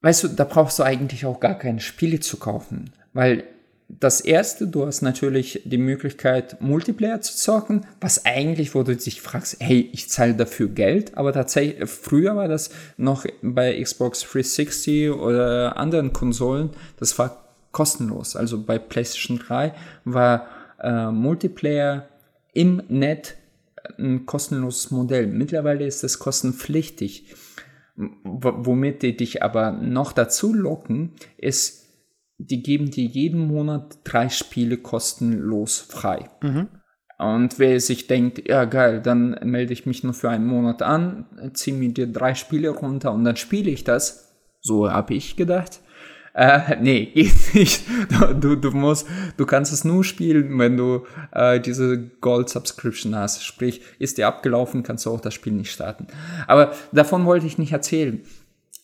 weißt 0.00 0.24
du, 0.24 0.28
da 0.30 0.42
brauchst 0.42 0.80
du 0.80 0.82
eigentlich 0.82 1.24
auch 1.24 1.38
gar 1.38 1.56
keine 1.56 1.78
Spiele 1.78 2.18
zu 2.18 2.38
kaufen, 2.38 2.90
weil 3.12 3.44
das 3.88 4.20
erste, 4.20 4.66
du 4.66 4.84
hast 4.84 5.02
natürlich 5.02 5.62
die 5.64 5.78
Möglichkeit, 5.78 6.60
Multiplayer 6.60 7.20
zu 7.20 7.36
zocken, 7.36 7.86
was 8.00 8.26
eigentlich, 8.26 8.74
wo 8.74 8.82
du 8.82 8.96
dich 8.96 9.22
fragst, 9.22 9.58
hey, 9.60 9.88
ich 9.92 10.08
zahle 10.08 10.34
dafür 10.34 10.66
Geld, 10.66 11.16
aber 11.16 11.32
tatsächlich, 11.32 11.88
früher 11.88 12.34
war 12.34 12.48
das 12.48 12.70
noch 12.96 13.24
bei 13.40 13.80
Xbox 13.80 14.22
360 14.22 15.10
oder 15.12 15.76
anderen 15.76 16.12
Konsolen, 16.12 16.70
das 16.98 17.16
war 17.20 17.44
kostenlos. 17.70 18.34
Also 18.34 18.60
bei 18.60 18.80
PlayStation 18.80 19.38
3 19.38 19.72
war 20.04 20.48
äh, 20.80 21.10
Multiplayer 21.10 22.08
im 22.52 22.82
Net 22.88 23.36
ein 23.98 24.26
kostenloses 24.26 24.90
Modell. 24.90 25.26
Mittlerweile 25.26 25.86
ist 25.86 26.02
es 26.04 26.18
kostenpflichtig. 26.18 27.34
W 27.96 28.12
womit 28.24 29.02
die 29.02 29.16
dich 29.16 29.42
aber 29.42 29.72
noch 29.72 30.12
dazu 30.12 30.52
locken, 30.52 31.12
ist 31.38 31.86
die 32.38 32.62
geben 32.62 32.90
dir 32.90 33.06
jeden 33.06 33.46
Monat 33.46 33.98
drei 34.04 34.28
Spiele 34.28 34.76
kostenlos 34.76 35.78
frei. 35.78 36.28
Mhm. 36.42 36.68
Und 37.18 37.58
wer 37.58 37.80
sich 37.80 38.08
denkt, 38.08 38.46
ja 38.46 38.66
geil, 38.66 39.00
dann 39.00 39.38
melde 39.42 39.72
ich 39.72 39.86
mich 39.86 40.04
nur 40.04 40.12
für 40.12 40.28
einen 40.28 40.46
Monat 40.46 40.82
an, 40.82 41.24
ziehe 41.54 41.74
mir 41.74 41.88
dir 41.88 42.06
drei 42.06 42.34
Spiele 42.34 42.68
runter 42.68 43.12
und 43.12 43.24
dann 43.24 43.36
spiele 43.36 43.70
ich 43.70 43.84
das, 43.84 44.34
so 44.60 44.90
habe 44.90 45.14
ich 45.14 45.36
gedacht. 45.36 45.80
Äh, 46.36 46.76
nee, 46.80 47.06
geht 47.14 47.54
nicht. 47.54 47.82
Du, 48.40 48.56
du 48.56 48.70
musst, 48.70 49.06
du 49.38 49.46
kannst 49.46 49.72
es 49.72 49.84
nur 49.84 50.04
spielen, 50.04 50.58
wenn 50.58 50.76
du 50.76 51.06
äh, 51.32 51.58
diese 51.58 51.98
Gold 52.20 52.50
Subscription 52.50 53.16
hast. 53.16 53.42
Sprich, 53.42 53.80
ist 53.98 54.18
dir 54.18 54.26
abgelaufen, 54.26 54.82
kannst 54.82 55.06
du 55.06 55.10
auch 55.10 55.20
das 55.20 55.32
Spiel 55.32 55.54
nicht 55.54 55.72
starten. 55.72 56.06
Aber 56.46 56.72
davon 56.92 57.24
wollte 57.24 57.46
ich 57.46 57.56
nicht 57.56 57.72
erzählen 57.72 58.20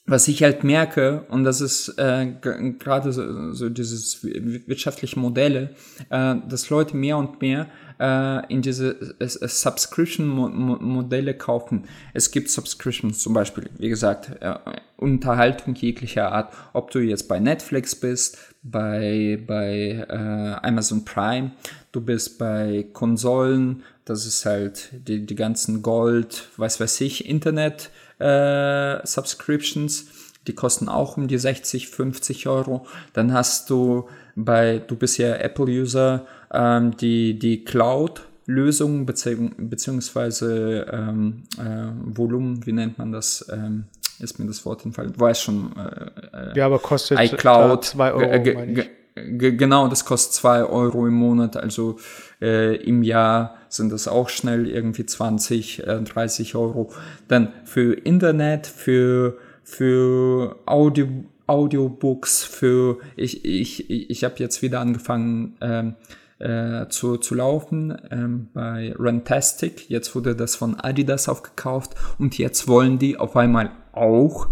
was 0.05 0.27
ich 0.27 0.43
halt 0.43 0.65
merke, 0.65 1.27
und 1.29 1.45
das 1.45 1.61
ist 1.61 1.97
äh, 1.97 2.33
gerade 2.79 3.13
so, 3.13 3.53
so 3.53 3.69
dieses 3.69 4.25
wirtschaftliche 4.25 5.19
Modelle, 5.19 5.77
äh, 6.11 6.35
dass 6.49 6.71
Leute 6.71 6.97
mehr 6.97 7.17
und 7.17 7.41
mehr 7.41 7.69
äh, 8.01 8.53
in 8.53 8.63
diese 8.63 9.15
äh, 9.21 9.29
Subscription-Modelle 9.29 11.35
kaufen. 11.35 11.85
Es 12.15 12.33
gibt 12.33 12.51
Subscriptions 12.51 13.21
zum 13.21 13.33
Beispiel, 13.33 13.71
wie 13.79 13.89
gesagt, 13.89 14.33
äh, 14.41 14.57
Unterhaltung 14.97 15.77
jeglicher 15.77 16.33
Art, 16.33 16.53
ob 16.73 16.91
du 16.91 16.99
jetzt 16.99 17.29
bei 17.29 17.39
Netflix 17.39 17.95
bist, 17.95 18.39
bei, 18.65 19.41
bei 19.47 20.05
äh, 20.09 20.67
Amazon 20.67 21.05
Prime, 21.05 21.53
du 21.93 22.01
bist 22.01 22.39
bei 22.39 22.87
Konsolen, 22.93 23.85
das 24.05 24.27
ist 24.27 24.47
halt 24.47 24.91
die, 25.07 25.27
die 25.27 25.37
ganzen 25.37 25.83
Gold, 25.83 26.49
was 26.57 26.81
weiß 26.81 27.01
ich, 27.03 27.29
Internet 27.29 27.91
äh, 28.23 29.07
Subscriptions. 29.07 30.07
Die 30.47 30.55
kosten 30.55 30.89
auch 30.89 31.17
um 31.17 31.29
die 31.29 31.39
60, 31.39 31.89
50 31.89 32.49
Euro. 32.49 32.87
Dann 33.13 33.33
hast 33.33 33.71
du 33.71 34.09
bei, 34.35 34.83
du 34.87 34.97
bist 34.97 35.19
ja 35.19 35.35
Apple-User, 35.35 36.27
ähm, 36.53 36.97
die, 36.97 37.39
die 37.39 37.65
Cloud-Lösung 37.65 39.07
bezieh 39.07 39.37
beziehungsweise 39.57 40.87
ähm, 40.91 41.45
äh, 41.59 42.17
Volumen, 42.17 42.67
wie 42.67 42.73
nennt 42.73 42.99
man 42.99 43.13
das? 43.13 43.47
Ähm, 43.53 43.85
ist 44.19 44.39
mir 44.39 44.47
das 44.47 44.65
Wort 44.65 44.85
entfallen. 44.85 45.13
Du 45.13 45.21
weißt 45.21 45.43
schon. 45.43 45.73
Äh, 45.77 46.53
äh 46.53 46.59
ja, 46.59 46.67
aber 46.67 46.79
kostet 46.79 47.19
iCloud 47.19 47.85
2 47.85 48.13
Euro. 48.13 49.02
Genau, 49.15 49.89
das 49.89 50.05
kostet 50.07 50.35
2 50.35 50.65
Euro 50.65 51.07
im 51.07 51.15
Monat. 51.15 51.57
Also 51.57 51.99
äh, 52.41 52.77
im 52.77 53.03
Jahr 53.03 53.57
sind 53.69 53.93
das 53.93 54.09
auch 54.09 54.29
schnell 54.29 54.67
irgendwie 54.69 55.05
20, 55.05 55.87
äh, 55.87 56.01
30 56.01 56.55
Euro. 56.55 56.93
Dann 57.29 57.53
für 57.65 57.93
Internet, 57.93 58.67
für, 58.67 59.37
für 59.65 60.57
Audio, 60.65 61.09
Audiobooks, 61.47 62.43
für 62.43 63.01
ich, 63.17 63.45
ich, 63.45 63.91
ich 63.91 64.25
habe 64.25 64.37
jetzt 64.39 64.63
wieder 64.63 64.81
angefangen 64.81 65.57
ähm, 65.61 65.95
äh, 66.39 66.89
zu, 66.89 67.19
zu 67.19 67.35
laufen 67.35 67.97
ähm, 68.11 68.49
bei 68.55 68.95
Rantastic. 68.99 69.91
Jetzt 69.91 70.15
wurde 70.15 70.35
das 70.35 70.57
von 70.57 70.81
Adidas 70.81 71.29
aufgekauft 71.29 71.95
und 72.19 72.39
jetzt 72.39 72.67
wollen 72.67 72.99
die 72.99 73.19
auf 73.19 73.37
einmal 73.37 73.73
auch 73.93 74.49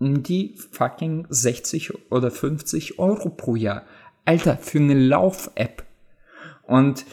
die 0.00 0.54
fucking 0.70 1.26
60 1.28 2.10
oder 2.10 2.30
50 2.30 2.98
Euro 2.98 3.30
pro 3.30 3.56
Jahr. 3.56 3.82
Alter, 4.24 4.56
für 4.56 4.78
eine 4.78 4.94
Lauf-App. 4.94 5.84
Und 6.62 7.04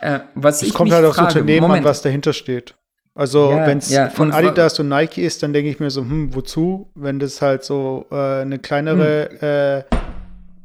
äh, 0.00 0.20
was 0.34 0.62
es 0.62 0.68
ich 0.68 0.74
kommt 0.74 0.92
halt 0.92 1.04
aufs 1.04 1.18
Unternehmen 1.18 1.62
Moment. 1.62 1.84
an, 1.84 1.90
was 1.90 2.02
dahinter 2.02 2.32
steht. 2.32 2.74
Also 3.14 3.50
ja, 3.50 3.66
wenn 3.66 3.78
es 3.78 3.90
ja, 3.90 4.10
von 4.10 4.30
Adidas 4.30 4.78
und 4.78 4.88
Nike 4.88 5.22
ist, 5.22 5.42
dann 5.42 5.54
denke 5.54 5.70
ich 5.70 5.80
mir 5.80 5.90
so, 5.90 6.02
hm, 6.02 6.34
wozu? 6.34 6.90
Wenn 6.94 7.18
das 7.18 7.40
halt 7.40 7.64
so 7.64 8.06
äh, 8.10 8.42
eine 8.42 8.58
kleinere, 8.58 9.30
hm. 9.30 9.38
äh, 9.40 9.96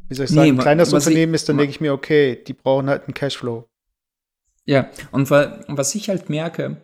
wie 0.10 0.16
soll 0.16 0.26
ich 0.26 0.32
sagen, 0.32 0.42
nee, 0.42 0.52
ein 0.52 0.58
kleineres 0.58 0.92
Unternehmen 0.92 1.34
ich, 1.34 1.42
ist, 1.42 1.50
dann 1.50 1.58
denke 1.58 1.72
ich 1.72 1.80
mir, 1.80 1.94
okay, 1.94 2.44
die 2.46 2.54
brauchen 2.54 2.90
halt 2.90 3.04
einen 3.06 3.14
Cashflow. 3.14 3.70
Ja, 4.66 4.90
und 5.12 5.30
was 5.30 5.96
ich 5.96 6.10
halt 6.10 6.30
merke, 6.30 6.78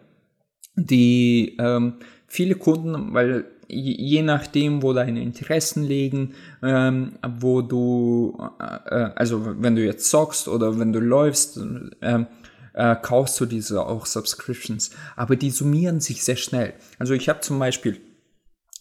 die 0.76 1.58
ähm, 1.60 2.00
viele 2.28 2.56
Kunden, 2.56 3.14
weil 3.14 3.46
je 3.68 4.22
nachdem, 4.22 4.82
wo 4.82 4.94
deine 4.94 5.22
Interessen 5.22 5.84
liegen, 5.84 6.34
ähm, 6.64 7.14
wo 7.40 7.62
du, 7.62 8.38
äh, 8.60 9.04
äh, 9.04 9.12
also 9.16 9.56
wenn 9.62 9.76
du 9.76 9.84
jetzt 9.84 10.10
zockst 10.10 10.48
oder 10.48 10.80
wenn 10.80 10.94
du 10.94 11.00
läufst, 11.00 11.60
äh, 12.02 12.26
äh, 12.74 12.96
kaufst 13.02 13.40
du 13.40 13.46
diese 13.46 13.86
auch 13.86 14.06
Subscriptions. 14.06 14.92
Aber 15.16 15.36
die 15.36 15.50
summieren 15.50 16.00
sich 16.00 16.24
sehr 16.24 16.36
schnell. 16.36 16.74
Also 17.00 17.14
ich 17.14 17.28
habe 17.28 17.42
zum 17.42 17.60
Beispiel 17.60 18.00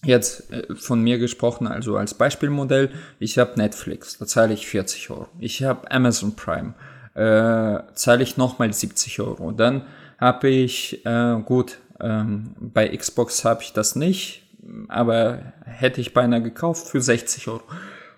jetzt 0.04 0.52
äh, 0.52 0.74
von 0.74 1.02
mir 1.02 1.18
gesprochen, 1.18 1.66
also 1.66 1.96
als 1.96 2.14
Beispielmodell, 2.14 2.90
ich 3.18 3.38
habe 3.38 3.52
Netflix, 3.56 4.18
da 4.18 4.26
zahle 4.26 4.54
ich 4.54 4.66
40 4.66 5.10
Euro. 5.10 5.28
Ich 5.40 5.62
habe 5.62 5.90
Amazon 5.90 6.36
Prime, 6.36 6.74
äh, 7.14 7.80
zahle 7.94 8.22
ich 8.22 8.36
nochmal 8.36 8.72
70 8.72 9.20
Euro. 9.20 9.52
Dann 9.52 9.82
habe 10.18 10.48
ich, 10.48 11.04
äh, 11.04 11.40
gut, 11.44 11.78
ähm, 12.00 12.54
bei 12.60 12.94
Xbox 12.94 13.44
habe 13.44 13.62
ich 13.62 13.72
das 13.72 13.96
nicht, 13.96 14.45
aber 14.88 15.52
hätte 15.64 16.00
ich 16.00 16.14
beinahe 16.14 16.42
gekauft 16.42 16.88
für 16.88 17.00
60 17.00 17.48
Euro. 17.48 17.62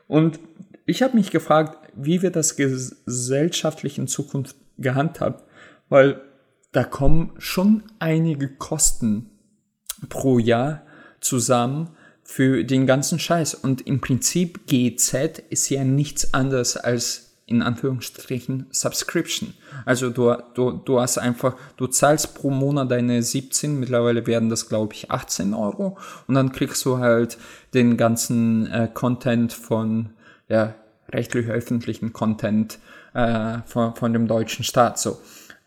Und 0.06 0.40
ich 0.86 1.02
habe 1.02 1.16
mich 1.16 1.30
gefragt, 1.30 1.78
wie 1.94 2.22
wird 2.22 2.36
das 2.36 2.56
gesellschaftlich 2.56 3.98
in 3.98 4.08
Zukunft 4.08 4.56
gehandhabt? 4.78 5.44
Weil 5.88 6.20
da 6.72 6.84
kommen 6.84 7.32
schon 7.38 7.82
einige 7.98 8.48
Kosten 8.48 9.30
pro 10.08 10.38
Jahr 10.38 10.82
zusammen 11.20 11.90
für 12.22 12.64
den 12.64 12.86
ganzen 12.86 13.18
Scheiß. 13.18 13.54
Und 13.54 13.86
im 13.86 14.00
Prinzip 14.00 14.66
GZ 14.66 15.38
ist 15.50 15.68
ja 15.70 15.84
nichts 15.84 16.34
anderes 16.34 16.76
als 16.76 17.27
in 17.48 17.62
Anführungsstrichen 17.62 18.66
Subscription. 18.70 19.54
Also 19.84 20.10
du, 20.10 20.36
du, 20.54 20.72
du 20.72 21.00
hast 21.00 21.18
einfach, 21.18 21.56
du 21.76 21.86
zahlst 21.86 22.34
pro 22.34 22.50
Monat 22.50 22.90
deine 22.90 23.22
17, 23.22 23.80
mittlerweile 23.80 24.26
werden 24.26 24.50
das 24.50 24.68
glaube 24.68 24.94
ich 24.94 25.10
18 25.10 25.54
Euro 25.54 25.96
und 26.26 26.34
dann 26.34 26.52
kriegst 26.52 26.84
du 26.84 26.98
halt 26.98 27.38
den 27.74 27.96
ganzen 27.96 28.70
äh, 28.70 28.88
Content 28.92 29.52
von, 29.52 30.10
ja, 30.48 30.74
rechtlich 31.10 31.48
öffentlichen 31.48 32.12
Content 32.12 32.78
äh, 33.14 33.58
von, 33.64 33.94
von 33.94 34.12
dem 34.12 34.28
deutschen 34.28 34.64
Staat 34.64 34.98
so. 34.98 35.18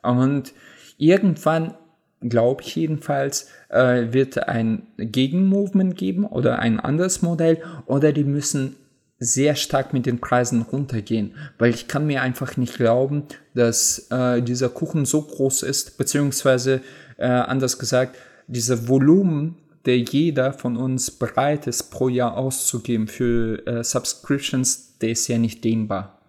Und 0.04 0.54
irgendwann 0.98 1.74
glaube 2.22 2.62
ich 2.62 2.76
jedenfalls, 2.76 3.50
äh, 3.70 4.14
wird 4.14 4.48
ein 4.48 4.88
Gegenmovement 4.98 5.98
geben 5.98 6.26
oder 6.26 6.60
ein 6.60 6.80
anderes 6.80 7.22
Modell 7.22 7.62
oder 7.86 8.14
die 8.14 8.24
müssen 8.24 8.76
sehr 9.24 9.56
stark 9.56 9.94
mit 9.94 10.08
den 10.08 10.20
Preisen 10.20 10.64
runtergehen, 10.64 11.36
weil 11.60 11.70
ich 11.70 11.88
kann 11.88 12.08
mir 12.08 12.24
einfach 12.24 12.58
nicht 12.58 12.78
glauben, 12.78 13.24
dass 13.54 14.08
äh, 14.10 14.42
dieser 14.42 14.70
Kuchen 14.70 15.06
so 15.06 15.22
groß 15.22 15.62
ist, 15.62 16.00
beziehungsweise 16.00 16.82
äh, 17.18 17.28
anders 17.28 17.78
gesagt, 17.78 18.18
dieser 18.48 18.88
Volumen, 18.88 19.58
der 19.86 20.00
jeder 20.00 20.54
von 20.54 20.76
uns 20.76 21.12
bereit 21.12 21.68
ist, 21.68 21.92
pro 21.92 22.10
Jahr 22.10 22.36
auszugeben 22.36 23.08
für 23.08 23.66
äh, 23.68 23.84
Subscriptions, 23.84 24.98
der 24.98 25.12
ist 25.12 25.28
ja 25.28 25.38
nicht 25.38 25.64
dehnbar. 25.64 26.20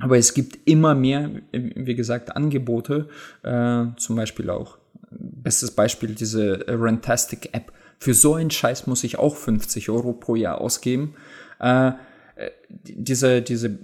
Aber 0.00 0.18
es 0.18 0.34
gibt 0.34 0.68
immer 0.68 0.96
mehr, 0.96 1.30
wie 1.52 1.94
gesagt, 1.94 2.34
Angebote, 2.34 3.08
äh, 3.44 3.84
zum 3.96 4.16
Beispiel 4.16 4.50
auch, 4.50 4.78
bestes 5.12 5.70
Beispiel, 5.70 6.16
diese 6.16 6.64
Rantastic 6.66 7.50
App. 7.52 7.72
Für 8.00 8.14
so 8.14 8.34
einen 8.34 8.50
Scheiß 8.50 8.88
muss 8.88 9.04
ich 9.04 9.18
auch 9.18 9.36
50 9.36 9.90
Euro 9.90 10.12
pro 10.14 10.34
Jahr 10.34 10.60
ausgeben. 10.60 11.14
Äh, 11.60 11.92
diese, 12.82 13.42
diese 13.42 13.78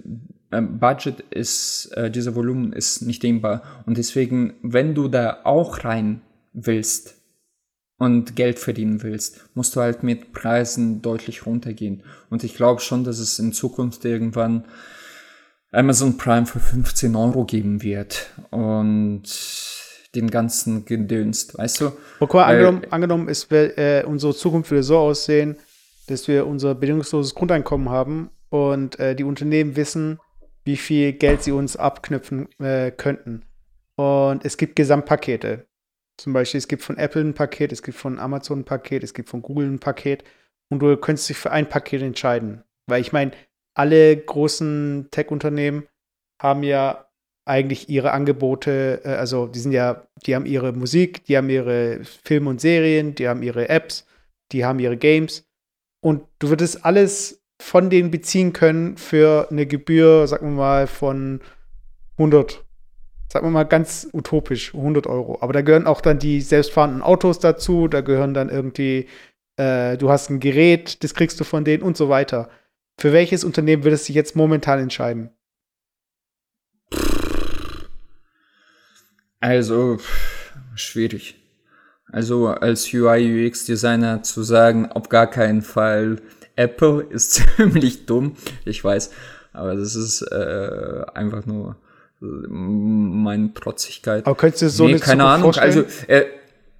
äh, 0.51 0.61
Budget 0.61 1.21
ist, 1.29 1.91
äh, 1.95 2.09
dieser 2.09 2.35
Volumen 2.35 2.73
ist 2.73 3.01
nicht 3.01 3.23
dehnbar. 3.23 3.61
Und 3.85 3.97
deswegen, 3.97 4.53
wenn 4.61 4.95
du 4.95 5.07
da 5.07 5.41
auch 5.43 5.83
rein 5.83 6.21
willst 6.53 7.15
und 7.97 8.35
Geld 8.35 8.59
verdienen 8.59 9.03
willst, 9.03 9.41
musst 9.53 9.75
du 9.75 9.81
halt 9.81 10.03
mit 10.03 10.33
Preisen 10.33 11.01
deutlich 11.01 11.45
runtergehen. 11.45 12.03
Und 12.29 12.43
ich 12.43 12.55
glaube 12.55 12.81
schon, 12.81 13.03
dass 13.03 13.19
es 13.19 13.39
in 13.39 13.53
Zukunft 13.53 14.05
irgendwann 14.05 14.65
Amazon 15.71 16.17
Prime 16.17 16.45
für 16.45 16.59
15 16.59 17.15
Euro 17.15 17.45
geben 17.45 17.83
wird. 17.83 18.31
Und 18.51 19.23
den 20.15 20.31
ganzen 20.31 20.85
Gedönst, 20.85 21.57
weißt 21.57 21.81
du? 21.81 21.91
Okay, 22.19 22.39
angenommen, 22.39 22.81
angenommen 22.89 23.27
ist, 23.27 23.51
äh, 23.51 24.03
unsere 24.05 24.33
Zukunft 24.33 24.71
würde 24.71 24.83
so 24.83 24.97
aussehen, 24.97 25.57
dass 26.07 26.27
wir 26.27 26.47
unser 26.47 26.75
bedingungsloses 26.75 27.35
Grundeinkommen 27.35 27.89
haben 27.89 28.29
und 28.49 28.99
äh, 28.99 29.15
die 29.15 29.23
Unternehmen 29.23 29.75
wissen, 29.75 30.19
wie 30.63 30.77
viel 30.77 31.13
Geld 31.13 31.43
sie 31.43 31.51
uns 31.51 31.77
abknüpfen 31.77 32.49
äh, 32.59 32.91
könnten. 32.91 33.43
Und 33.95 34.43
es 34.43 34.57
gibt 34.57 34.75
Gesamtpakete. 34.75 35.67
Zum 36.17 36.33
Beispiel, 36.33 36.57
es 36.57 36.67
gibt 36.67 36.83
von 36.83 36.97
Apple 36.97 37.21
ein 37.21 37.33
Paket, 37.33 37.71
es 37.71 37.83
gibt 37.83 37.97
von 37.97 38.19
Amazon 38.19 38.59
ein 38.59 38.65
Paket, 38.65 39.03
es 39.03 39.13
gibt 39.13 39.29
von 39.29 39.41
Google 39.41 39.67
ein 39.67 39.79
Paket. 39.79 40.23
Und 40.69 40.79
du 40.79 40.97
könntest 40.97 41.29
dich 41.29 41.37
für 41.37 41.51
ein 41.51 41.69
Paket 41.69 42.01
entscheiden. 42.01 42.63
Weil 42.87 43.01
ich 43.01 43.13
meine, 43.13 43.31
alle 43.73 44.17
großen 44.17 45.07
Tech-Unternehmen 45.11 45.87
haben 46.41 46.63
ja 46.63 47.07
eigentlich 47.45 47.89
ihre 47.89 48.11
Angebote, 48.11 49.01
äh, 49.03 49.09
also 49.09 49.47
die 49.47 49.59
sind 49.59 49.71
ja, 49.71 50.07
die 50.25 50.35
haben 50.35 50.45
ihre 50.45 50.73
Musik, 50.73 51.23
die 51.25 51.37
haben 51.37 51.49
ihre 51.49 52.03
Filme 52.03 52.49
und 52.49 52.59
Serien, 52.59 53.15
die 53.15 53.27
haben 53.27 53.41
ihre 53.41 53.69
Apps, 53.69 54.05
die 54.51 54.65
haben 54.65 54.79
ihre 54.79 54.97
Games. 54.97 55.46
Und 56.01 56.23
du 56.39 56.49
würdest 56.49 56.85
alles 56.85 57.43
von 57.59 57.89
denen 57.89 58.11
beziehen 58.11 58.53
können 58.53 58.97
für 58.97 59.47
eine 59.49 59.65
Gebühr, 59.65 60.27
sagen 60.27 60.51
wir 60.51 60.57
mal, 60.57 60.87
von 60.87 61.41
100, 62.17 62.63
sagen 63.31 63.47
wir 63.47 63.51
mal 63.51 63.63
ganz 63.63 64.07
utopisch, 64.13 64.75
100 64.75 65.07
Euro. 65.07 65.39
Aber 65.41 65.53
da 65.53 65.61
gehören 65.61 65.87
auch 65.87 66.01
dann 66.01 66.19
die 66.19 66.41
selbstfahrenden 66.41 67.01
Autos 67.01 67.39
dazu, 67.39 67.87
da 67.87 68.01
gehören 68.01 68.33
dann 68.33 68.49
irgendwie, 68.49 69.07
äh, 69.57 69.97
du 69.97 70.09
hast 70.09 70.29
ein 70.29 70.39
Gerät, 70.39 71.03
das 71.03 71.13
kriegst 71.13 71.39
du 71.39 71.43
von 71.43 71.63
denen 71.63 71.83
und 71.83 71.97
so 71.97 72.09
weiter. 72.09 72.49
Für 72.99 73.13
welches 73.13 73.43
Unternehmen 73.43 73.83
würdest 73.83 74.05
du 74.05 74.07
dich 74.07 74.15
jetzt 74.15 74.35
momentan 74.35 74.79
entscheiden? 74.79 75.31
Also, 79.39 79.99
schwierig. 80.75 81.35
Also 82.11 82.47
als 82.47 82.93
UI 82.93 83.47
UX 83.47 83.65
Designer 83.65 84.23
zu 84.23 84.43
sagen, 84.43 84.91
auf 84.91 85.09
gar 85.09 85.27
keinen 85.27 85.61
Fall 85.61 86.17
Apple 86.55 87.01
ist 87.09 87.33
ziemlich 87.33 88.05
dumm, 88.05 88.35
ich 88.65 88.83
weiß, 88.83 89.11
aber 89.53 89.75
das 89.75 89.95
ist 89.95 90.21
äh, 90.21 91.01
einfach 91.13 91.45
nur 91.45 91.75
äh, 92.21 92.25
meine 92.25 93.53
Trotzigkeit. 93.53 94.25
Aber 94.25 94.35
könntest 94.35 94.61
du 94.61 94.69
so 94.69 94.85
nee, 94.85 94.91
eine 94.91 94.99
keine 94.99 95.23
Zukunft 95.23 95.33
Ahnung, 95.33 95.53
vorstellen? 95.53 95.85
also 95.85 96.05
äh, 96.07 96.25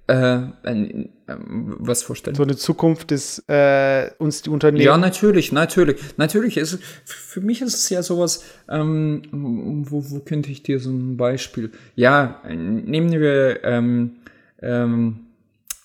äh, 0.08 0.36
äh, 0.62 1.04
was 1.26 2.02
vorstellen? 2.02 2.34
So 2.34 2.42
eine 2.42 2.56
Zukunft 2.56 3.12
ist 3.12 3.44
äh, 3.48 4.10
uns 4.18 4.40
die 4.40 4.48
Unternehmen. 4.48 4.82
Ja, 4.82 4.96
natürlich, 4.96 5.52
natürlich, 5.52 6.00
natürlich. 6.16 6.56
Ist, 6.56 6.78
für 7.04 7.42
mich 7.42 7.60
ist 7.60 7.74
es 7.74 7.90
ja 7.90 8.02
sowas. 8.02 8.42
Ähm, 8.70 9.22
wo, 9.30 10.10
wo 10.10 10.20
könnte 10.20 10.50
ich 10.50 10.62
dir 10.62 10.80
so 10.80 10.90
ein 10.90 11.18
Beispiel? 11.18 11.72
Ja, 11.94 12.42
nehmen 12.48 13.12
wir 13.12 13.62
ähm, 13.64 14.16
ähm, 14.62 15.26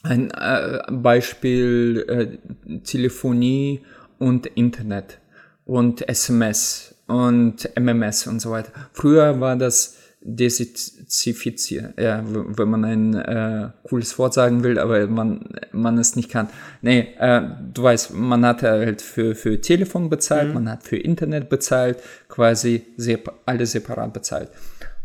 ein 0.04 0.32
äh, 0.32 0.82
Beispiel 0.92 2.06
äh, 2.08 2.80
Telefonie 2.80 3.82
und 4.20 4.46
Internet 4.48 5.20
und 5.66 6.08
SMS 6.08 6.96
und 7.08 7.70
MMS 7.80 8.28
und 8.28 8.40
so 8.40 8.52
weiter. 8.52 8.72
Früher 8.92 9.40
war 9.40 9.56
das 9.56 9.98
desizifiziert, 10.26 12.00
ja, 12.00 12.24
wenn 12.26 12.70
man 12.70 12.86
ein 12.86 13.14
äh, 13.14 13.70
cooles 13.84 14.18
Wort 14.18 14.34
sagen 14.34 14.64
will, 14.64 14.80
aber 14.80 15.06
man, 15.08 15.50
man 15.74 15.98
es 15.98 16.16
nicht 16.16 16.30
kann. 16.30 16.48
Nee, 16.82 17.10
äh, 17.20 17.42
du 17.74 17.84
weißt, 17.84 18.14
man 18.14 18.46
hat 18.46 18.64
halt 18.64 19.02
für, 19.02 19.36
für 19.36 19.60
Telefon 19.60 20.10
bezahlt, 20.10 20.48
mhm. 20.48 20.54
man 20.54 20.70
hat 20.70 20.84
für 20.84 20.96
Internet 20.96 21.50
bezahlt, 21.50 21.98
quasi 22.30 22.86
sep 22.96 23.34
alle 23.46 23.66
separat 23.66 24.14
bezahlt. 24.14 24.50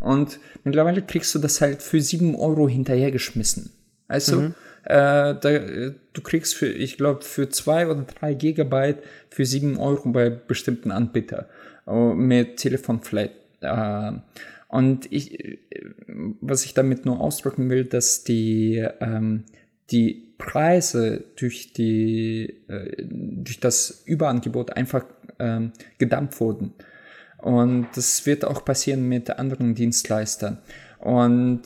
Und 0.01 0.39
mittlerweile 0.65 1.03
kriegst 1.03 1.35
du 1.35 1.39
das 1.39 1.61
halt 1.61 1.83
für 1.83 2.01
sieben 2.01 2.35
Euro 2.37 2.69
hinterhergeschmissen. 2.69 3.71
Also, 4.07 4.41
mhm. 4.41 4.55
äh, 4.85 5.35
da, 5.35 5.41
du 5.41 6.23
kriegst 6.23 6.55
für, 6.55 6.69
ich 6.69 6.97
glaube, 6.97 7.23
für 7.23 7.49
zwei 7.49 7.87
oder 7.87 8.03
drei 8.03 8.35
Gigabyte 8.35 9.03
für 9.31 9.45
sieben 9.45 9.79
Euro 9.79 10.11
bei 10.11 10.31
bestimmten 10.31 10.91
Anbietern 10.91 11.47
uh, 11.87 12.15
mit 12.15 12.57
Telefonflat. 12.59 13.31
Äh, 13.61 14.13
und 14.69 15.11
ich, 15.11 15.59
was 16.41 16.65
ich 16.65 16.75
damit 16.75 17.07
nur 17.07 17.21
ausdrücken 17.21 17.71
will, 17.71 17.85
dass 17.85 18.23
die, 18.23 18.87
ähm, 19.01 19.45
die 19.91 20.29
Preise 20.37 21.25
durch 21.37 21.73
die, 21.73 22.55
äh, 22.69 23.03
durch 23.09 23.61
das 23.61 24.03
Überangebot 24.05 24.77
einfach 24.77 25.05
ähm, 25.39 25.73
gedampft 25.99 26.41
wurden. 26.41 26.75
Und 27.39 27.89
das 27.95 28.27
wird 28.27 28.45
auch 28.45 28.65
passieren 28.65 29.09
mit 29.09 29.31
anderen 29.31 29.75
Dienstleistern. 29.75 30.59
Und 30.99 31.63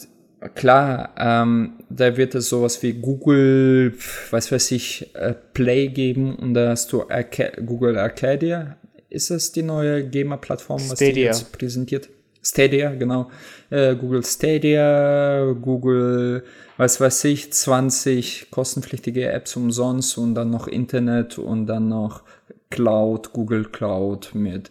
klar, 0.55 1.15
ähm, 1.17 1.75
da 1.89 2.17
wird 2.17 2.35
es 2.35 2.49
sowas 2.49 2.83
wie 2.83 2.93
Google, 2.95 3.95
was 4.31 4.53
weiß 4.53 4.73
ich, 4.73 5.15
äh, 5.15 5.35
Play 5.55 5.89
geben 5.89 6.37
und 6.37 6.55
da 6.55 6.71
hast 6.71 6.93
du 6.93 7.09
Arca 7.09 7.51
Google 7.65 7.99
Arcadia. 7.99 8.77
Ist 9.09 9.31
das 9.31 9.53
die 9.53 9.63
neue 9.63 10.09
GEMA-Plattform, 10.09 10.81
was 10.89 10.99
Stadia. 10.99 11.15
die 11.15 11.21
jetzt 11.21 11.53
präsentiert? 11.53 12.09
Stadia, 12.43 12.95
genau. 12.95 13.31
Äh, 13.71 13.95
Google 13.95 14.25
Stadia, 14.25 15.53
Google, 15.53 16.45
was 16.77 17.01
weiß 17.01 17.25
ich, 17.25 17.53
20 17.53 18.49
kostenpflichtige 18.51 19.31
Apps 19.31 19.55
umsonst 19.55 20.19
und 20.19 20.35
dann 20.35 20.51
noch 20.51 20.67
Internet 20.67 21.39
und 21.39 21.67
dann 21.67 21.89
noch 21.89 22.23
Cloud, 22.71 23.33
Google 23.33 23.67
Cloud 23.67 24.35
mit 24.35 24.71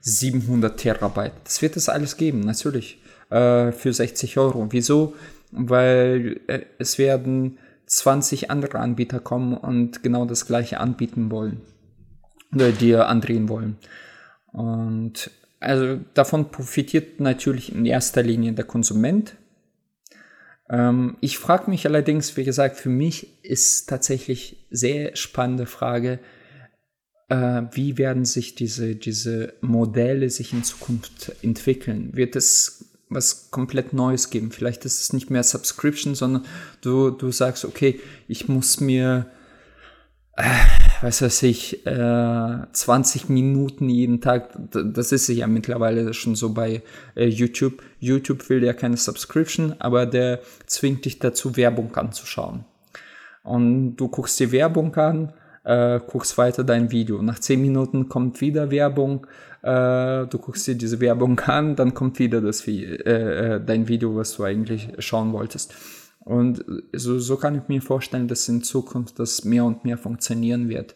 700 0.00 0.78
Terabyte. 0.78 1.32
Das 1.44 1.62
wird 1.62 1.76
es 1.76 1.88
alles 1.88 2.16
geben, 2.16 2.40
natürlich 2.40 2.98
äh, 3.30 3.72
für 3.72 3.92
60 3.92 4.38
Euro. 4.38 4.66
Wieso? 4.70 5.14
Weil 5.52 6.40
äh, 6.46 6.60
es 6.78 6.98
werden 6.98 7.58
20 7.86 8.50
andere 8.50 8.78
Anbieter 8.78 9.20
kommen 9.20 9.54
und 9.54 10.02
genau 10.02 10.24
das 10.24 10.46
gleiche 10.46 10.80
anbieten 10.80 11.30
wollen 11.30 11.60
oder 12.54 12.72
dir 12.72 13.08
andrehen 13.08 13.48
wollen. 13.48 13.76
Und 14.52 15.30
also 15.60 16.00
davon 16.14 16.50
profitiert 16.50 17.20
natürlich 17.20 17.74
in 17.74 17.84
erster 17.84 18.22
Linie 18.22 18.52
der 18.52 18.64
Konsument. 18.64 19.36
Ähm, 20.70 21.16
ich 21.20 21.38
frage 21.38 21.70
mich 21.70 21.86
allerdings, 21.86 22.36
wie 22.36 22.44
gesagt, 22.44 22.76
für 22.76 22.88
mich 22.88 23.44
ist 23.44 23.88
tatsächlich 23.88 24.66
sehr 24.70 25.16
spannende 25.16 25.66
Frage, 25.66 26.18
wie 27.30 27.96
werden 27.96 28.24
sich 28.24 28.56
diese, 28.56 28.96
diese 28.96 29.54
Modelle 29.60 30.30
sich 30.30 30.52
in 30.52 30.64
Zukunft 30.64 31.32
entwickeln? 31.42 32.10
Wird 32.16 32.34
es 32.34 32.90
was 33.10 33.50
komplett 33.50 33.92
Neues 33.92 34.30
geben. 34.30 34.52
Vielleicht 34.52 34.84
ist 34.84 35.00
es 35.00 35.12
nicht 35.12 35.30
mehr 35.30 35.42
Subscription, 35.42 36.14
sondern 36.14 36.46
du, 36.80 37.10
du 37.10 37.32
sagst, 37.32 37.64
okay, 37.64 38.00
ich 38.28 38.48
muss 38.48 38.80
mir, 38.80 39.26
äh, 40.36 40.44
was 41.02 41.20
weiß 41.20 41.42
ich, 41.42 41.84
äh, 41.86 42.58
20 42.72 43.28
Minuten 43.28 43.88
jeden 43.88 44.20
Tag, 44.20 44.56
das 44.70 45.12
ist 45.12 45.28
ja 45.28 45.48
mittlerweile 45.48 46.14
schon 46.14 46.36
so 46.36 46.54
bei 46.54 46.82
äh, 47.16 47.26
YouTube. 47.26 47.82
YouTube 47.98 48.48
will 48.48 48.62
ja 48.62 48.72
keine 48.72 48.96
Subscription, 48.96 49.74
aber 49.80 50.06
der 50.06 50.40
zwingt 50.66 51.04
dich 51.04 51.18
dazu, 51.18 51.56
Werbung 51.56 51.94
anzuschauen. 51.96 52.64
Und 53.42 53.96
du 53.96 54.08
guckst 54.08 54.38
dir 54.38 54.52
Werbung 54.52 54.94
an, 54.94 55.32
äh, 55.64 56.00
guckst 56.06 56.38
weiter 56.38 56.64
dein 56.64 56.90
Video. 56.90 57.22
Nach 57.22 57.38
10 57.38 57.60
Minuten 57.60 58.08
kommt 58.08 58.40
wieder 58.40 58.70
Werbung, 58.70 59.26
äh, 59.62 60.26
du 60.26 60.38
guckst 60.38 60.66
dir 60.66 60.74
diese 60.74 61.00
Werbung 61.00 61.38
an, 61.46 61.76
dann 61.76 61.94
kommt 61.94 62.18
wieder 62.18 62.40
das, 62.40 62.66
äh, 62.66 62.82
äh, 62.82 63.64
dein 63.64 63.88
Video, 63.88 64.16
was 64.16 64.36
du 64.36 64.44
eigentlich 64.44 64.88
schauen 64.98 65.32
wolltest. 65.32 65.74
Und 66.20 66.64
so, 66.92 67.18
so 67.18 67.36
kann 67.36 67.56
ich 67.56 67.68
mir 67.68 67.82
vorstellen, 67.82 68.28
dass 68.28 68.48
in 68.48 68.62
Zukunft 68.62 69.18
das 69.18 69.44
mehr 69.44 69.64
und 69.64 69.84
mehr 69.84 69.98
funktionieren 69.98 70.68
wird. 70.68 70.94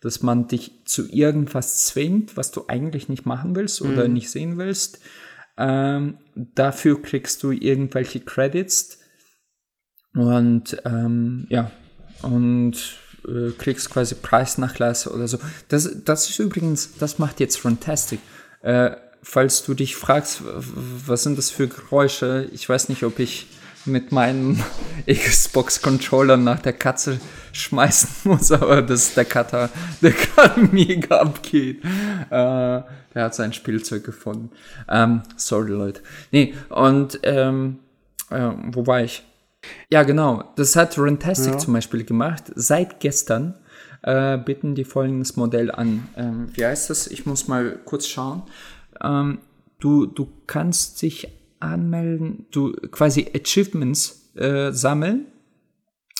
Dass 0.00 0.22
man 0.22 0.48
dich 0.48 0.84
zu 0.86 1.08
irgendwas 1.08 1.84
zwingt, 1.86 2.36
was 2.36 2.50
du 2.50 2.64
eigentlich 2.68 3.08
nicht 3.08 3.26
machen 3.26 3.54
willst 3.54 3.82
oder 3.82 4.08
mhm. 4.08 4.14
nicht 4.14 4.30
sehen 4.30 4.58
willst. 4.58 4.98
Ähm, 5.58 6.18
dafür 6.34 7.00
kriegst 7.00 7.42
du 7.42 7.52
irgendwelche 7.52 8.20
Credits. 8.20 8.98
Und 10.14 10.82
ähm, 10.84 11.46
ja, 11.48 11.70
und 12.22 12.98
äh, 13.26 13.52
kriegst 13.52 13.90
quasi 13.90 14.14
Preisnachlass 14.14 15.06
oder 15.06 15.28
so. 15.28 15.38
Das, 15.68 15.90
das 16.04 16.28
ist 16.30 16.38
übrigens, 16.38 16.96
das 16.98 17.18
macht 17.18 17.40
jetzt 17.40 17.58
Fantastic. 17.58 18.20
Äh, 18.62 18.92
falls 19.22 19.64
du 19.64 19.74
dich 19.74 19.96
fragst, 19.96 20.42
was 20.44 21.22
sind 21.22 21.38
das 21.38 21.50
für 21.50 21.68
Geräusche, 21.68 22.48
ich 22.52 22.68
weiß 22.68 22.88
nicht, 22.88 23.04
ob 23.04 23.18
ich 23.18 23.46
mit 23.84 24.12
meinem 24.12 24.62
Xbox-Controller 25.06 26.36
nach 26.36 26.60
der 26.60 26.72
Katze 26.72 27.20
schmeißen 27.52 28.08
muss, 28.30 28.52
aber 28.52 28.82
das 28.82 29.08
ist 29.08 29.16
der 29.16 29.24
Cutter, 29.24 29.70
der 30.00 30.10
gerade 30.34 30.60
mega 30.60 31.18
abgeht. 31.18 31.84
Äh, 31.84 32.82
der 33.14 33.24
hat 33.24 33.34
sein 33.34 33.52
Spielzeug 33.52 34.04
gefunden. 34.04 34.50
Ähm, 34.88 35.22
sorry, 35.36 35.70
Leute. 35.70 36.02
Nee, 36.30 36.54
und 36.70 37.20
ähm, 37.22 37.78
äh, 38.30 38.50
wo 38.68 38.86
war 38.86 39.02
ich? 39.02 39.22
Ja, 39.90 40.02
genau. 40.02 40.52
Das 40.56 40.76
hat 40.76 40.98
Runtastic 40.98 41.52
ja. 41.52 41.58
zum 41.58 41.74
Beispiel 41.74 42.04
gemacht. 42.04 42.44
Seit 42.54 43.00
gestern 43.00 43.54
äh, 44.02 44.38
bieten 44.38 44.74
die 44.74 44.84
folgendes 44.84 45.36
Modell 45.36 45.70
an. 45.70 46.08
Ähm, 46.16 46.48
wie 46.54 46.64
heißt 46.64 46.90
das? 46.90 47.06
Ich 47.06 47.26
muss 47.26 47.48
mal 47.48 47.78
kurz 47.84 48.06
schauen. 48.06 48.42
Ähm, 49.02 49.38
du, 49.78 50.06
du 50.06 50.28
kannst 50.46 51.00
dich 51.02 51.28
anmelden, 51.60 52.46
du 52.50 52.72
quasi 52.90 53.30
Achievements 53.34 54.30
äh, 54.34 54.72
sammeln. 54.72 55.26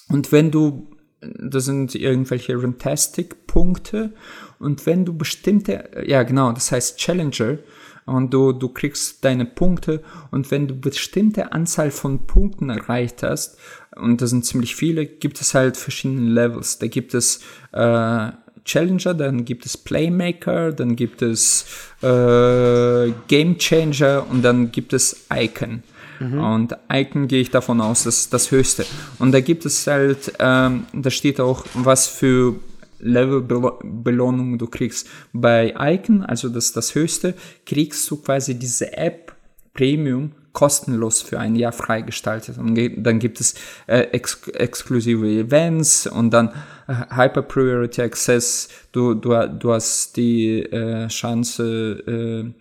Und 0.08 0.30
wenn 0.30 0.50
du, 0.50 0.88
das 1.20 1.64
sind 1.64 1.94
irgendwelche 1.94 2.54
Runtastic-Punkte. 2.56 4.12
Und 4.58 4.86
wenn 4.86 5.04
du 5.04 5.16
bestimmte, 5.16 5.90
ja 6.06 6.22
genau, 6.22 6.52
das 6.52 6.70
heißt 6.70 6.98
Challenger, 6.98 7.58
und 8.06 8.32
du, 8.34 8.52
du 8.52 8.68
kriegst 8.68 9.24
deine 9.24 9.44
Punkte 9.44 10.02
und 10.30 10.50
wenn 10.50 10.68
du 10.68 10.74
bestimmte 10.74 11.52
Anzahl 11.52 11.90
von 11.90 12.26
Punkten 12.26 12.70
erreicht 12.70 13.22
hast, 13.22 13.58
und 13.94 14.20
das 14.22 14.30
sind 14.30 14.44
ziemlich 14.44 14.74
viele, 14.74 15.06
gibt 15.06 15.40
es 15.40 15.54
halt 15.54 15.76
verschiedene 15.76 16.30
Levels. 16.30 16.78
Da 16.78 16.86
gibt 16.86 17.14
es 17.14 17.40
äh, 17.72 18.30
Challenger, 18.64 19.14
dann 19.14 19.44
gibt 19.44 19.66
es 19.66 19.76
Playmaker, 19.76 20.72
dann 20.72 20.96
gibt 20.96 21.20
es 21.22 21.66
äh, 22.02 23.12
Game 23.28 23.58
Changer 23.58 24.26
und 24.30 24.42
dann 24.42 24.72
gibt 24.72 24.92
es 24.92 25.26
Icon. 25.32 25.82
Mhm. 26.20 26.38
Und 26.38 26.76
Icon 26.90 27.28
gehe 27.28 27.40
ich 27.40 27.50
davon 27.50 27.80
aus, 27.80 28.04
das 28.04 28.18
ist 28.18 28.32
das 28.32 28.50
höchste. 28.50 28.86
Und 29.18 29.32
da 29.32 29.40
gibt 29.40 29.66
es 29.66 29.86
halt, 29.86 30.32
ähm, 30.38 30.86
da 30.92 31.10
steht 31.10 31.40
auch, 31.40 31.64
was 31.74 32.06
für 32.06 32.54
Level-Belohnung 33.02 34.58
du 34.58 34.66
kriegst. 34.66 35.08
Bei 35.32 35.74
Icon, 35.78 36.22
also 36.22 36.48
das 36.48 36.66
ist 36.66 36.76
das 36.76 36.94
höchste, 36.94 37.34
kriegst 37.66 38.10
du 38.10 38.16
quasi 38.16 38.58
diese 38.58 38.96
App 38.96 39.34
Premium 39.74 40.32
kostenlos 40.52 41.22
für 41.22 41.38
ein 41.38 41.56
Jahr 41.56 41.72
freigestaltet. 41.72 42.58
Und 42.58 42.78
dann 42.98 43.18
gibt 43.18 43.40
es 43.40 43.54
äh, 43.86 44.00
ex 44.12 44.48
exklusive 44.48 45.26
Events 45.26 46.06
und 46.06 46.30
dann 46.30 46.50
äh, 46.88 47.16
Hyper 47.16 47.42
Priority 47.42 48.02
Access. 48.02 48.68
Du, 48.92 49.14
du, 49.14 49.30
du 49.48 49.72
hast 49.72 50.16
die 50.16 50.60
äh, 50.60 51.08
Chance, 51.08 52.52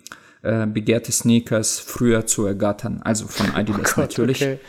äh, 0.44 0.48
äh, 0.48 0.66
begehrte 0.68 1.12
Sneakers 1.12 1.80
früher 1.80 2.26
zu 2.26 2.46
ergattern. 2.46 3.02
Also 3.04 3.28
von 3.28 3.48
oh 3.54 3.58
Adidas 3.58 3.92
oh 3.92 3.96
Gott, 3.96 3.98
natürlich. 3.98 4.42
Okay. 4.42 4.60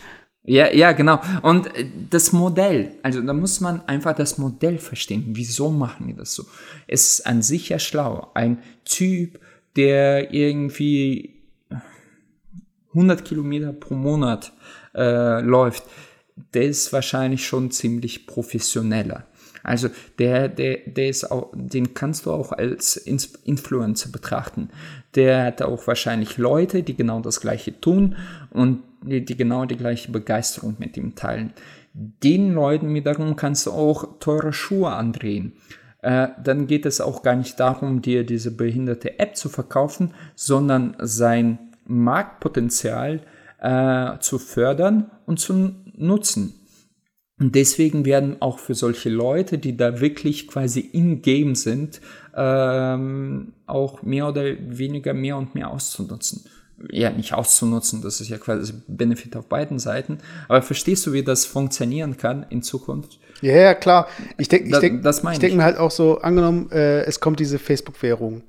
Ja, 0.45 0.73
ja, 0.73 0.93
genau. 0.93 1.21
Und 1.43 1.75
äh, 1.77 1.87
das 2.11 2.33
Modell, 2.33 2.97
also 3.03 3.21
da 3.21 3.33
muss 3.33 3.61
man 3.61 3.87
einfach 3.87 4.15
das 4.15 4.39
Modell 4.39 4.79
verstehen. 4.79 5.25
Wieso 5.29 5.71
machen 5.71 6.09
die 6.09 6.15
das 6.15 6.35
so? 6.35 6.45
Es 6.89 7.19
ist 7.19 7.27
an 7.27 7.43
sich 7.43 7.69
ja 7.69 7.79
schlau. 7.79 8.31
Ein 8.35 8.59
Typ, 8.85 9.39
der 9.77 10.35
irgendwie 10.35 11.43
100 12.89 13.25
Kilometer 13.25 13.73
pro 13.73 13.95
Monat 13.95 14.53
äh, 14.95 15.41
läuft, 15.41 15.85
der 16.55 16.65
ist 16.65 16.93
wahrscheinlich 16.93 17.47
schon 17.47 17.71
ziemlich 17.71 18.27
professioneller. 18.27 19.27
Also 19.63 19.89
der, 20.19 20.49
der, 20.49 20.79
der 20.87 21.09
ist 21.09 21.31
auch, 21.31 21.53
den 21.55 21.95
kannst 21.95 22.27
du 22.27 22.33
auch 22.33 22.53
als 22.53 22.97
Influencer 22.97 24.11
betrachten. 24.11 24.71
Der 25.15 25.45
hat 25.45 25.63
auch 25.63 25.87
wahrscheinlich 25.87 26.39
Leute, 26.39 26.83
die 26.83 26.97
genau 26.97 27.21
das 27.21 27.41
Gleiche 27.41 27.79
tun 27.81 28.17
und 28.51 28.83
die, 29.03 29.25
die 29.25 29.37
genau 29.37 29.65
die 29.65 29.77
gleiche 29.77 30.11
Begeisterung 30.11 30.77
mit 30.79 30.97
ihm 30.97 31.15
teilen. 31.15 31.53
Den 31.95 32.55
Leuten 32.55 32.95
wiederum 32.95 33.37
kannst 33.37 33.67
du 33.67 33.73
auch 33.73 34.19
teure 34.19 34.53
Schuhe 34.53 34.91
andrehen. 34.91 35.53
Äh, 36.01 36.29
dann 36.43 36.67
geht 36.67 36.87
es 36.87 37.01
auch 37.01 37.23
gar 37.23 37.37
nicht 37.37 37.61
darum, 37.61 38.03
dir 38.03 38.25
diese 38.25 38.51
behinderte 38.51 39.19
App 39.19 39.37
zu 39.37 39.49
verkaufen, 39.49 40.15
sondern 40.35 40.97
sein 40.99 41.59
Marktpotenzial 41.87 43.21
äh, 43.61 44.19
zu 44.21 44.39
fördern 44.39 45.11
und 45.27 45.39
zu 45.39 45.75
nutzen. 45.95 46.55
Und 47.39 47.55
deswegen 47.55 48.05
werden 48.05 48.37
auch 48.41 48.59
für 48.59 48.75
solche 48.75 49.11
Leute, 49.11 49.59
die 49.59 49.77
da 49.77 50.01
wirklich 50.01 50.47
quasi 50.49 50.81
in-game 50.81 51.55
sind, 51.55 52.01
ähm, 52.35 53.53
auch 53.67 54.03
mehr 54.03 54.29
oder 54.29 54.45
weniger 54.59 55.15
mehr 55.15 55.37
und 55.37 55.55
mehr 55.55 55.71
auszunutzen. 55.71 56.45
Ja, 56.91 57.11
nicht 57.11 57.33
auszunutzen, 57.33 58.03
das 58.03 58.21
ist 58.21 58.29
ja 58.29 58.39
quasi 58.39 58.73
Benefit 58.89 59.37
auf 59.37 59.47
beiden 59.47 59.79
Seiten. 59.79 60.19
Aber 60.49 60.63
verstehst 60.63 61.07
du, 61.07 61.13
wie 61.13 61.23
das 61.23 61.45
funktionieren 61.45 62.17
kann 62.17 62.45
in 62.49 62.63
Zukunft? 62.63 63.21
Ja, 63.41 63.55
ja 63.55 63.75
klar. 63.75 64.09
Ich 64.37 64.49
denke 64.49 64.69
ich 64.69 64.79
denk, 64.79 65.05
ich 65.05 65.39
denk 65.39 65.55
mir 65.55 65.65
halt 65.65 65.77
auch 65.77 65.91
so, 65.91 66.19
angenommen, 66.19 66.71
äh, 66.73 67.03
es 67.03 67.21
kommt 67.21 67.39
diese 67.39 67.59
Facebook-Währung. 67.59 68.43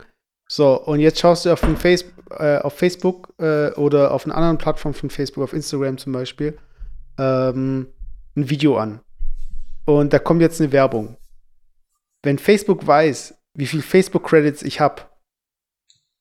So, 0.48 0.80
und 0.84 1.00
jetzt 1.00 1.20
schaust 1.20 1.46
du 1.46 1.52
auf, 1.52 1.60
Face 1.60 2.06
äh, 2.32 2.58
auf 2.58 2.74
Facebook 2.74 3.34
äh, 3.40 3.72
oder 3.72 4.12
auf 4.12 4.26
einer 4.26 4.36
anderen 4.36 4.58
Plattform 4.58 4.94
von 4.94 5.10
Facebook, 5.10 5.44
auf 5.44 5.54
Instagram 5.54 5.98
zum 5.98 6.14
Beispiel, 6.14 6.58
ähm, 7.18 7.88
ein 8.36 8.50
Video 8.50 8.78
an. 8.78 9.00
Und 9.86 10.14
da 10.14 10.20
kommt 10.20 10.42
jetzt 10.42 10.62
eine 10.62 10.72
Werbung. 10.72 11.18
Wenn 12.24 12.38
Facebook 12.38 12.86
weiß, 12.86 13.36
wie 13.54 13.68
viel 13.68 13.82
Facebook-Credits 13.82 14.64
ich 14.64 14.80
habe, 14.80 15.04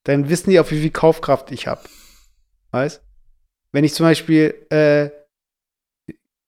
dann 0.04 0.28
wissen 0.28 0.50
die 0.50 0.60
auch, 0.60 0.70
wie 0.70 0.80
viel 0.80 0.90
Kaufkraft 0.90 1.50
ich 1.50 1.66
habe. 1.66 1.82
Weißt? 2.70 3.02
Wenn 3.72 3.84
ich 3.84 3.94
zum 3.94 4.04
Beispiel 4.04 4.66
äh, 4.70 5.10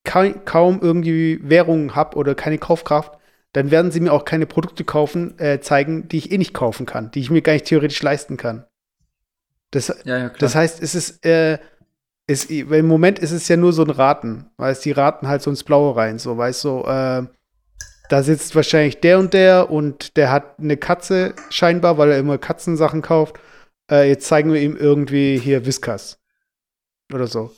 kaum 0.05 0.81
irgendwie 0.83 1.41
Währungen 1.43 1.95
habe 1.95 2.17
oder 2.17 2.35
keine 2.35 2.59
Kaufkraft, 2.59 3.19
dann 3.53 3.71
werden 3.71 3.93
sie 3.93 4.01
mir 4.01 4.13
auch 4.13 4.25
keine 4.25 4.47
Produkte 4.47 4.85
kaufen, 4.85 5.39
äh, 5.39 5.61
zeigen, 5.61 6.09
die 6.09 6.19
ich 6.19 6.33
eh 6.33 6.39
nicht 6.39 6.55
kaufen 6.55 6.87
kann, 6.87 7.11
die 7.13 7.21
ich 7.21 7.31
mir 7.31 7.41
gar 7.41 7.53
nicht 7.53 7.67
theoretisch 7.67 8.03
leisten 8.03 8.37
kann. 8.37 8.67
Das, 9.71 9.89
ja, 10.05 10.19
ja, 10.19 10.29
das 10.29 10.55
heißt, 10.55 10.83
es 10.83 10.95
ist, 10.95 11.25
äh, 11.25 11.59
ist, 12.27 12.51
im 12.51 12.87
Moment 12.87 13.19
ist 13.19 13.33
es 13.33 13.49
ja 13.49 13.57
nur 13.57 13.73
so 13.73 13.83
ein 13.83 13.91
Raten, 13.91 14.51
weil 14.57 14.73
es 14.73 14.81
die 14.81 14.93
raten 14.93 15.29
halt 15.29 15.43
so 15.43 15.51
ins 15.51 15.65
Blaue 15.65 15.97
rein, 15.97 16.19
so, 16.19 16.37
weißt 16.37 16.65
du, 16.65 16.83
äh, 16.83 17.27
da 18.09 18.23
sitzt 18.23 18.55
wahrscheinlich 18.55 19.01
der 19.01 19.19
und 19.19 19.35
der 19.35 19.71
und 19.71 20.17
der 20.17 20.31
hat 20.31 20.59
eine 20.59 20.77
Katze 20.77 21.35
scheinbar, 21.51 21.99
weil 21.99 22.11
er 22.11 22.19
immer 22.19 22.39
Katzensachen 22.39 23.03
kauft. 23.03 23.37
Äh, 23.91 24.09
jetzt 24.09 24.27
zeigen 24.27 24.53
wir 24.53 24.61
ihm 24.61 24.77
irgendwie 24.77 25.39
hier 25.39 25.67
Whiskas 25.67 26.19
oder 27.13 27.27
so. 27.27 27.53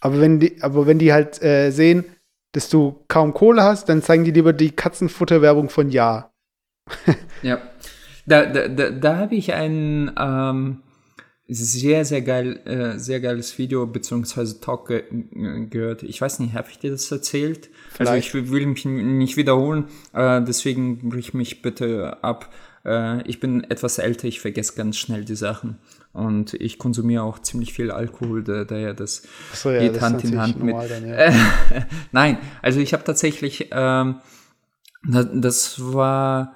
Aber 0.00 0.20
wenn 0.20 0.40
die, 0.40 0.62
aber 0.62 0.86
wenn 0.86 0.98
die 0.98 1.12
halt 1.12 1.42
äh, 1.42 1.70
sehen, 1.70 2.04
dass 2.52 2.68
du 2.68 3.04
kaum 3.08 3.34
Kohle 3.34 3.62
hast, 3.62 3.88
dann 3.88 4.02
zeigen 4.02 4.24
die 4.24 4.30
lieber 4.30 4.52
die 4.52 4.70
Katzenfutterwerbung 4.70 5.68
von 5.68 5.90
Ja. 5.90 6.30
ja. 7.42 7.58
Da, 8.26 8.46
da, 8.46 8.68
da, 8.68 8.90
da 8.90 9.16
habe 9.16 9.34
ich 9.34 9.52
ein 9.52 10.10
ähm, 10.18 10.82
sehr, 11.46 12.04
sehr 12.04 12.22
geil, 12.22 12.60
äh, 12.64 12.98
sehr 12.98 13.20
geiles 13.20 13.58
Video 13.58 13.86
beziehungsweise 13.86 14.60
Talk 14.60 14.88
ge 14.88 15.04
gehört. 15.68 16.02
Ich 16.02 16.20
weiß 16.20 16.38
nicht, 16.38 16.54
habe 16.54 16.68
ich 16.70 16.78
dir 16.78 16.90
das 16.90 17.10
erzählt? 17.12 17.68
Vielleicht. 17.90 18.10
Also 18.10 18.38
ich 18.38 18.50
will 18.50 18.66
mich 18.66 18.84
nicht 18.84 19.36
wiederholen, 19.36 19.84
äh, 20.14 20.40
deswegen 20.42 21.10
brich 21.10 21.34
mich 21.34 21.60
bitte 21.60 22.22
ab. 22.22 22.50
Äh, 22.84 23.22
ich 23.28 23.40
bin 23.40 23.64
etwas 23.64 23.98
älter, 23.98 24.26
ich 24.26 24.40
vergesse 24.40 24.74
ganz 24.74 24.96
schnell 24.96 25.24
die 25.24 25.36
Sachen. 25.36 25.78
Und 26.12 26.54
ich 26.54 26.78
konsumiere 26.78 27.24
auch 27.24 27.40
ziemlich 27.40 27.74
viel 27.74 27.90
Alkohol, 27.90 28.42
daher 28.44 28.64
da, 28.64 28.92
das 28.92 29.22
so, 29.52 29.70
ja, 29.70 29.80
geht 29.80 29.96
das 29.96 30.02
Hand 30.02 30.24
in 30.24 30.40
Hand 30.40 30.62
mit. 30.62 30.74
Dann, 30.74 31.08
ja. 31.08 31.32
Nein, 32.12 32.38
also 32.62 32.80
ich 32.80 32.92
habe 32.92 33.04
tatsächlich, 33.04 33.68
ähm, 33.72 34.16
das 35.02 35.92
war 35.92 36.54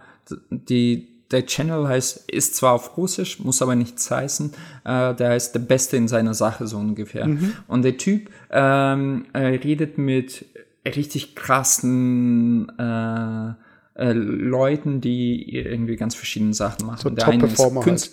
die 0.51 1.08
der 1.31 1.45
Channel 1.47 1.87
heißt, 1.87 2.31
ist 2.31 2.57
zwar 2.57 2.73
auf 2.73 2.97
Russisch, 2.97 3.39
muss 3.41 3.61
aber 3.61 3.75
nichts 3.75 4.11
heißen. 4.11 4.53
Äh, 4.85 5.15
der 5.15 5.31
heißt 5.31 5.55
der 5.55 5.61
Beste 5.61 5.97
in 5.97 6.09
seiner 6.09 6.35
Sache, 6.35 6.67
so 6.67 6.79
ungefähr. 6.79 7.27
Mhm. 7.27 7.53
Und 7.67 7.83
der 7.83 7.99
Typ 7.99 8.31
ähm, 8.51 9.27
äh, 9.33 9.39
redet 9.39 9.99
mit 9.99 10.47
richtig 10.87 11.35
krassen 11.35 12.73
äh, 12.79 13.51
äh, 13.95 14.13
Leuten, 14.13 15.01
die 15.01 15.55
irgendwie 15.55 15.97
ganz 15.97 16.15
verschiedene 16.15 16.55
Sachen 16.55 16.87
machen. 16.87 17.01
So 17.03 17.11
der 17.11 17.29
eine 17.29 17.47
ist 17.47 17.57
Künstler. 17.57 17.83
Halt. 17.85 18.11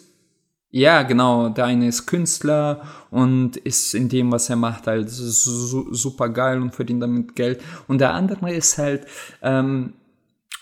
Ja, 0.72 1.04
genau. 1.04 1.48
Der 1.50 1.66
eine 1.66 1.88
ist 1.88 2.06
Künstler 2.06 2.82
und 3.12 3.56
ist 3.56 3.94
in 3.96 4.10
dem, 4.10 4.30
was 4.32 4.50
er 4.50 4.58
macht, 4.58 4.88
halt 4.88 5.10
su 5.10 5.94
super 5.94 6.28
geil 6.28 6.62
und 6.62 6.76
verdient 6.76 7.02
damit 7.02 7.34
Geld. 7.36 7.62
Und 7.88 8.02
der 8.02 8.14
andere 8.14 8.54
ist 8.54 8.78
halt, 8.78 9.06
ähm, 9.42 9.94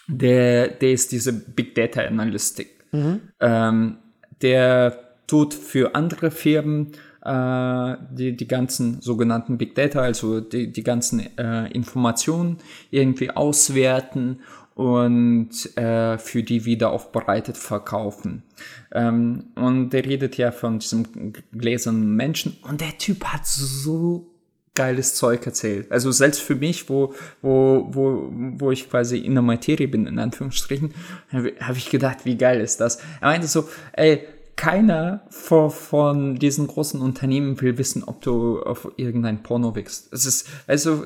der, 0.08 0.68
der 0.68 0.92
ist 0.92 1.12
diese 1.12 1.34
Big 1.34 1.76
Data 1.76 2.02
Analytik. 2.02 2.70
Mhm. 2.92 3.22
Ähm, 3.40 3.98
der 4.42 4.98
tut 5.28 5.54
für 5.54 5.96
andere 5.96 6.32
Firmen 6.32 6.92
äh, 7.24 7.96
die, 8.12 8.36
die 8.36 8.48
ganzen 8.48 9.02
sogenannten 9.02 9.58
Big 9.58 9.76
Data, 9.76 10.02
also 10.02 10.42
die, 10.42 10.72
die 10.72 10.84
ganzen 10.84 11.38
äh, 11.38 11.72
Informationen 11.72 12.58
irgendwie 12.92 13.32
auswerten 13.32 14.42
und 14.76 15.78
äh, 15.78 16.18
für 16.18 16.44
die 16.44 16.66
wieder 16.66 16.92
aufbereitet 16.92 17.58
verkaufen. 17.58 18.44
Ähm, 18.92 19.46
und 19.56 19.92
der 19.92 20.06
redet 20.06 20.38
ja 20.38 20.52
von 20.52 20.80
diesem 20.80 21.34
gläsernen 21.52 22.16
Menschen 22.16 22.58
und 22.64 22.82
der 22.82 22.98
Typ 22.98 23.24
hat 23.26 23.46
so 23.46 24.33
geiles 24.76 25.14
Zeug 25.14 25.46
erzählt. 25.46 25.92
Also 25.92 26.12
selbst 26.12 26.42
für 26.42 26.56
mich, 26.56 26.90
wo, 26.90 27.14
wo, 27.42 27.88
wo, 27.92 28.30
wo 28.32 28.72
ich 28.72 28.90
quasi 28.90 29.18
in 29.18 29.34
der 29.34 29.44
Materie 29.44 29.88
bin, 29.88 30.08
in 30.08 30.20
Anführungsstrichen, 30.20 30.94
habe 31.32 31.54
hab 31.60 31.78
ich 31.78 31.90
gedacht, 31.90 32.26
wie 32.26 32.38
geil 32.38 32.60
ist 32.60 32.80
das? 32.80 32.98
Er 33.22 33.28
meinte 33.30 33.48
so, 33.48 33.70
ey, 33.94 34.28
keiner 34.56 35.22
von, 35.30 35.70
von 35.70 36.40
diesen 36.40 36.68
großen 36.68 37.02
Unternehmen 37.02 37.60
will 37.62 37.78
wissen, 37.78 38.04
ob 38.04 38.22
du 38.22 38.62
auf 38.62 38.92
irgendein 38.98 39.44
Porno 39.44 39.76
wickst. 39.76 40.12
Es 40.12 40.26
ist, 40.26 40.48
also, 40.68 41.06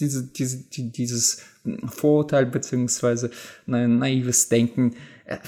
diese, 0.00 0.24
diese, 0.24 0.58
die, 0.64 0.90
dieses 0.90 1.42
Vorurteil 1.86 2.46
beziehungsweise 2.46 3.30
naives 3.66 4.48
Denken, 4.48 4.96
äh, 5.24 5.38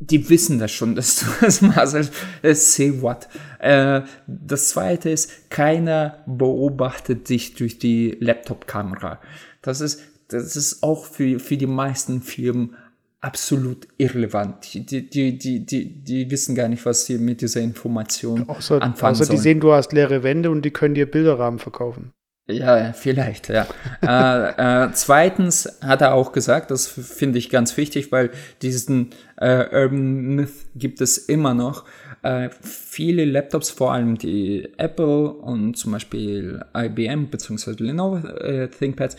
die 0.00 0.28
wissen 0.28 0.58
das 0.58 0.72
schon, 0.72 0.94
dass 0.96 1.20
du 1.20 1.26
das 1.40 1.60
machst. 1.60 1.94
Also, 1.94 2.10
say 2.42 3.00
what. 3.00 3.28
Äh, 3.58 4.02
das 4.26 4.68
zweite 4.70 5.10
ist, 5.10 5.50
keiner 5.50 6.24
beobachtet 6.26 7.28
dich 7.28 7.54
durch 7.54 7.78
die 7.78 8.16
Laptop-Kamera. 8.20 9.20
Das 9.62 9.80
ist, 9.80 10.00
das 10.28 10.56
ist 10.56 10.82
auch 10.82 11.04
für, 11.04 11.40
für 11.40 11.56
die 11.56 11.66
meisten 11.66 12.22
Firmen 12.22 12.76
absolut 13.20 13.88
irrelevant. 13.96 14.72
Die, 14.74 14.84
die, 14.84 15.38
die, 15.38 15.66
die, 15.66 16.04
die 16.04 16.30
wissen 16.30 16.54
gar 16.54 16.68
nicht, 16.68 16.84
was 16.86 17.06
sie 17.06 17.18
mit 17.18 17.40
dieser 17.40 17.60
Information 17.60 18.48
außer, 18.48 18.80
anfangen 18.80 19.12
außer 19.12 19.24
sollen. 19.24 19.36
die 19.36 19.42
sehen, 19.42 19.60
du 19.60 19.72
hast 19.72 19.92
leere 19.92 20.22
Wände 20.22 20.50
und 20.50 20.64
die 20.64 20.70
können 20.70 20.94
dir 20.94 21.10
Bilderrahmen 21.10 21.58
verkaufen. 21.58 22.12
Ja, 22.50 22.94
vielleicht, 22.94 23.50
ja. 23.50 23.66
äh, 24.02 24.86
äh, 24.86 24.90
zweitens 24.94 25.68
hat 25.82 26.00
er 26.00 26.14
auch 26.14 26.32
gesagt, 26.32 26.70
das 26.70 26.86
finde 26.86 27.38
ich 27.38 27.50
ganz 27.50 27.76
wichtig, 27.76 28.10
weil 28.10 28.30
diesen 28.62 29.10
äh, 29.36 29.66
Urban 29.82 30.34
Myth 30.34 30.54
gibt 30.74 31.02
es 31.02 31.18
immer 31.18 31.52
noch. 31.52 31.84
Äh, 32.22 32.48
viele 32.62 33.26
Laptops, 33.26 33.68
vor 33.68 33.92
allem 33.92 34.16
die 34.16 34.66
Apple 34.78 35.30
und 35.30 35.74
zum 35.74 35.92
Beispiel 35.92 36.64
IBM 36.74 37.26
bzw. 37.26 37.72
Lenovo 37.82 38.26
äh, 38.26 38.68
ThinkPads, 38.68 39.16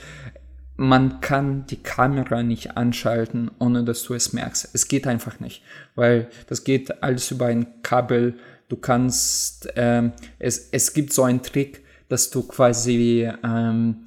man 0.75 1.21
kann 1.21 1.67
die 1.67 1.83
Kamera 1.83 2.41
nicht 2.41 2.77
anschalten, 2.77 3.51
ohne 3.59 3.83
dass 3.83 4.01
du 4.03 4.15
es 4.15 4.33
merkst. 4.33 4.69
Es 4.73 4.87
geht 4.87 5.05
einfach 5.05 5.39
nicht, 5.39 5.61
weil 5.93 6.29
das 6.47 6.63
geht 6.63 7.03
alles 7.03 7.29
über 7.29 7.45
ein 7.45 7.83
Kabel. 7.83 8.39
Du 8.69 8.77
kannst, 8.77 9.71
ähm, 9.75 10.13
es, 10.39 10.69
es 10.71 10.93
gibt 10.93 11.13
so 11.13 11.23
einen 11.23 11.43
Trick, 11.43 11.83
dass 12.09 12.29
du 12.29 12.43
quasi 12.43 13.29
ähm, 13.43 14.05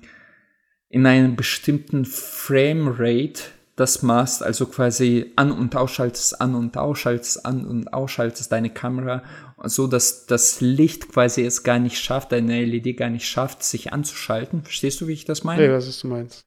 in 0.88 1.06
einem 1.06 1.36
bestimmten 1.36 2.04
Framerate 2.04 3.44
das 3.76 4.02
machst, 4.02 4.42
also 4.42 4.66
quasi 4.66 5.32
an- 5.36 5.50
und 5.52 5.74
ausschaltest, 5.74 6.40
an- 6.40 6.54
und 6.54 6.76
ausschaltest, 6.76 7.46
an- 7.46 7.66
und 7.66 7.92
ausschaltest 7.94 8.52
deine 8.52 8.68
Kamera, 8.68 9.22
so 9.64 9.86
dass 9.86 10.26
das 10.26 10.60
Licht 10.60 11.08
quasi 11.08 11.42
es 11.42 11.62
gar 11.62 11.78
nicht 11.78 11.98
schafft, 11.98 12.32
deine 12.32 12.64
LED 12.64 12.98
gar 12.98 13.08
nicht 13.08 13.26
schafft, 13.26 13.62
sich 13.62 13.92
anzuschalten. 13.92 14.62
Verstehst 14.62 15.00
du, 15.00 15.08
wie 15.08 15.14
ich 15.14 15.24
das 15.24 15.42
meine? 15.42 15.64
Ja, 15.64 15.72
was 15.72 16.00
du 16.00 16.08
meinst. 16.08 16.44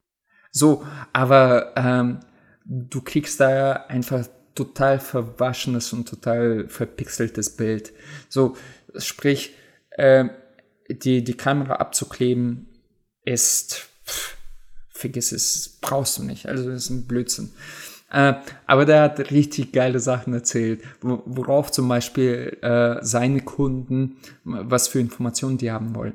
So, 0.51 0.85
aber 1.11 1.73
ähm, 1.75 2.19
du 2.63 3.01
kriegst 3.01 3.39
da 3.39 3.73
einfach 3.87 4.27
total 4.53 4.99
verwaschenes 4.99 5.91
und 5.93 6.07
total 6.07 6.69
verpixeltes 6.69 7.57
Bild. 7.57 7.91
So, 8.29 8.55
sprich, 8.97 9.55
äh, 9.89 10.25
die, 10.89 11.23
die 11.23 11.33
Kamera 11.33 11.75
abzukleben 11.75 12.67
ist, 13.23 13.89
pff, 14.05 14.37
vergiss 14.89 15.31
es, 15.31 15.77
brauchst 15.81 16.17
du 16.17 16.23
nicht. 16.23 16.47
Also 16.47 16.69
das 16.69 16.85
ist 16.85 16.89
ein 16.89 17.07
Blödsinn. 17.07 17.51
Äh, 18.11 18.35
aber 18.67 18.85
der 18.85 19.01
hat 19.01 19.31
richtig 19.31 19.73
geile 19.73 19.99
Sachen 19.99 20.33
erzählt, 20.33 20.81
worauf 21.01 21.71
zum 21.71 21.87
Beispiel 21.87 22.57
äh, 22.61 22.97
seine 23.01 23.41
Kunden, 23.41 24.17
was 24.43 24.87
für 24.87 24.99
Informationen 24.99 25.57
die 25.57 25.71
haben 25.71 25.95
wollen. 25.95 26.13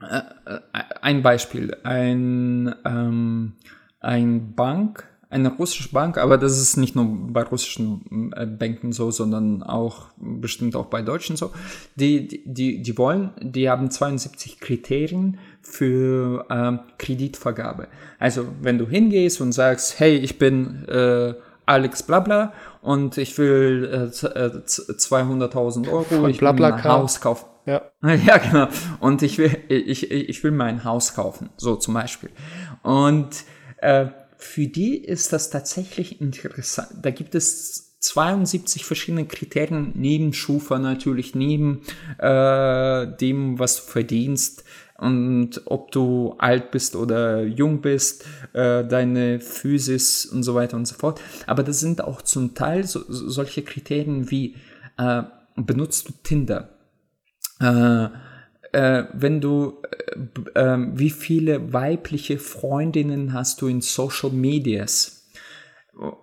Äh, 0.00 0.18
äh, 0.46 0.60
ein 1.00 1.22
Beispiel, 1.22 1.76
ein, 1.82 2.74
ähm, 2.84 3.54
ein 4.00 4.54
Bank, 4.54 5.08
eine 5.30 5.50
russische 5.50 5.90
Bank, 5.90 6.16
aber 6.16 6.38
das 6.38 6.58
ist 6.58 6.76
nicht 6.76 6.96
nur 6.96 7.06
bei 7.06 7.42
russischen 7.42 8.32
äh, 8.34 8.46
Banken 8.46 8.92
so, 8.92 9.10
sondern 9.10 9.62
auch 9.62 10.06
bestimmt 10.16 10.74
auch 10.74 10.86
bei 10.86 11.02
deutschen 11.02 11.36
so. 11.36 11.50
Die, 11.96 12.42
die, 12.46 12.82
die 12.82 12.98
wollen, 12.98 13.32
die 13.40 13.68
haben 13.68 13.90
72 13.90 14.58
Kriterien 14.58 15.38
für 15.60 16.46
ähm, 16.48 16.80
Kreditvergabe. 16.96 17.88
Also 18.18 18.46
wenn 18.62 18.78
du 18.78 18.86
hingehst 18.86 19.40
und 19.42 19.52
sagst, 19.52 20.00
hey, 20.00 20.16
ich 20.16 20.38
bin 20.38 20.86
äh, 20.88 21.34
Alex 21.66 22.02
Blabla 22.02 22.54
und 22.80 23.18
ich 23.18 23.36
will 23.36 24.10
äh, 24.10 24.16
200.000 24.16 25.88
Euro, 25.90 26.04
Von 26.04 26.30
ich 26.30 26.40
will 26.40 26.48
ein 26.48 26.84
Haus 26.84 27.20
kaufen. 27.20 27.44
Ja. 27.66 27.82
ja, 28.02 28.38
genau. 28.38 28.68
Und 29.00 29.22
ich 29.22 29.36
will, 29.36 29.54
ich, 29.68 30.10
ich 30.10 30.42
will 30.42 30.52
mein 30.52 30.84
Haus 30.84 31.14
kaufen, 31.14 31.50
so 31.58 31.76
zum 31.76 31.92
Beispiel. 31.92 32.30
Und 32.82 33.44
äh, 33.76 34.06
für 34.38 34.68
die 34.68 34.96
ist 34.96 35.32
das 35.32 35.50
tatsächlich 35.50 36.20
interessant. 36.20 36.90
Da 37.02 37.10
gibt 37.10 37.34
es 37.34 37.98
72 38.00 38.84
verschiedene 38.84 39.26
Kriterien 39.26 39.92
neben 39.94 40.32
Schufa 40.32 40.78
natürlich, 40.78 41.34
neben 41.34 41.82
äh, 42.18 43.06
dem, 43.16 43.58
was 43.58 43.76
du 43.76 43.82
verdienst 43.90 44.64
und 44.96 45.62
ob 45.64 45.90
du 45.90 46.36
alt 46.38 46.70
bist 46.70 46.94
oder 46.94 47.42
jung 47.42 47.80
bist, 47.80 48.24
äh, 48.52 48.84
deine 48.84 49.40
Physis 49.40 50.26
und 50.26 50.44
so 50.44 50.54
weiter 50.54 50.76
und 50.76 50.86
so 50.86 50.94
fort. 50.94 51.20
Aber 51.46 51.64
das 51.64 51.80
sind 51.80 52.02
auch 52.02 52.22
zum 52.22 52.54
Teil 52.54 52.86
so, 52.86 53.02
solche 53.08 53.62
Kriterien 53.62 54.30
wie 54.30 54.56
äh, 54.96 55.22
benutzt 55.56 56.08
du 56.08 56.12
Tinder? 56.22 56.70
Äh, 57.60 58.08
äh, 58.72 59.04
wenn 59.12 59.40
du, 59.40 59.82
äh, 60.54 60.60
äh, 60.60 60.78
wie 60.94 61.10
viele 61.10 61.72
weibliche 61.72 62.38
Freundinnen 62.38 63.32
hast 63.32 63.62
du 63.62 63.66
in 63.66 63.80
Social 63.80 64.30
Medias? 64.30 65.14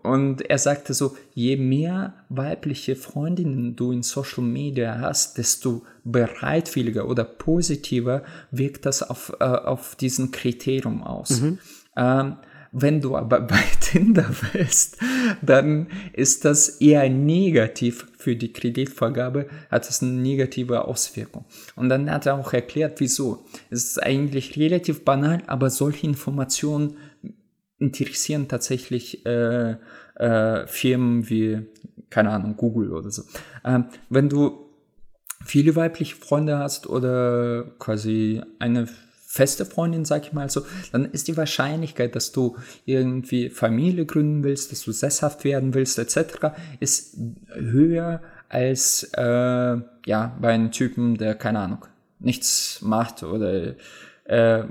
Und 0.03 0.49
er 0.49 0.57
sagte 0.57 0.93
so, 0.93 1.17
je 1.33 1.57
mehr 1.57 2.13
weibliche 2.29 2.95
Freundinnen 2.95 3.75
du 3.75 3.91
in 3.91 4.03
Social 4.03 4.43
Media 4.43 4.99
hast, 4.99 5.37
desto 5.37 5.83
bereitwilliger 6.05 7.09
oder 7.09 7.25
positiver 7.25 8.23
wirkt 8.51 8.85
das 8.85 9.03
auf, 9.03 9.35
äh, 9.41 9.43
auf 9.43 9.95
diesen 9.95 10.31
Kriterium 10.31 11.03
aus. 11.03 11.41
Mhm. 11.41 11.59
Ähm, 11.97 12.37
wenn 12.77 12.99
du 12.99 13.15
aber 13.15 13.39
bei 13.47 13.63
Tinder 13.79 14.29
bist, 14.53 14.97
dann 15.41 15.87
ist 16.13 16.45
das 16.45 16.69
eher 16.81 17.09
negativ 17.09 18.07
für 18.17 18.35
die 18.35 18.51
Kreditvergabe, 18.51 19.47
hat 19.71 19.89
es 19.89 20.03
eine 20.03 20.11
negative 20.11 20.85
Auswirkung. 20.85 21.45
Und 21.75 21.89
dann 21.89 22.11
hat 22.11 22.25
er 22.25 22.35
auch 22.35 22.51
erklärt, 22.53 22.99
wieso. 22.99 23.45
Es 23.69 23.85
ist 23.85 24.03
eigentlich 24.03 24.57
relativ 24.57 25.05
banal, 25.05 25.41
aber 25.47 25.69
solche 25.69 26.05
Informationen 26.05 26.97
interessieren 27.79 28.47
tatsächlich 28.47 29.25
äh, 29.25 29.75
äh, 30.15 30.67
Firmen 30.67 31.29
wie, 31.29 31.61
keine 32.09 32.31
Ahnung, 32.31 32.57
Google 32.57 32.91
oder 32.91 33.09
so. 33.09 33.23
Ähm, 33.63 33.85
wenn 34.09 34.27
du 34.27 34.65
viele 35.45 35.75
weibliche 35.75 36.15
Freunde 36.15 36.57
hast 36.57 36.87
oder 36.87 37.63
quasi 37.79 38.41
eine 38.59 38.87
feste 39.35 39.65
Freundin, 39.65 40.05
sag 40.05 40.23
ich 40.23 40.31
mal 40.31 40.49
so, 40.49 40.61
dann 40.93 41.03
ist 41.03 41.27
die 41.27 41.35
Wahrscheinlichkeit, 41.35 42.15
dass 42.15 42.31
du 42.31 42.55
irgendwie 42.85 43.49
Familie 43.49 44.05
gründen 44.05 44.45
willst, 44.45 44.71
dass 44.71 44.83
du 44.83 44.93
sesshaft 44.93 45.43
werden 45.43 45.73
willst, 45.73 45.99
etc., 45.99 46.55
ist 46.79 47.17
höher 47.53 48.21
als 48.47 49.11
äh, 49.17 49.21
ja 50.05 50.37
bei 50.39 50.53
einem 50.53 50.71
Typen, 50.71 51.17
der 51.17 51.35
keine 51.35 51.59
Ahnung 51.59 51.85
nichts 52.19 52.81
macht 52.81 53.23
oder 53.23 53.75
äh, 54.23 54.63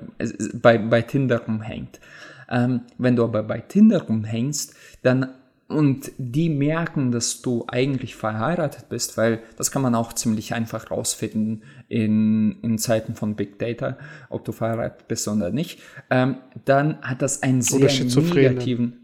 bei, 0.54 0.78
bei 0.78 1.02
Tinder 1.02 1.40
rumhängt. 1.40 2.00
Ähm, 2.48 2.80
wenn 2.96 3.16
du 3.16 3.24
aber 3.24 3.42
bei 3.42 3.60
Tinder 3.60 4.00
rumhängst, 4.02 4.74
dann 5.02 5.28
und 5.68 6.12
die 6.18 6.50
merken, 6.50 7.10
dass 7.10 7.40
du 7.40 7.64
eigentlich 7.68 8.16
verheiratet 8.16 8.88
bist, 8.88 9.16
weil 9.16 9.42
das 9.56 9.70
kann 9.70 9.82
man 9.82 9.94
auch 9.94 10.12
ziemlich 10.12 10.52
einfach 10.54 10.90
rausfinden 10.90 11.62
in, 11.88 12.60
in 12.62 12.78
Zeiten 12.78 13.14
von 13.14 13.34
Big 13.34 13.58
Data, 13.58 13.96
ob 14.28 14.44
du 14.44 14.52
verheiratet 14.52 15.08
bist 15.08 15.26
oder 15.26 15.50
nicht, 15.50 15.80
ähm, 16.10 16.36
dann 16.64 17.00
hat 17.00 17.22
das 17.22 17.42
einen 17.42 17.62
sehr 17.62 17.88
negativen. 17.88 19.00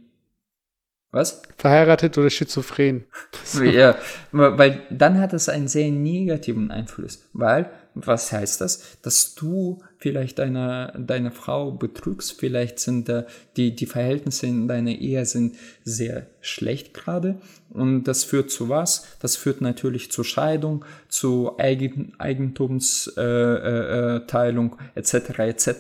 Was? 1.13 1.43
Verheiratet 1.57 2.17
oder 2.19 2.31
schizophren. 2.31 3.05
ja, 3.65 3.97
weil 4.31 4.83
dann 4.91 5.19
hat 5.19 5.33
das 5.33 5.49
einen 5.49 5.67
sehr 5.67 5.91
negativen 5.91 6.71
Einfluss, 6.71 7.29
weil 7.33 7.71
was 7.95 8.33
heißt 8.33 8.61
das? 8.61 8.99
Dass 9.03 9.35
du 9.35 9.79
vielleicht 9.99 10.39
deine, 10.39 10.93
deine 10.99 11.31
Frau 11.31 11.73
betrügst, 11.73 12.39
vielleicht 12.39 12.79
sind 12.79 13.09
da 13.09 13.25
die, 13.57 13.75
die 13.75 13.87
Verhältnisse 13.87 14.47
in 14.47 14.69
deiner 14.69 14.93
Ehe 14.93 15.25
sind 15.27 15.57
sehr 15.85 16.27
schlecht 16.41 16.95
gerade 16.95 17.41
und 17.69 18.05
das 18.05 18.25
führt 18.25 18.51
zu 18.51 18.69
was? 18.69 19.07
Das 19.21 19.37
führt 19.37 19.61
natürlich 19.61 20.11
zur 20.11 20.25
Scheidung, 20.25 20.85
zu 21.09 21.59
Eigen, 21.59 22.15
Eigentumsteilung 22.19 24.77
äh, 24.95 24.97
äh, 24.97 25.01
etc. 25.01 25.39
etc. 25.39 25.71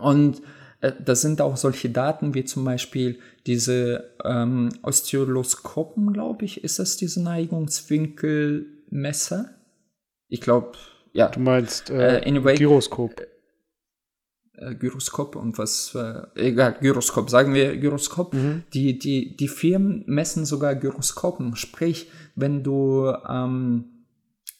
Und 0.00 0.42
äh, 0.80 0.92
das 1.04 1.20
sind 1.20 1.40
auch 1.40 1.56
solche 1.56 1.90
Daten 1.90 2.34
wie 2.34 2.44
zum 2.44 2.64
Beispiel 2.64 3.20
diese 3.46 4.10
ähm, 4.24 4.70
Osteoloskopen, 4.82 6.12
glaube 6.12 6.44
ich, 6.44 6.64
ist 6.64 6.78
das 6.78 6.96
diese 6.96 7.22
Neigungswinkelmesser? 7.22 9.54
Ich 10.30 10.40
glaube, 10.40 10.72
ja. 11.12 11.28
Du 11.28 11.40
meinst 11.40 11.90
äh, 11.90 12.22
anyway, 12.24 12.54
Gyroskop. 12.54 13.20
Äh, 14.54 14.74
Gyroskop 14.76 15.36
und 15.36 15.58
was, 15.58 15.94
äh, 15.94 16.22
egal, 16.36 16.76
Gyroskop, 16.80 17.28
sagen 17.28 17.52
wir 17.52 17.76
Gyroskop. 17.76 18.32
Mhm. 18.32 18.62
Die, 18.72 18.98
die, 18.98 19.36
die 19.36 19.48
Firmen 19.48 20.04
messen 20.06 20.46
sogar 20.46 20.76
Gyroskopen. 20.76 21.56
Sprich, 21.56 22.10
wenn 22.36 22.62
du, 22.62 23.12
ähm, 23.28 24.06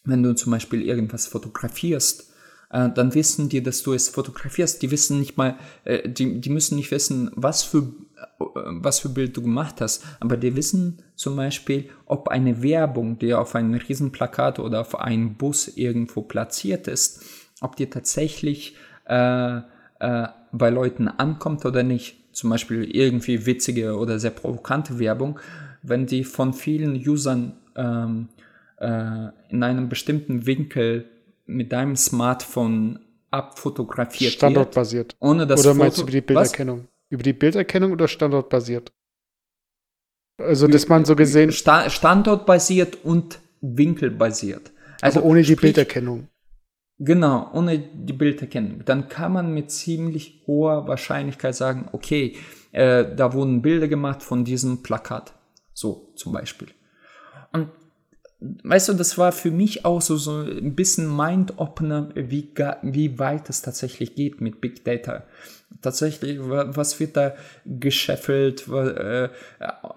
wenn 0.04 0.22
du 0.22 0.34
zum 0.34 0.52
Beispiel 0.52 0.82
irgendwas 0.82 1.26
fotografierst, 1.26 2.29
äh, 2.70 2.88
dann 2.90 3.14
wissen 3.14 3.48
die, 3.48 3.62
dass 3.62 3.82
du 3.82 3.92
es 3.92 4.08
fotografierst. 4.08 4.82
Die 4.82 4.90
wissen 4.90 5.18
nicht 5.18 5.36
mal, 5.36 5.56
äh, 5.84 6.08
die, 6.08 6.40
die 6.40 6.50
müssen 6.50 6.76
nicht 6.76 6.90
wissen, 6.90 7.30
was 7.34 7.62
für 7.62 7.92
was 8.38 9.00
für 9.00 9.08
Bild 9.08 9.36
du 9.36 9.42
gemacht 9.42 9.80
hast, 9.80 10.04
aber 10.20 10.36
die 10.36 10.56
wissen 10.56 10.98
zum 11.14 11.36
Beispiel, 11.36 11.88
ob 12.06 12.28
eine 12.28 12.62
Werbung, 12.62 13.18
die 13.18 13.34
auf 13.34 13.54
einem 13.54 13.74
Riesenplakat 13.74 14.58
oder 14.58 14.80
auf 14.80 14.98
einem 14.98 15.34
Bus 15.34 15.68
irgendwo 15.68 16.22
platziert 16.22 16.88
ist, 16.88 17.24
ob 17.60 17.76
die 17.76 17.88
tatsächlich 17.88 18.76
äh, 19.06 19.58
äh, 19.58 20.28
bei 20.52 20.70
Leuten 20.70 21.08
ankommt 21.08 21.64
oder 21.64 21.82
nicht. 21.82 22.16
Zum 22.32 22.50
Beispiel 22.50 22.84
irgendwie 22.84 23.44
witzige 23.46 23.96
oder 23.96 24.18
sehr 24.18 24.30
provokante 24.30 24.98
Werbung, 24.98 25.38
wenn 25.82 26.06
die 26.06 26.24
von 26.24 26.54
vielen 26.54 26.94
Usern 26.94 27.54
ähm, 27.76 28.28
äh, 28.76 29.28
in 29.48 29.62
einem 29.62 29.88
bestimmten 29.88 30.46
Winkel 30.46 31.06
mit 31.50 31.72
deinem 31.72 31.96
Smartphone 31.96 33.00
abfotografiert 33.30 34.32
Standortbasiert. 34.32 35.12
wird. 35.12 35.16
Ohne 35.20 35.46
das 35.46 35.60
Oder 35.60 35.74
meinst 35.74 35.98
Foto 35.98 36.06
du 36.06 36.12
die 36.12 36.20
Bilderkennung? 36.20 36.78
Was? 36.80 36.86
Über 37.10 37.22
die 37.22 37.32
Bilderkennung 37.32 37.92
oder 37.92 38.08
standortbasiert? 38.08 38.92
Also, 40.38 40.66
dass 40.68 40.88
man 40.88 41.04
so 41.04 41.16
gesehen. 41.16 41.52
Sta 41.52 41.90
standortbasiert 41.90 43.04
und 43.04 43.40
winkelbasiert. 43.60 44.72
Also 45.02 45.20
ohne 45.22 45.42
die 45.42 45.56
Bilderkennung. 45.56 46.28
Genau, 46.98 47.50
ohne 47.54 47.78
die 47.78 48.12
Bilderkennung. 48.12 48.84
Dann 48.84 49.08
kann 49.08 49.32
man 49.32 49.54
mit 49.54 49.70
ziemlich 49.70 50.42
hoher 50.46 50.86
Wahrscheinlichkeit 50.86 51.54
sagen, 51.54 51.88
okay, 51.92 52.36
äh, 52.72 53.04
da 53.16 53.32
wurden 53.32 53.62
Bilder 53.62 53.88
gemacht 53.88 54.22
von 54.22 54.44
diesem 54.44 54.82
Plakat. 54.82 55.32
So 55.72 56.12
zum 56.14 56.32
Beispiel. 56.32 56.68
Weißt 58.40 58.88
du, 58.88 58.94
das 58.94 59.18
war 59.18 59.32
für 59.32 59.50
mich 59.50 59.84
auch 59.84 60.00
so, 60.00 60.16
so 60.16 60.40
ein 60.40 60.74
bisschen 60.74 61.14
Mind-Opener, 61.14 62.08
wie, 62.14 62.48
wie 62.82 63.18
weit 63.18 63.50
es 63.50 63.60
tatsächlich 63.60 64.14
geht 64.14 64.40
mit 64.40 64.62
Big 64.62 64.82
Data. 64.84 65.24
Tatsächlich, 65.82 66.38
was 66.40 66.98
wird 66.98 67.16
da 67.16 67.34
gescheffelt, 67.66 68.66
äh, 68.68 69.28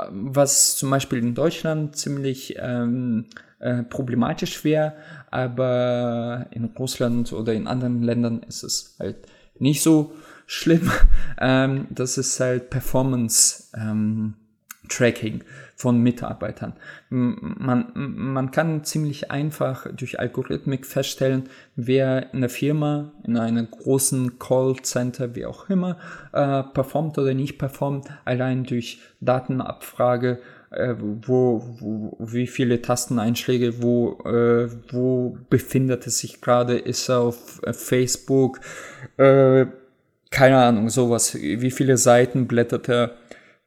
was 0.09 0.75
zum 0.75 0.89
Beispiel 0.89 1.19
in 1.19 1.35
Deutschland 1.35 1.95
ziemlich 1.95 2.55
ähm, 2.59 3.25
äh, 3.59 3.83
problematisch 3.83 4.63
wäre, 4.65 4.93
aber 5.31 6.47
in 6.51 6.65
Russland 6.65 7.31
oder 7.31 7.53
in 7.53 7.65
anderen 7.65 8.03
Ländern 8.03 8.43
ist 8.43 8.63
es 8.63 8.97
halt 8.99 9.15
nicht 9.57 9.81
so 9.81 10.13
schlimm. 10.45 10.91
Ähm, 11.39 11.87
das 11.89 12.17
ist 12.17 12.39
halt 12.39 12.69
Performance 12.69 13.69
ähm, 13.75 14.35
Tracking 14.87 15.43
von 15.75 16.01
Mitarbeitern. 16.01 16.73
Man, 17.09 17.91
man 17.95 18.51
kann 18.51 18.83
ziemlich 18.83 19.31
einfach 19.31 19.87
durch 19.95 20.19
Algorithmik 20.19 20.85
feststellen, 20.85 21.49
wer 21.75 22.33
in 22.33 22.41
der 22.41 22.49
Firma, 22.49 23.11
in 23.25 23.37
einem 23.37 23.69
großen 23.69 24.39
Callcenter, 24.39 25.35
wie 25.35 25.45
auch 25.45 25.69
immer, 25.69 25.97
äh, 26.31 26.63
performt 26.63 27.17
oder 27.17 27.33
nicht 27.33 27.57
performt, 27.57 28.07
allein 28.25 28.63
durch 28.63 28.99
Datenabfrage 29.19 30.39
äh, 30.73 30.95
wo, 30.97 31.63
wo, 31.79 32.17
wie 32.19 32.47
viele 32.47 32.81
Tasteneinschläge, 32.81 33.81
wo, 33.81 34.19
äh, 34.25 34.69
wo 34.91 35.37
befindet 35.49 36.07
es 36.07 36.19
sich 36.19 36.41
gerade, 36.41 36.77
ist 36.77 37.09
er 37.09 37.19
auf 37.19 37.61
äh, 37.63 37.73
Facebook, 37.73 38.59
äh, 39.17 39.67
keine 40.31 40.57
Ahnung, 40.57 40.89
sowas, 40.89 41.35
wie 41.35 41.69
viele 41.69 41.97
Seiten 41.97 42.47
blättert 42.47 42.89
er 42.89 43.11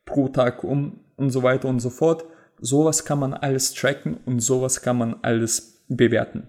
pro 0.07 0.29
Tag 0.29 0.65
um 0.65 1.01
und 1.17 1.31
so 1.31 1.43
weiter 1.43 1.69
und 1.69 1.81
so 1.81 1.91
fort. 1.91 2.25
Sowas 2.59 3.05
kann 3.05 3.19
man 3.19 3.35
alles 3.35 3.75
tracken 3.75 4.17
und 4.25 4.41
sowas 4.41 4.81
kann 4.81 4.97
man 4.97 5.17
alles 5.21 5.83
bewerten. 5.89 6.49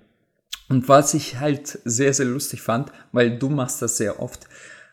Und 0.69 0.87
was 0.87 1.13
ich 1.13 1.39
halt 1.39 1.79
sehr, 1.83 2.13
sehr 2.13 2.25
lustig 2.25 2.61
fand, 2.61 2.91
weil 3.11 3.37
du 3.37 3.49
machst 3.49 3.81
das 3.81 3.97
sehr 3.97 4.21
oft, 4.21 4.47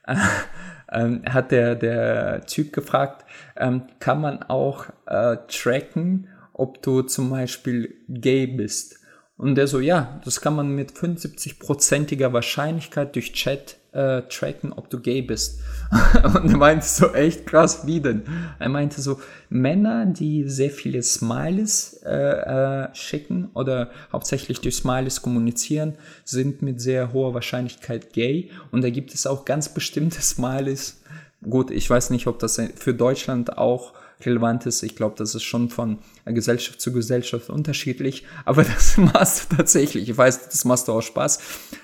äh, 0.06 0.16
ähm, 0.92 1.22
hat 1.28 1.52
der, 1.52 1.74
der 1.74 2.46
Typ 2.46 2.72
gefragt, 2.72 3.24
ähm, 3.56 3.84
kann 4.00 4.20
man 4.20 4.42
auch 4.42 4.86
äh, 5.06 5.36
tracken, 5.48 6.28
ob 6.52 6.82
du 6.82 7.02
zum 7.02 7.30
Beispiel 7.30 7.94
gay 8.08 8.46
bist? 8.46 9.00
Und 9.36 9.56
der 9.56 9.66
so, 9.66 9.80
ja, 9.80 10.20
das 10.24 10.40
kann 10.40 10.54
man 10.54 10.68
mit 10.70 10.92
75%iger 10.92 12.32
Wahrscheinlichkeit 12.32 13.14
durch 13.16 13.32
Chat 13.32 13.78
äh, 13.90 14.22
tracken, 14.22 14.72
ob 14.72 14.90
du 14.90 15.00
gay 15.00 15.22
bist. 15.22 15.60
Und 16.24 16.50
er 16.50 16.56
meinte 16.56 16.86
so, 16.86 17.12
echt 17.14 17.46
krass, 17.46 17.86
wie 17.86 18.00
denn? 18.00 18.22
Er 18.58 18.68
meinte 18.68 19.00
so, 19.00 19.20
Männer, 19.48 20.06
die 20.06 20.48
sehr 20.48 20.70
viele 20.70 21.02
Smileys 21.02 22.00
äh, 22.04 22.12
äh, 22.12 22.94
schicken 22.94 23.50
oder 23.54 23.90
hauptsächlich 24.12 24.60
durch 24.60 24.76
Smileys 24.76 25.20
kommunizieren, 25.22 25.94
sind 26.24 26.62
mit 26.62 26.80
sehr 26.80 27.12
hoher 27.12 27.34
Wahrscheinlichkeit 27.34 28.12
gay. 28.12 28.50
Und 28.70 28.82
da 28.82 28.90
gibt 28.90 29.14
es 29.14 29.26
auch 29.26 29.44
ganz 29.44 29.68
bestimmte 29.68 30.22
Smileys. 30.22 31.00
Gut, 31.42 31.70
ich 31.70 31.90
weiß 31.90 32.10
nicht, 32.10 32.26
ob 32.28 32.38
das 32.38 32.60
für 32.76 32.94
Deutschland 32.94 33.58
auch 33.58 33.94
relevant 34.26 34.66
ist. 34.66 34.82
Ich 34.82 34.96
glaube, 34.96 35.14
das 35.18 35.34
ist 35.34 35.42
schon 35.42 35.70
von 35.70 35.98
Gesellschaft 36.24 36.80
zu 36.80 36.92
Gesellschaft 36.92 37.50
unterschiedlich, 37.50 38.24
aber 38.44 38.64
das 38.74 38.96
machst 38.96 39.52
du 39.52 39.56
tatsächlich. 39.56 40.08
Ich 40.08 40.16
weiß, 40.16 40.48
das 40.48 40.64
machst 40.64 40.88
du 40.88 40.92
auch 40.92 41.02
Spaß, 41.02 41.38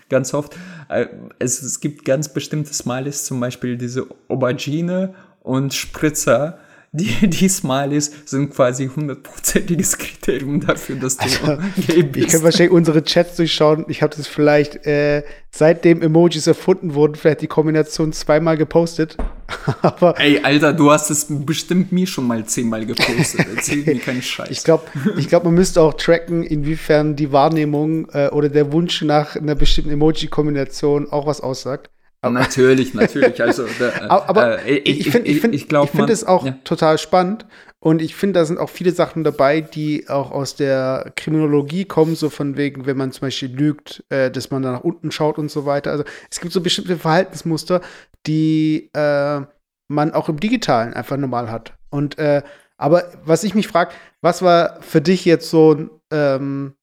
ganz 0.09 0.35
oft. 0.35 0.57
Äh, 0.89 1.07
es, 1.39 1.63
es 1.63 1.81
gibt 1.81 2.05
ganz 2.05 2.33
bestimmte 2.33 2.73
Smileys, 2.73 3.25
zum 3.25 3.41
Beispiel 3.41 3.77
diese 3.77 4.07
Aubergine 4.29 5.15
und 5.43 5.75
Spritzer, 5.75 6.59
die, 6.93 7.29
die 7.29 7.49
Smileys 7.49 8.11
sind 8.25 8.53
quasi 8.53 8.89
hundertprozentiges 8.89 9.97
Kriterium 9.97 10.59
dafür, 10.61 10.97
dass 10.97 11.17
du 11.17 11.23
also, 11.23 11.63
gay 11.87 12.03
bist. 12.03 12.27
Ich 12.27 12.33
kann 12.33 12.43
wahrscheinlich 12.43 12.73
unsere 12.73 13.05
Chats 13.05 13.37
durchschauen. 13.37 13.85
Ich 13.87 14.03
habe 14.03 14.17
das 14.17 14.27
vielleicht, 14.27 14.87
äh, 14.87 15.23
seitdem 15.53 16.03
Emojis 16.03 16.49
erfunden 16.49 16.95
wurden, 16.95 17.15
vielleicht 17.15 17.43
die 17.43 17.47
Kombination 17.47 18.13
zweimal 18.13 18.57
gepostet. 18.57 19.17
Aber 19.83 20.19
Ey, 20.19 20.41
Alter, 20.43 20.73
du 20.73 20.91
hast 20.91 21.11
es 21.11 21.27
bestimmt 21.29 21.93
mir 21.93 22.09
schon 22.09 22.27
mal 22.27 22.45
zehnmal 22.45 22.85
gepostet. 22.85 23.47
Erzähl 23.55 23.85
mir 23.85 24.01
keinen 24.01 24.23
Scheiß. 24.23 24.51
Ich 24.51 24.65
glaube, 24.65 24.83
ich 25.17 25.29
glaub, 25.29 25.45
man 25.45 25.55
müsste 25.55 25.83
auch 25.83 25.95
tracken, 25.95 26.43
inwiefern 26.43 27.15
die 27.15 27.31
Wahrnehmung 27.31 28.09
äh, 28.11 28.31
oder 28.31 28.49
der 28.49 28.73
Wunsch 28.73 29.03
nach 29.03 29.37
einer 29.37 29.55
bestimmten 29.55 29.93
Emoji-Kombination 29.93 31.09
auch 31.13 31.27
was 31.27 31.41
aussagt. 31.41 31.89
Natürlich, 32.23 32.93
natürlich. 32.93 33.43
Also, 33.43 33.65
da, 33.79 34.09
aber 34.09 34.63
äh, 34.65 34.77
ich, 34.77 35.01
ich 35.01 35.11
finde 35.11 35.31
ich 35.31 35.41
find, 35.41 35.55
ich 35.55 35.73
ich 35.73 35.91
find 35.91 36.11
es 36.11 36.25
auch 36.25 36.45
ja. 36.45 36.53
total 36.65 36.99
spannend 36.99 37.47
und 37.83 38.03
ich 38.03 38.15
finde, 38.15 38.41
da 38.41 38.45
sind 38.45 38.59
auch 38.59 38.69
viele 38.69 38.93
Sachen 38.93 39.25
dabei, 39.25 39.63
die 39.63 40.07
auch 40.11 40.31
aus 40.31 40.55
der 40.55 41.13
Kriminologie 41.17 41.87
kommen, 41.87 42.15
so 42.15 42.29
von 42.29 42.59
wegen, 42.59 42.85
wenn 42.85 42.99
man 42.99 43.11
zum 43.11 43.23
Beispiel 43.23 43.51
lügt, 43.51 44.05
äh, 44.11 44.31
dass 44.31 44.51
man 44.51 44.63
da 44.63 44.73
nach 44.73 44.85
unten 44.85 45.11
schaut 45.11 45.39
und 45.39 45.51
so 45.51 45.65
weiter. 45.65 45.91
Also 45.91 46.05
es 46.31 46.41
gibt 46.41 46.53
so 46.53 46.61
bestimmte 46.61 46.99
Verhaltensmuster, 46.99 47.81
die 48.27 48.91
äh, 48.93 49.41
man 49.89 50.13
auch 50.13 50.29
im 50.29 50.41
Digitalen 50.41 50.93
einfach 50.93 51.17
normal 51.17 51.51
hat. 51.51 51.73
Und 51.89 52.19
äh, 52.19 52.43
aber 52.77 53.05
was 53.25 53.45
ich 53.45 53.55
mich 53.55 53.67
frage, 53.67 53.93
was 54.21 54.43
war 54.43 54.83
für 54.83 55.01
dich 55.01 55.25
jetzt 55.25 55.49
so 55.49 55.73
ein 55.73 55.91
ähm, 56.13 56.75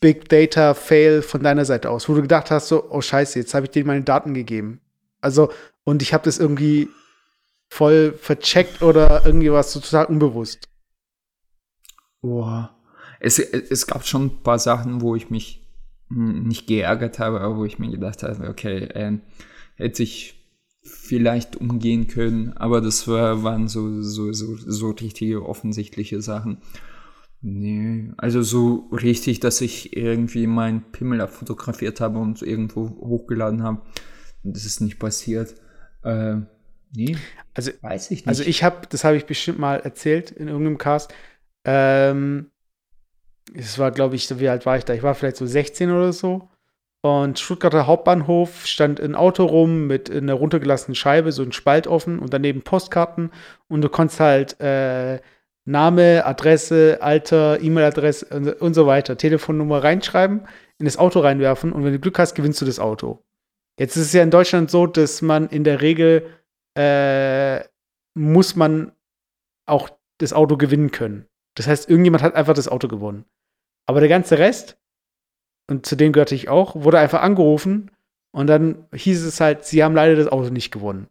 Big 0.00 0.28
Data 0.28 0.74
Fail 0.74 1.22
von 1.22 1.42
deiner 1.42 1.64
Seite 1.64 1.90
aus, 1.90 2.08
wo 2.08 2.14
du 2.14 2.22
gedacht 2.22 2.50
hast, 2.50 2.68
so, 2.68 2.90
oh 2.90 3.00
Scheiße, 3.00 3.38
jetzt 3.38 3.54
habe 3.54 3.66
ich 3.66 3.72
denen 3.72 3.86
meine 3.86 4.02
Daten 4.02 4.34
gegeben. 4.34 4.80
Also, 5.20 5.50
und 5.84 6.02
ich 6.02 6.14
habe 6.14 6.24
das 6.24 6.38
irgendwie 6.38 6.88
voll 7.68 8.12
vercheckt 8.12 8.82
oder 8.82 9.26
irgendwie 9.26 9.52
was 9.52 9.72
so 9.72 9.80
total 9.80 10.06
unbewusst. 10.06 10.68
Boah. 12.20 12.74
Es, 13.20 13.38
es 13.38 13.86
gab 13.86 14.06
schon 14.06 14.26
ein 14.26 14.42
paar 14.42 14.58
Sachen, 14.58 15.00
wo 15.00 15.16
ich 15.16 15.28
mich 15.28 15.66
nicht 16.08 16.66
geärgert 16.66 17.18
habe, 17.18 17.40
aber 17.40 17.56
wo 17.56 17.64
ich 17.64 17.78
mir 17.78 17.90
gedacht 17.90 18.22
habe, 18.22 18.48
okay, 18.48 18.84
äh, 18.84 19.18
hätte 19.76 20.02
ich 20.02 20.38
vielleicht 20.82 21.56
umgehen 21.56 22.06
können, 22.06 22.56
aber 22.56 22.80
das 22.80 23.06
war, 23.08 23.42
waren 23.42 23.68
so, 23.68 24.02
so, 24.02 24.32
so, 24.32 24.56
so 24.56 24.90
richtige 24.90 25.44
offensichtliche 25.44 26.22
Sachen. 26.22 26.58
Nee, 27.40 28.10
also 28.16 28.42
so 28.42 28.88
richtig, 28.90 29.38
dass 29.40 29.60
ich 29.60 29.96
irgendwie 29.96 30.46
meinen 30.46 30.90
Pimmel 30.90 31.20
abfotografiert 31.20 32.00
habe 32.00 32.18
und 32.18 32.42
irgendwo 32.42 32.88
hochgeladen 33.00 33.62
habe. 33.62 33.82
Das 34.42 34.64
ist 34.64 34.80
nicht 34.80 34.98
passiert. 34.98 35.54
Äh, 36.02 36.36
nee, 36.92 37.16
also, 37.54 37.70
weiß 37.80 38.10
ich 38.10 38.18
nicht. 38.20 38.28
Also 38.28 38.42
ich 38.42 38.64
habe, 38.64 38.86
das 38.88 39.04
habe 39.04 39.16
ich 39.16 39.26
bestimmt 39.26 39.58
mal 39.58 39.80
erzählt 39.80 40.32
in 40.32 40.48
irgendeinem 40.48 40.78
Cast. 40.78 41.14
Ähm, 41.64 42.50
es 43.54 43.78
war, 43.78 43.92
glaube 43.92 44.16
ich, 44.16 44.38
wie 44.38 44.48
alt 44.48 44.66
war 44.66 44.76
ich 44.76 44.84
da? 44.84 44.94
Ich 44.94 45.02
war 45.02 45.14
vielleicht 45.14 45.36
so 45.36 45.46
16 45.46 45.90
oder 45.90 46.12
so. 46.12 46.48
Und 47.00 47.38
Stuttgarter 47.38 47.86
Hauptbahnhof 47.86 48.66
stand 48.66 49.00
ein 49.00 49.14
Auto 49.14 49.44
rum 49.44 49.86
mit 49.86 50.10
einer 50.10 50.34
runtergelassenen 50.34 50.96
Scheibe, 50.96 51.30
so 51.30 51.42
ein 51.42 51.52
Spalt 51.52 51.86
offen 51.86 52.18
und 52.18 52.34
daneben 52.34 52.62
Postkarten. 52.62 53.30
Und 53.68 53.82
du 53.82 53.88
konntest 53.88 54.18
halt 54.18 54.60
äh, 54.60 55.20
Name, 55.68 56.24
Adresse, 56.24 56.98
Alter, 57.02 57.60
E-Mail-Adresse 57.60 58.54
und 58.56 58.74
so 58.74 58.86
weiter, 58.86 59.18
Telefonnummer 59.18 59.84
reinschreiben, 59.84 60.48
in 60.78 60.86
das 60.86 60.96
Auto 60.96 61.20
reinwerfen 61.20 61.72
und 61.72 61.84
wenn 61.84 61.92
du 61.92 61.98
Glück 61.98 62.18
hast, 62.18 62.34
gewinnst 62.34 62.60
du 62.60 62.64
das 62.64 62.78
Auto. 62.78 63.22
Jetzt 63.78 63.96
ist 63.96 64.06
es 64.06 64.12
ja 64.14 64.22
in 64.22 64.30
Deutschland 64.30 64.70
so, 64.70 64.86
dass 64.86 65.20
man 65.20 65.48
in 65.48 65.64
der 65.64 65.82
Regel 65.82 66.26
äh, 66.74 67.62
muss 68.14 68.56
man 68.56 68.92
auch 69.66 69.90
das 70.18 70.32
Auto 70.32 70.56
gewinnen 70.56 70.90
können. 70.90 71.26
Das 71.54 71.66
heißt, 71.66 71.90
irgendjemand 71.90 72.22
hat 72.22 72.34
einfach 72.34 72.54
das 72.54 72.68
Auto 72.68 72.88
gewonnen. 72.88 73.24
Aber 73.86 74.00
der 74.00 74.08
ganze 74.08 74.38
Rest, 74.38 74.78
und 75.70 75.84
zu 75.84 75.96
dem 75.96 76.12
gehörte 76.12 76.34
ich 76.34 76.48
auch, 76.48 76.76
wurde 76.76 76.98
einfach 76.98 77.20
angerufen 77.20 77.90
und 78.32 78.46
dann 78.46 78.86
hieß 78.94 79.22
es 79.24 79.40
halt, 79.40 79.64
sie 79.64 79.84
haben 79.84 79.94
leider 79.94 80.16
das 80.16 80.28
Auto 80.28 80.48
nicht 80.48 80.70
gewonnen. 80.70 81.08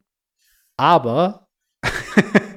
Aber 0.78 1.47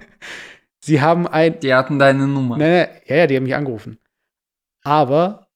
Sie 0.80 1.00
haben 1.00 1.26
ein. 1.26 1.60
Die 1.60 1.74
hatten 1.74 1.98
deine 1.98 2.26
Nummer. 2.26 2.56
Nee, 2.56 2.70
nee, 2.70 2.88
ja, 3.06 3.16
ja, 3.16 3.26
die 3.26 3.36
haben 3.36 3.44
mich 3.44 3.54
angerufen. 3.54 3.98
Aber 4.82 5.48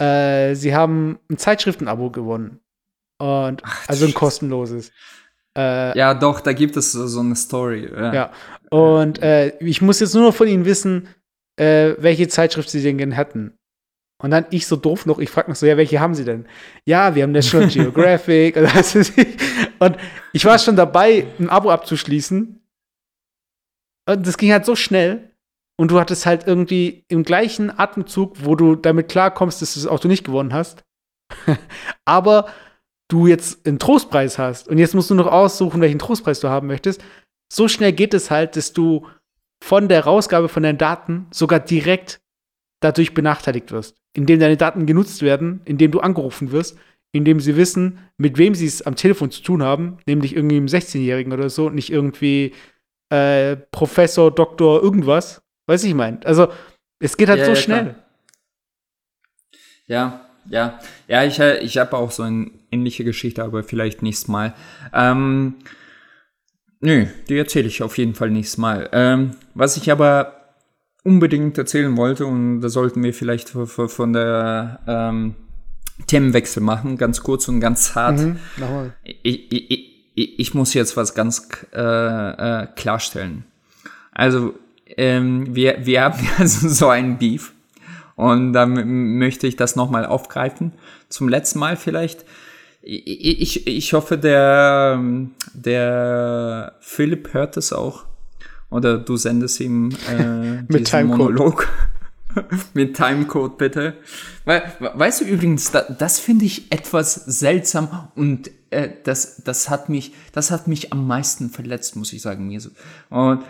äh, 0.00 0.54
sie 0.54 0.74
haben 0.74 1.18
ein 1.28 1.38
Zeitschriftenabo 1.38 2.10
gewonnen. 2.10 2.60
Und 3.18 3.62
Ach, 3.64 3.88
also 3.88 4.06
ein 4.06 4.14
kostenloses. 4.14 4.92
Äh, 5.56 5.98
ja, 5.98 6.14
doch, 6.14 6.40
da 6.40 6.52
gibt 6.52 6.76
es 6.76 6.92
so, 6.92 7.20
eine 7.20 7.36
Story. 7.36 7.90
Ja. 7.92 8.14
ja. 8.14 8.32
Und 8.70 9.20
äh, 9.22 9.58
ich 9.58 9.82
muss 9.82 10.00
jetzt 10.00 10.14
nur 10.14 10.24
noch 10.24 10.34
von 10.34 10.48
ihnen 10.48 10.64
wissen, 10.64 11.08
äh, 11.56 11.94
welche 11.98 12.28
Zeitschrift 12.28 12.70
sie 12.70 12.82
denn 12.82 12.98
gerne 12.98 13.14
hätten. 13.14 13.58
Und 14.22 14.30
dann 14.30 14.46
ich 14.50 14.66
so 14.66 14.76
doof 14.76 15.06
noch, 15.06 15.18
ich 15.18 15.30
frage 15.30 15.50
noch 15.50 15.56
so, 15.56 15.66
ja, 15.66 15.76
welche 15.76 15.98
haben 15.98 16.14
sie 16.14 16.24
denn? 16.24 16.46
Ja, 16.84 17.14
wir 17.14 17.22
haben 17.22 17.32
National 17.32 17.68
Geographic. 17.72 18.56
und 19.78 19.96
ich 20.32 20.44
war 20.44 20.58
schon 20.58 20.76
dabei, 20.76 21.26
ein 21.38 21.50
Abo 21.50 21.70
abzuschließen. 21.70 22.59
Das 24.06 24.38
ging 24.38 24.52
halt 24.52 24.64
so 24.64 24.76
schnell. 24.76 25.30
Und 25.78 25.90
du 25.90 25.98
hattest 25.98 26.26
halt 26.26 26.46
irgendwie 26.46 27.06
im 27.08 27.22
gleichen 27.22 27.70
Atemzug, 27.70 28.44
wo 28.44 28.54
du 28.54 28.76
damit 28.76 29.08
klarkommst, 29.08 29.62
dass 29.62 29.72
du 29.72 29.80
das 29.80 29.88
Auto 29.88 30.08
nicht 30.08 30.24
gewonnen 30.24 30.52
hast, 30.52 30.84
aber 32.04 32.50
du 33.08 33.26
jetzt 33.26 33.66
einen 33.66 33.78
Trostpreis 33.78 34.38
hast. 34.38 34.68
Und 34.68 34.76
jetzt 34.76 34.94
musst 34.94 35.08
du 35.08 35.14
noch 35.14 35.26
aussuchen, 35.26 35.80
welchen 35.80 35.98
Trostpreis 35.98 36.40
du 36.40 36.48
haben 36.48 36.66
möchtest, 36.66 37.02
so 37.50 37.66
schnell 37.66 37.92
geht 37.92 38.12
es 38.12 38.30
halt, 38.30 38.56
dass 38.56 38.74
du 38.74 39.06
von 39.62 39.88
der 39.88 40.04
Rausgabe 40.04 40.48
von 40.48 40.62
deinen 40.62 40.78
Daten 40.78 41.26
sogar 41.30 41.60
direkt 41.60 42.20
dadurch 42.80 43.14
benachteiligt 43.14 43.72
wirst, 43.72 43.96
indem 44.14 44.38
deine 44.40 44.56
Daten 44.56 44.86
genutzt 44.86 45.22
werden, 45.22 45.60
indem 45.64 45.90
du 45.90 46.00
angerufen 46.00 46.52
wirst, 46.52 46.78
indem 47.12 47.40
sie 47.40 47.56
wissen, 47.56 47.98
mit 48.16 48.38
wem 48.38 48.54
sie 48.54 48.66
es 48.66 48.82
am 48.82 48.96
Telefon 48.96 49.30
zu 49.30 49.42
tun 49.42 49.62
haben, 49.62 49.98
nämlich 50.06 50.34
irgendwie 50.36 50.56
einem 50.56 50.66
16-Jährigen 50.66 51.32
oder 51.32 51.50
so, 51.50 51.68
nicht 51.68 51.90
irgendwie 51.90 52.52
äh, 53.10 53.56
Professor, 53.56 54.30
Doktor, 54.30 54.82
irgendwas. 54.82 55.42
Weiß 55.66 55.84
ich 55.84 55.94
mein. 55.94 56.24
Also, 56.24 56.48
es 56.98 57.16
geht 57.16 57.28
halt 57.28 57.40
ja, 57.40 57.44
so 57.46 57.52
ja, 57.52 57.56
schnell. 57.56 57.84
Klar. 57.84 57.96
Ja, 59.86 60.20
ja. 60.48 60.78
Ja, 61.08 61.24
ich, 61.24 61.38
äh, 61.38 61.58
ich 61.58 61.78
habe 61.78 61.96
auch 61.96 62.10
so 62.10 62.22
eine 62.22 62.50
ähnliche 62.70 63.04
Geschichte, 63.04 63.42
aber 63.42 63.62
vielleicht 63.62 64.02
nächstes 64.02 64.28
Mal. 64.28 64.54
Ähm, 64.92 65.56
nö, 66.80 67.06
die 67.28 67.36
erzähle 67.36 67.68
ich 67.68 67.82
auf 67.82 67.98
jeden 67.98 68.14
Fall 68.14 68.30
nächstes 68.30 68.58
Mal. 68.58 68.88
Ähm, 68.92 69.32
was 69.54 69.76
ich 69.76 69.90
aber 69.90 70.54
unbedingt 71.02 71.58
erzählen 71.58 71.96
wollte, 71.96 72.26
und 72.26 72.60
da 72.60 72.68
sollten 72.68 73.02
wir 73.02 73.14
vielleicht 73.14 73.48
von 73.48 74.12
der 74.12 74.80
ähm, 74.86 75.34
Themenwechsel 76.06 76.62
machen, 76.62 76.96
ganz 76.96 77.22
kurz 77.22 77.48
und 77.48 77.60
ganz 77.60 77.94
hart. 77.94 78.18
Mhm, 78.18 78.38
ich, 79.02 79.52
ich, 79.52 79.70
ich, 80.14 80.54
muss 80.54 80.74
jetzt 80.74 80.96
was 80.96 81.14
ganz 81.14 81.48
äh, 81.72 81.80
äh, 81.80 82.66
klarstellen. 82.76 83.44
Also, 84.12 84.54
ähm, 84.96 85.54
wir, 85.54 85.86
wir 85.86 86.02
haben 86.02 86.18
ja 86.38 86.46
so 86.46 86.88
einen 86.88 87.18
Beef. 87.18 87.52
Und 88.16 88.52
dann 88.52 89.16
möchte 89.18 89.46
ich 89.46 89.56
das 89.56 89.76
nochmal 89.76 90.04
aufgreifen. 90.04 90.72
Zum 91.08 91.28
letzten 91.28 91.58
Mal 91.58 91.76
vielleicht. 91.76 92.24
Ich, 92.82 93.40
ich, 93.40 93.66
ich 93.66 93.92
hoffe, 93.92 94.18
der, 94.18 95.02
der 95.54 96.74
Philipp 96.80 97.32
hört 97.32 97.56
es 97.56 97.72
auch. 97.72 98.04
Oder 98.70 98.98
du 98.98 99.16
sendest 99.16 99.60
ihm 99.60 99.90
äh, 100.08 100.62
Mit 100.68 100.86
diesen 100.86 101.06
Monolog. 101.06 101.68
Mit 102.74 102.96
Timecode 102.96 103.58
bitte. 103.58 103.94
Weißt 104.44 105.20
du 105.20 105.24
übrigens, 105.24 105.70
da, 105.70 105.82
das 105.82 106.18
finde 106.18 106.44
ich 106.44 106.70
etwas 106.70 107.14
seltsam 107.14 108.08
und 108.14 108.50
äh, 108.70 108.88
das, 109.04 109.42
das, 109.44 109.68
hat 109.68 109.88
mich, 109.88 110.14
das 110.32 110.50
hat 110.50 110.68
mich 110.68 110.92
am 110.92 111.06
meisten 111.06 111.50
verletzt, 111.50 111.96
muss 111.96 112.12
ich 112.12 112.22
sagen. 112.22 112.46
Mir 112.46 112.60
so. 112.60 112.70
Und 113.10 113.44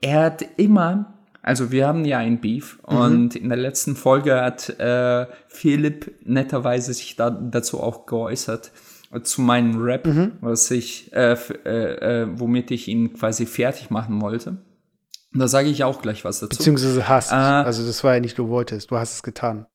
er 0.00 0.22
hat 0.22 0.44
immer, 0.56 1.14
also 1.42 1.70
wir 1.70 1.86
haben 1.86 2.04
ja 2.04 2.18
ein 2.18 2.40
Beef 2.40 2.78
mhm. 2.88 2.96
und 2.96 3.36
in 3.36 3.48
der 3.48 3.58
letzten 3.58 3.96
Folge 3.96 4.40
hat 4.40 4.68
äh, 4.78 5.26
Philipp 5.48 6.14
netterweise 6.24 6.92
sich 6.92 7.16
da, 7.16 7.30
dazu 7.30 7.80
auch 7.80 8.06
geäußert 8.06 8.72
äh, 9.12 9.20
zu 9.22 9.42
meinem 9.42 9.80
Rap, 9.80 10.06
mhm. 10.06 10.32
was 10.40 10.70
ich, 10.70 11.12
äh, 11.12 11.32
äh, 11.32 12.22
äh, 12.22 12.28
womit 12.32 12.70
ich 12.70 12.88
ihn 12.88 13.14
quasi 13.14 13.46
fertig 13.46 13.90
machen 13.90 14.20
wollte. 14.20 14.58
Und 15.32 15.40
da 15.40 15.48
sage 15.48 15.68
ich 15.68 15.84
auch 15.84 16.02
gleich 16.02 16.24
was 16.24 16.40
dazu. 16.40 16.56
Beziehungsweise 16.56 17.08
hast. 17.08 17.32
Äh, 17.32 17.34
also 17.34 17.86
das 17.86 18.02
war 18.02 18.14
ja 18.14 18.20
nicht, 18.20 18.38
du 18.38 18.48
wolltest, 18.48 18.90
du 18.90 18.96
hast 18.96 19.14
es 19.14 19.22
getan. 19.22 19.66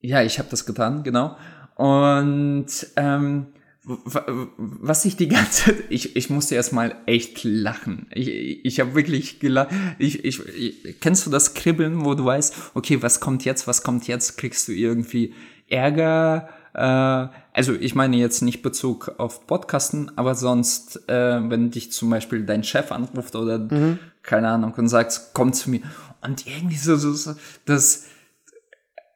Ja, 0.00 0.22
ich 0.22 0.38
habe 0.38 0.48
das 0.50 0.66
getan, 0.66 1.02
genau. 1.02 1.36
Und 1.76 2.66
ähm, 2.96 3.46
was 3.86 5.04
ich 5.04 5.16
die 5.16 5.28
ganze 5.28 5.66
Zeit, 5.66 5.84
ich, 5.90 6.16
ich 6.16 6.28
musste 6.28 6.56
erstmal 6.56 6.96
echt 7.06 7.44
lachen. 7.44 8.08
Ich, 8.12 8.64
ich 8.64 8.80
habe 8.80 8.96
wirklich 8.96 9.38
gelacht. 9.38 9.68
Ich, 9.98 10.24
ich, 10.24 10.40
ich, 10.44 11.00
kennst 11.00 11.24
du 11.24 11.30
das 11.30 11.54
Kribbeln, 11.54 12.04
wo 12.04 12.14
du 12.14 12.24
weißt, 12.24 12.72
okay, 12.74 13.00
was 13.00 13.20
kommt 13.20 13.44
jetzt, 13.44 13.68
was 13.68 13.84
kommt 13.84 14.08
jetzt, 14.08 14.38
kriegst 14.38 14.66
du 14.66 14.72
irgendwie 14.72 15.34
Ärger, 15.68 16.48
äh, 16.74 17.28
also 17.52 17.74
ich 17.74 17.94
meine 17.94 18.16
jetzt 18.16 18.42
nicht 18.42 18.62
Bezug 18.62 19.14
auf 19.18 19.46
Podcasten, 19.46 20.10
aber 20.16 20.34
sonst, 20.34 21.08
äh, 21.08 21.40
wenn 21.48 21.70
dich 21.70 21.92
zum 21.92 22.10
Beispiel 22.10 22.44
dein 22.44 22.64
Chef 22.64 22.92
anruft 22.92 23.34
oder 23.34 23.58
mhm. 23.58 23.98
keine 24.22 24.48
Ahnung 24.48 24.74
und 24.74 24.88
sagt, 24.88 25.30
komm 25.32 25.52
zu 25.52 25.70
mir. 25.70 25.80
Und 26.22 26.46
irgendwie 26.46 26.76
so, 26.76 26.96
so, 26.96 27.12
so 27.12 27.34
das, 27.64 28.06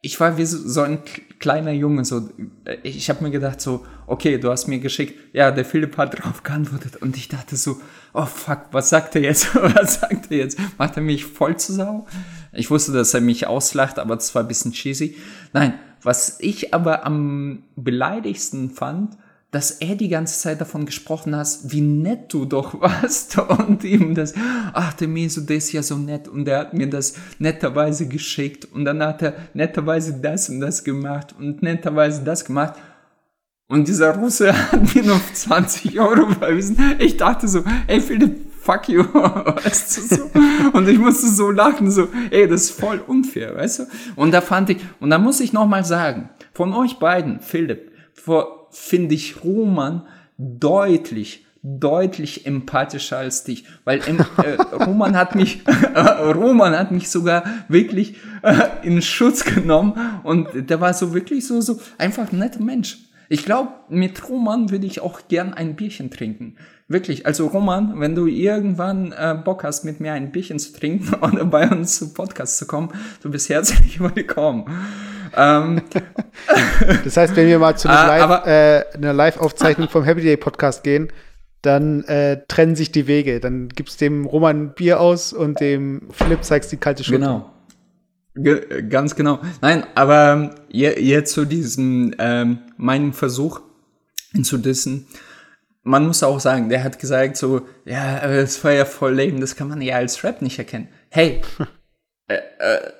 ich 0.03 0.18
war 0.18 0.38
wie 0.38 0.46
so, 0.46 0.80
ein 0.80 1.01
kleiner 1.38 1.72
Junge, 1.72 2.05
so, 2.05 2.30
ich 2.82 3.11
habe 3.11 3.22
mir 3.22 3.30
gedacht 3.30 3.61
so, 3.61 3.84
okay, 4.07 4.38
du 4.38 4.51
hast 4.51 4.66
mir 4.66 4.78
geschickt, 4.78 5.34
ja, 5.34 5.51
der 5.51 5.64
Philipp 5.64 5.98
hat 5.98 6.18
drauf 6.18 6.42
geantwortet 6.42 6.96
und 6.96 7.16
ich 7.16 7.28
dachte 7.28 7.57
so, 7.57 7.80
oh 8.14 8.24
fuck, 8.24 8.66
was 8.72 8.88
sagt 8.88 9.14
er 9.16 9.22
jetzt, 9.22 9.55
was 9.55 10.01
sagt 10.01 10.30
er 10.30 10.38
jetzt, 10.38 10.59
macht 10.78 10.96
er 10.96 11.03
mich 11.03 11.26
voll 11.26 11.57
zu 11.59 11.74
Sau? 11.74 12.07
Ich 12.53 12.70
wusste, 12.70 12.92
dass 12.92 13.12
er 13.12 13.20
mich 13.20 13.46
auslacht, 13.46 13.98
aber 13.98 14.16
das 14.16 14.34
war 14.34 14.42
ein 14.42 14.48
bisschen 14.48 14.72
cheesy. 14.72 15.16
Nein, 15.53 15.74
was 16.03 16.40
ich 16.40 16.72
aber 16.72 17.05
am 17.05 17.64
beleidigsten 17.76 18.70
fand, 18.70 19.18
dass 19.51 19.72
er 19.72 19.96
die 19.96 20.09
ganze 20.09 20.38
Zeit 20.38 20.61
davon 20.61 20.86
gesprochen 20.86 21.34
hat, 21.34 21.59
wie 21.64 21.80
nett 21.80 22.32
du 22.32 22.44
doch 22.44 22.80
warst 22.80 23.36
und 23.68 23.82
ihm 23.84 24.14
das, 24.14 24.34
ach, 24.72 24.92
der 24.94 25.09
Meso, 25.09 25.40
der 25.40 25.57
ist 25.57 25.72
ja 25.72 25.82
so 25.82 25.96
nett 25.96 26.28
und 26.28 26.44
der 26.44 26.59
hat 26.59 26.74
mir 26.74 26.88
das 26.88 27.14
netterweise 27.38 28.07
geschickt 28.07 28.66
und 28.72 28.84
dann 28.84 29.03
hat 29.03 29.22
er 29.22 29.34
netterweise 29.55 30.20
das 30.20 30.48
und 30.48 30.61
das 30.61 30.84
gemacht 30.84 31.34
und 31.38 31.62
netterweise 31.62 32.22
das 32.22 32.44
gemacht. 32.44 32.74
Und 33.68 33.86
dieser 33.86 34.16
Russe 34.16 34.53
hat 34.72 34.94
mir 34.94 35.05
noch 35.05 35.20
20 35.32 35.98
Euro 36.01 36.30
überwiesen. 36.30 36.76
Ich 36.98 37.16
dachte 37.16 37.46
so, 37.46 37.62
ey 37.86 38.01
Philipp, 38.01 38.51
fuck 38.61 38.88
you, 38.88 39.03
weißt 39.14 39.96
du 39.96 40.16
so? 40.16 40.30
Und 40.72 40.88
ich 40.88 40.98
musste 40.98 41.28
so 41.28 41.51
lachen, 41.51 41.90
so, 41.90 42.09
ey, 42.30 42.48
das 42.48 42.62
ist 42.62 42.80
voll 42.80 43.01
unfair, 43.07 43.57
weißt 43.57 43.80
du? 43.80 43.84
Und 44.16 44.32
da 44.32 44.40
fand 44.40 44.70
ich, 44.70 44.78
und 45.01 45.11
da 45.11 45.18
muss 45.18 45.40
ich 45.40 45.53
nochmal 45.53 45.84
sagen, 45.84 46.28
von 46.53 46.74
euch 46.74 46.98
beiden, 46.98 47.40
Philipp, 47.40 47.89
finde 48.70 49.14
ich 49.14 49.44
Roman 49.44 50.06
deutlich, 50.38 51.46
deutlich 51.62 52.46
empathischer 52.46 53.18
als 53.18 53.44
dich, 53.44 53.64
weil 53.84 54.00
äh, 54.00 54.52
Roman 54.84 55.16
hat 55.16 55.34
mich, 55.34 55.62
äh, 55.94 56.00
Roman 56.00 56.76
hat 56.76 56.90
mich 56.90 57.11
sogar 57.11 57.44
wirklich 57.68 58.16
äh, 58.42 58.68
in 58.82 59.02
Schutz 59.02 59.44
genommen 59.44 60.20
und 60.22 60.70
der 60.70 60.80
war 60.80 60.94
so 60.94 61.12
wirklich 61.12 61.46
so, 61.46 61.61
so 61.61 61.80
einfach 61.98 62.32
ein 62.32 62.38
netter 62.38 62.62
Mensch. 62.62 62.98
Ich 63.28 63.44
glaube, 63.44 63.72
mit 63.88 64.28
Roman 64.28 64.70
würde 64.70 64.86
ich 64.86 65.00
auch 65.00 65.28
gern 65.28 65.54
ein 65.54 65.76
Bierchen 65.76 66.11
trinken. 66.11 66.56
Wirklich, 66.91 67.24
also 67.24 67.47
Roman, 67.47 68.01
wenn 68.01 68.16
du 68.16 68.26
irgendwann 68.26 69.12
äh, 69.12 69.36
Bock 69.45 69.62
hast, 69.62 69.84
mit 69.84 70.01
mir 70.01 70.12
ein 70.12 70.32
Bierchen 70.32 70.59
zu 70.59 70.72
trinken 70.72 71.14
oder 71.22 71.45
bei 71.45 71.70
uns 71.70 71.97
zu 71.97 72.12
Podcast 72.12 72.59
zu 72.59 72.66
kommen, 72.66 72.88
du 73.22 73.30
bist 73.30 73.49
herzlich 73.49 74.01
willkommen. 74.01 74.64
Ähm, 75.36 75.82
das 77.05 77.16
heißt, 77.16 77.36
wenn 77.36 77.47
wir 77.47 77.61
mal 77.61 77.76
zu 77.76 77.88
einer, 77.88 78.12
äh, 78.12 78.18
Live, 78.18 78.47
äh, 78.47 78.97
einer 78.97 79.12
Live-Aufzeichnung 79.12 79.88
vom 79.88 80.03
Happy 80.03 80.22
Day 80.22 80.36
Podcast 80.36 80.82
gehen, 80.82 81.12
dann 81.62 82.03
äh, 82.07 82.41
trennen 82.49 82.74
sich 82.74 82.91
die 82.91 83.07
Wege. 83.07 83.38
Dann 83.38 83.68
gibst 83.68 84.01
dem 84.01 84.26
Roman 84.26 84.57
ein 84.61 84.74
Bier 84.74 84.99
aus 84.99 85.32
und 85.32 85.61
dem 85.61 86.09
Philipp 86.11 86.43
zeigst 86.43 86.72
die 86.72 86.76
kalte 86.76 87.05
Schulter. 87.05 87.24
Genau. 87.24 87.51
Ge 88.34 88.82
ganz 88.88 89.14
genau. 89.14 89.38
Nein, 89.61 89.84
aber 89.95 90.57
jetzt 90.70 91.34
zu 91.34 91.45
diesem, 91.45 92.16
ähm, 92.18 92.59
meinem 92.76 93.12
Versuch 93.12 93.61
zu 94.43 94.59
dissen, 94.59 95.07
man 95.83 96.07
muss 96.07 96.22
auch 96.22 96.41
sagen, 96.41 96.68
der 96.68 96.85
hat 96.85 96.99
gesagt 96.99 97.37
so, 97.37 97.66
ja, 97.85 98.18
es 98.18 98.62
war 98.64 98.72
ja 98.72 98.85
voll 98.85 99.14
lame, 99.14 99.41
das 99.41 99.57
kann 99.57 99.68
man 99.68 99.81
ja 99.81 99.97
als 99.97 100.22
Rap 100.24 100.43
nicht 100.43 100.59
erkennen. 100.59 100.89
Hey, 101.09 101.41
äh, 102.28 102.35
äh, 102.35 102.91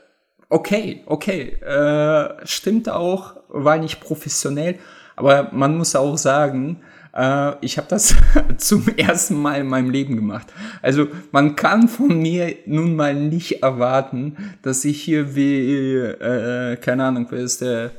okay, 0.49 1.03
okay, 1.07 1.53
äh, 1.62 2.47
stimmt 2.47 2.89
auch, 2.89 3.37
war 3.49 3.78
nicht 3.78 4.01
professionell, 4.01 4.78
aber 5.16 5.51
man 5.53 5.76
muss 5.76 5.95
auch 5.95 6.16
sagen, 6.16 6.83
äh, 7.14 7.53
ich 7.61 7.76
habe 7.76 7.89
das 7.89 8.14
zum 8.57 8.89
ersten 8.97 9.35
Mal 9.35 9.61
in 9.61 9.66
meinem 9.66 9.91
Leben 9.91 10.16
gemacht. 10.16 10.47
Also 10.81 11.09
man 11.33 11.57
kann 11.57 11.89
von 11.89 12.20
mir 12.20 12.55
nun 12.66 12.97
mal 12.97 13.14
nicht 13.14 13.62
erwarten, 13.62 14.37
dass 14.62 14.85
ich 14.85 15.03
hier 15.03 15.35
wie, 15.35 15.97
äh, 15.97 16.76
keine 16.76 17.05
Ahnung, 17.05 17.26
wer 17.31 17.41
ist 17.41 17.61
der 17.61 17.91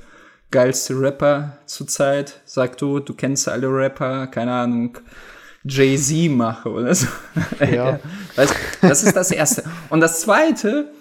geilste 0.52 1.00
Rapper 1.00 1.58
zurzeit. 1.66 2.42
Sag 2.46 2.78
du, 2.78 3.00
du 3.00 3.14
kennst 3.14 3.48
alle 3.48 3.68
Rapper, 3.68 4.28
keine 4.28 4.52
Ahnung, 4.54 4.98
Jay-Z 5.64 6.30
mache 6.32 6.70
oder 6.70 6.94
so. 6.94 7.08
Ja. 7.60 8.00
weißt, 8.36 8.56
das 8.82 9.04
ist 9.04 9.16
das 9.16 9.32
Erste. 9.32 9.64
Und 9.90 10.02
das 10.02 10.22
Zweite, 10.22 10.92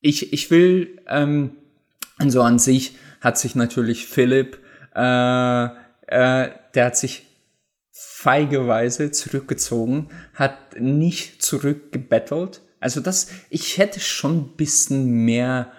ich, 0.00 0.32
ich 0.32 0.50
will, 0.50 1.00
ähm, 1.06 1.56
so 2.26 2.42
an 2.42 2.58
sich 2.58 2.96
hat 3.20 3.38
sich 3.38 3.54
natürlich 3.54 4.06
Philipp, 4.06 4.58
äh, 4.94 5.64
äh, 5.64 6.50
der 6.74 6.84
hat 6.84 6.96
sich 6.96 7.26
feigeweise 7.92 9.10
zurückgezogen, 9.10 10.08
hat 10.34 10.80
nicht 10.80 11.42
zurückgebettelt. 11.42 12.62
Also 12.80 13.00
das, 13.00 13.28
ich 13.50 13.78
hätte 13.78 14.00
schon 14.00 14.38
ein 14.38 14.56
bisschen 14.56 15.24
mehr 15.24 15.72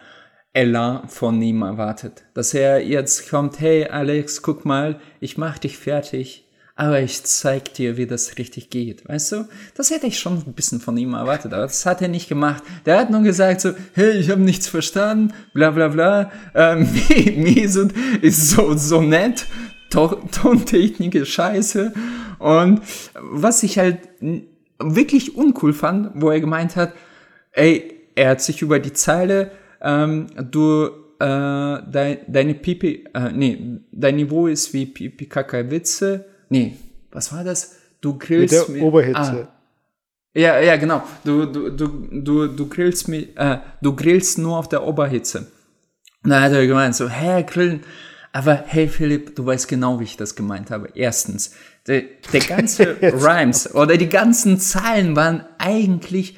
Elan 0.54 1.08
von 1.08 1.42
ihm 1.42 1.62
erwartet. 1.62 2.24
Dass 2.34 2.54
er 2.54 2.86
jetzt 2.86 3.30
kommt, 3.30 3.60
hey 3.60 3.86
Alex, 3.86 4.42
guck 4.42 4.66
mal, 4.66 5.00
ich 5.20 5.38
mach 5.38 5.58
dich 5.58 5.78
fertig. 5.78 6.46
aber 6.80 7.02
ich 7.02 7.24
zeig 7.26 7.74
dir, 7.74 7.98
wie 7.98 8.08
das 8.08 8.38
richtig 8.38 8.70
geht. 8.70 9.06
Weißt 9.06 9.34
du? 9.34 9.50
Das 9.76 9.92
hätte 9.92 10.08
ich 10.08 10.18
schon 10.18 10.38
ein 10.48 10.54
bisschen 10.54 10.80
von 10.80 10.96
ihm 10.96 11.14
erwartet, 11.14 11.52
aber 11.52 11.64
das 11.64 11.86
hat 11.86 12.02
er 12.02 12.08
nicht 12.08 12.30
gemacht. 12.30 12.64
Der 12.86 12.98
hat 12.98 13.10
nur 13.10 13.22
gesagt 13.22 13.60
so, 13.60 13.74
hey, 13.96 14.12
ich 14.12 14.30
habe 14.30 14.40
nichts 14.40 14.70
verstanden, 14.70 15.34
bla 15.54 15.72
bla 15.72 15.90
bla. 15.90 16.32
Ähm, 16.56 16.90
Mesut 17.36 17.92
ist 18.22 18.52
so, 18.52 18.78
so 18.78 19.02
nett, 19.02 19.46
Tontechnik 19.90 21.16
ist 21.16 21.28
scheiße. 21.28 21.92
Und 22.38 22.80
was 23.14 23.62
ich 23.64 23.78
halt 23.78 23.98
wirklich 24.80 25.36
uncool 25.36 25.74
fand, 25.74 26.12
wo 26.16 26.30
er 26.30 26.40
gemeint 26.40 26.78
hat, 26.78 26.94
ey, 27.52 27.94
er 28.16 28.30
hat 28.30 28.42
sich 28.42 28.62
über 28.62 28.80
die 28.80 28.94
Zeile, 28.94 29.52
ähm, 29.82 30.28
du, 30.52 30.90
äh, 31.20 31.78
dein, 31.92 32.18
deine 32.28 32.54
Pipi, 32.54 33.06
äh, 33.14 33.32
nee, 33.32 33.80
dein 33.92 34.16
Niveau 34.16 34.48
ist 34.48 34.74
wie 34.74 34.86
Pipi 34.86 35.26
Kaka 35.26 35.70
Witze, 35.70 36.26
nee, 36.50 36.78
was 37.12 37.34
war 37.34 37.44
das? 37.44 37.78
Du 38.02 38.18
grillst 38.18 38.54
mit 38.54 38.68
der 38.68 38.76
mit, 38.76 38.84
Oberhitze. 38.84 39.48
Ah, 39.48 39.48
ja, 40.34 40.60
ja, 40.60 40.78
genau. 40.78 41.04
Du, 41.24 41.46
du, 41.46 41.70
du, 41.70 42.08
du, 42.12 42.48
du 42.48 42.70
grillst 42.70 43.08
mit, 43.08 43.36
äh, 43.36 43.58
du 43.82 43.96
grillst 43.96 44.38
nur 44.38 44.58
auf 44.58 44.70
der 44.70 44.86
Oberhitze. 44.86 45.48
Und 46.24 46.30
dann 46.30 46.44
hat 46.44 46.52
er 46.52 46.68
gemeint 46.68 46.96
so, 46.96 47.10
hä, 47.10 47.44
grillen. 47.44 47.82
Aber 48.32 48.64
hey 48.68 48.88
Philipp, 48.88 49.36
du 49.36 49.46
weißt 49.46 49.68
genau, 49.68 50.00
wie 50.00 50.04
ich 50.04 50.18
das 50.18 50.36
gemeint 50.36 50.70
habe. 50.70 50.90
Erstens, 50.94 51.56
der, 51.88 52.04
der 52.32 52.40
ganze 52.48 52.96
Rhymes 53.02 53.74
oder 53.74 53.98
die 53.98 54.10
ganzen 54.10 54.60
Zahlen 54.60 55.16
waren 55.16 55.46
eigentlich 55.58 56.38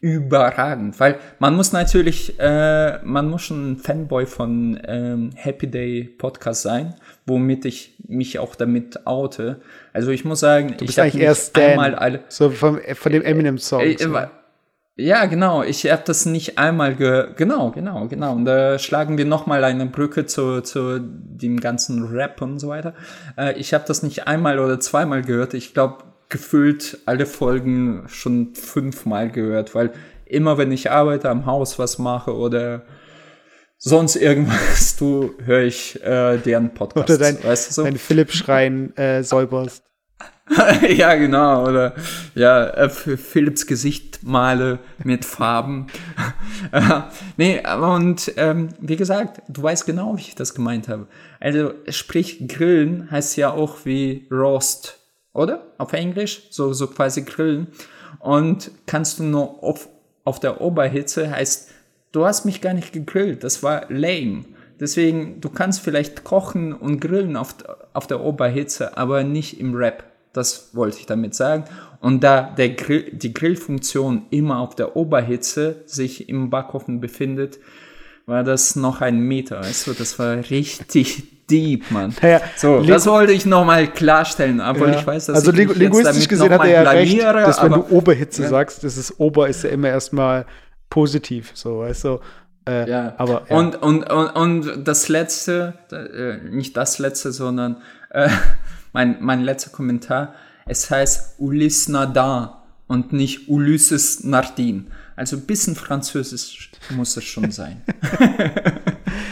überragend, 0.00 1.00
weil 1.00 1.18
man 1.40 1.56
muss 1.56 1.72
natürlich, 1.72 2.38
äh, 2.38 2.98
man 3.02 3.28
muss 3.28 3.42
schon 3.42 3.72
ein 3.72 3.76
Fanboy 3.78 4.26
von 4.26 4.80
ähm, 4.86 5.30
Happy 5.34 5.66
Day 5.66 6.04
Podcast 6.04 6.62
sein, 6.62 6.94
womit 7.26 7.64
ich 7.64 7.96
mich 8.06 8.38
auch 8.38 8.54
damit 8.54 9.06
oute. 9.06 9.60
Also 9.92 10.12
ich 10.12 10.24
muss 10.24 10.40
sagen, 10.40 10.74
du 10.78 10.86
bist 10.86 10.98
ich 10.98 10.98
habe 10.98 11.18
erst 11.18 11.58
einmal 11.58 11.96
alle, 11.96 12.20
so 12.28 12.50
vom, 12.50 12.78
von 12.94 13.12
dem 13.12 13.22
Eminem 13.22 13.58
Song. 13.58 13.80
Äh, 13.80 13.94
äh, 13.94 14.26
ja, 15.00 15.26
genau. 15.26 15.62
Ich 15.62 15.88
habe 15.90 16.02
das 16.04 16.26
nicht 16.26 16.58
einmal 16.58 16.94
gehört. 16.94 17.36
Genau, 17.36 17.70
genau, 17.70 18.06
genau. 18.06 18.32
Und 18.32 18.44
da 18.44 18.78
schlagen 18.80 19.16
wir 19.16 19.24
noch 19.26 19.46
mal 19.46 19.62
eine 19.62 19.86
Brücke 19.86 20.26
zu, 20.26 20.60
zu 20.60 21.00
dem 21.00 21.60
ganzen 21.60 22.04
Rap 22.06 22.42
und 22.42 22.58
so 22.58 22.68
weiter. 22.68 22.94
Äh, 23.36 23.58
ich 23.58 23.74
habe 23.74 23.84
das 23.86 24.02
nicht 24.02 24.26
einmal 24.26 24.58
oder 24.58 24.80
zweimal 24.80 25.22
gehört. 25.22 25.54
Ich 25.54 25.72
glaube, 25.72 26.04
gefühlt 26.28 26.98
alle 27.06 27.26
Folgen 27.26 28.04
schon 28.08 28.54
fünfmal 28.54 29.30
gehört, 29.30 29.74
weil 29.74 29.92
immer 30.26 30.58
wenn 30.58 30.72
ich 30.72 30.90
arbeite 30.90 31.30
am 31.30 31.46
Haus 31.46 31.78
was 31.78 31.98
mache 31.98 32.36
oder 32.36 32.84
sonst 33.78 34.16
irgendwas 34.16 34.96
du 34.98 35.34
höre 35.44 35.62
ich 35.62 36.02
äh, 36.02 36.38
deren 36.38 36.74
Podcast. 36.74 37.08
Oder 37.08 37.18
dein, 37.18 37.42
weißt 37.42 37.70
du 37.70 37.74
so? 37.74 37.84
dein 37.84 37.96
Philipp-Schreien 37.96 38.96
äh, 38.96 39.22
säuberst. 39.22 39.84
ja, 40.88 41.14
genau. 41.14 41.66
Oder 41.66 41.94
ja, 42.34 42.68
äh, 42.70 42.88
Philips 42.88 43.66
Gesicht 43.66 44.20
male 44.22 44.78
mit 45.04 45.24
Farben. 45.24 45.88
nee, 47.36 47.62
und 47.80 48.32
ähm, 48.36 48.70
wie 48.80 48.96
gesagt, 48.96 49.42
du 49.48 49.62
weißt 49.62 49.86
genau, 49.86 50.16
wie 50.16 50.22
ich 50.22 50.34
das 50.34 50.54
gemeint 50.54 50.88
habe. 50.88 51.06
Also, 51.38 51.74
sprich, 51.88 52.48
grillen 52.48 53.10
heißt 53.10 53.36
ja 53.36 53.50
auch 53.50 53.84
wie 53.84 54.26
Roast 54.30 54.97
oder? 55.38 55.62
Auf 55.78 55.92
Englisch, 55.92 56.48
so, 56.50 56.72
so 56.72 56.88
quasi 56.88 57.22
grillen. 57.22 57.68
Und 58.18 58.70
kannst 58.86 59.18
du 59.18 59.22
nur 59.22 59.62
auf, 59.62 59.88
auf 60.24 60.40
der 60.40 60.60
Oberhitze, 60.60 61.30
heißt, 61.30 61.70
du 62.12 62.26
hast 62.26 62.44
mich 62.44 62.60
gar 62.60 62.74
nicht 62.74 62.92
gegrillt, 62.92 63.44
das 63.44 63.62
war 63.62 63.86
lame. 63.88 64.44
Deswegen, 64.80 65.40
du 65.40 65.48
kannst 65.48 65.80
vielleicht 65.80 66.24
kochen 66.24 66.72
und 66.72 67.00
grillen 67.00 67.36
auf, 67.36 67.54
auf 67.92 68.06
der 68.06 68.20
Oberhitze, 68.20 68.96
aber 68.96 69.24
nicht 69.24 69.60
im 69.60 69.74
Rap. 69.74 70.04
Das 70.32 70.74
wollte 70.74 70.98
ich 70.98 71.06
damit 71.06 71.34
sagen. 71.34 71.64
Und 72.00 72.22
da 72.22 72.42
der 72.42 72.70
Grill, 72.70 73.10
die 73.12 73.32
Grillfunktion 73.32 74.26
immer 74.30 74.58
auf 74.58 74.76
der 74.76 74.94
Oberhitze 74.94 75.82
sich 75.86 76.28
im 76.28 76.50
Backofen 76.50 77.00
befindet, 77.00 77.58
war 78.26 78.44
das 78.44 78.76
noch 78.76 79.00
ein 79.00 79.20
Meter. 79.20 79.62
Du, 79.84 79.94
das 79.94 80.18
war 80.18 80.36
richtig 80.50 81.37
deep, 81.50 81.90
Mann. 81.90 82.14
Naja, 82.22 82.40
so, 82.56 82.82
das 82.82 83.06
wollte 83.06 83.32
ich 83.32 83.46
nochmal 83.46 83.88
klarstellen, 83.88 84.60
obwohl 84.60 84.90
ja. 84.90 84.98
ich 84.98 85.06
weiß, 85.06 85.26
dass 85.26 85.36
also 85.36 85.52
ich 85.52 85.74
linguistisch 85.74 86.28
gesehen 86.28 86.52
hat 86.52 86.64
er 86.64 86.82
ja 86.82 86.90
recht, 86.90 87.22
dass 87.22 87.62
wenn 87.62 87.72
du 87.72 87.86
Oberhitze 87.90 88.42
ja. 88.42 88.48
sagst, 88.48 88.84
das 88.84 88.96
ist 88.96 89.18
Ober 89.18 89.48
ist 89.48 89.64
ja 89.64 89.70
immer 89.70 89.88
erstmal 89.88 90.46
positiv, 90.90 91.52
so, 91.54 91.80
weißt 91.80 92.04
du. 92.04 92.20
Äh, 92.66 92.90
ja. 92.90 93.14
Aber, 93.16 93.44
ja. 93.48 93.56
Und, 93.56 93.76
und, 93.82 94.10
und, 94.10 94.28
und 94.28 94.84
das 94.84 95.08
letzte, 95.08 95.74
äh, 95.90 96.48
nicht 96.48 96.76
das 96.76 96.98
letzte, 96.98 97.32
sondern 97.32 97.78
äh, 98.10 98.28
mein, 98.92 99.16
mein 99.20 99.40
letzter 99.40 99.70
Kommentar, 99.70 100.34
es 100.66 100.90
heißt 100.90 101.36
Ulysse 101.38 101.92
Nadin 101.92 102.50
und 102.86 103.12
nicht 103.12 103.48
Ulysses 103.48 104.24
Nardin. 104.24 104.90
Also 105.16 105.36
ein 105.36 105.46
bisschen 105.46 105.74
französisch 105.74 106.70
muss 106.90 107.16
es 107.16 107.24
schon 107.24 107.50
sein. 107.50 107.82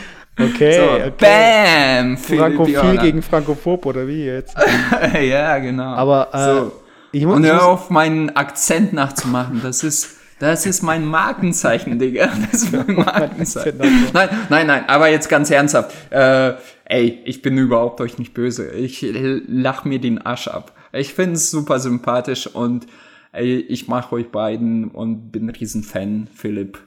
Okay, 0.55 0.72
so, 0.72 1.07
okay. 1.07 1.12
Bam! 1.18 2.16
Frankophil 2.16 2.99
gegen 2.99 3.22
Frankophob 3.22 3.86
oder 3.86 4.07
wie 4.07 4.24
jetzt? 4.24 4.57
ja, 5.20 5.59
genau. 5.59 5.94
Aber 5.94 6.28
äh, 6.32 6.44
so. 6.44 6.72
ich 7.12 7.24
muss, 7.24 7.36
Und 7.36 7.47
hör 7.47 7.66
auf, 7.66 7.90
meinen 7.90 8.30
Akzent 8.36 8.92
nachzumachen. 8.92 9.61
Das 9.62 9.82
ist, 9.82 10.16
das 10.38 10.66
ist 10.66 10.82
mein 10.82 11.05
Markenzeichen, 11.07 11.99
Digga. 11.99 12.30
Das 12.51 12.62
ist 12.62 12.72
mein 12.72 12.97
Markenzeichen. 13.05 13.78
nein, 14.12 14.28
nein, 14.49 14.66
nein. 14.66 14.84
Aber 14.88 15.09
jetzt 15.09 15.28
ganz 15.28 15.51
ernsthaft. 15.51 15.94
Äh, 16.11 16.55
ey, 16.84 17.20
ich 17.24 17.42
bin 17.42 17.57
überhaupt 17.59 18.01
euch 18.01 18.18
nicht 18.18 18.34
böse. 18.34 18.70
Ich 18.70 19.05
lach 19.47 19.84
mir 19.84 20.01
den 20.01 20.18
Arsch 20.18 20.49
ab. 20.49 20.72
Ich 20.92 21.14
finde 21.14 21.34
es 21.34 21.51
super 21.51 21.78
sympathisch 21.78 22.47
und 22.47 22.86
ey, 23.32 23.59
ich 23.59 23.88
mache 23.88 24.14
euch 24.14 24.30
beiden 24.30 24.88
und 24.88 25.30
bin 25.30 25.47
ein 25.47 25.51
Riesenfan, 25.51 26.28
Philipp 26.34 26.78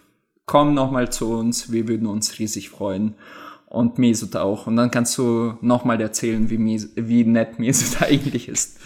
komm 0.50 0.74
nochmal 0.74 1.12
zu 1.12 1.32
uns, 1.32 1.72
wir 1.72 1.88
würden 1.88 2.08
uns 2.08 2.40
riesig 2.40 2.72
freuen. 2.72 3.14
Und 3.70 4.00
Mesut 4.00 4.36
auch. 4.36 4.68
Und 4.68 4.76
dann 4.76 4.90
kannst 4.90 5.18
du 5.18 5.54
nochmal 5.62 6.02
erzählen, 6.02 6.50
wie, 6.50 6.58
Mes 6.58 6.90
wie 6.96 7.24
nett 7.24 7.60
Mesut 7.60 8.02
eigentlich 8.02 8.50
ist. 8.50 8.80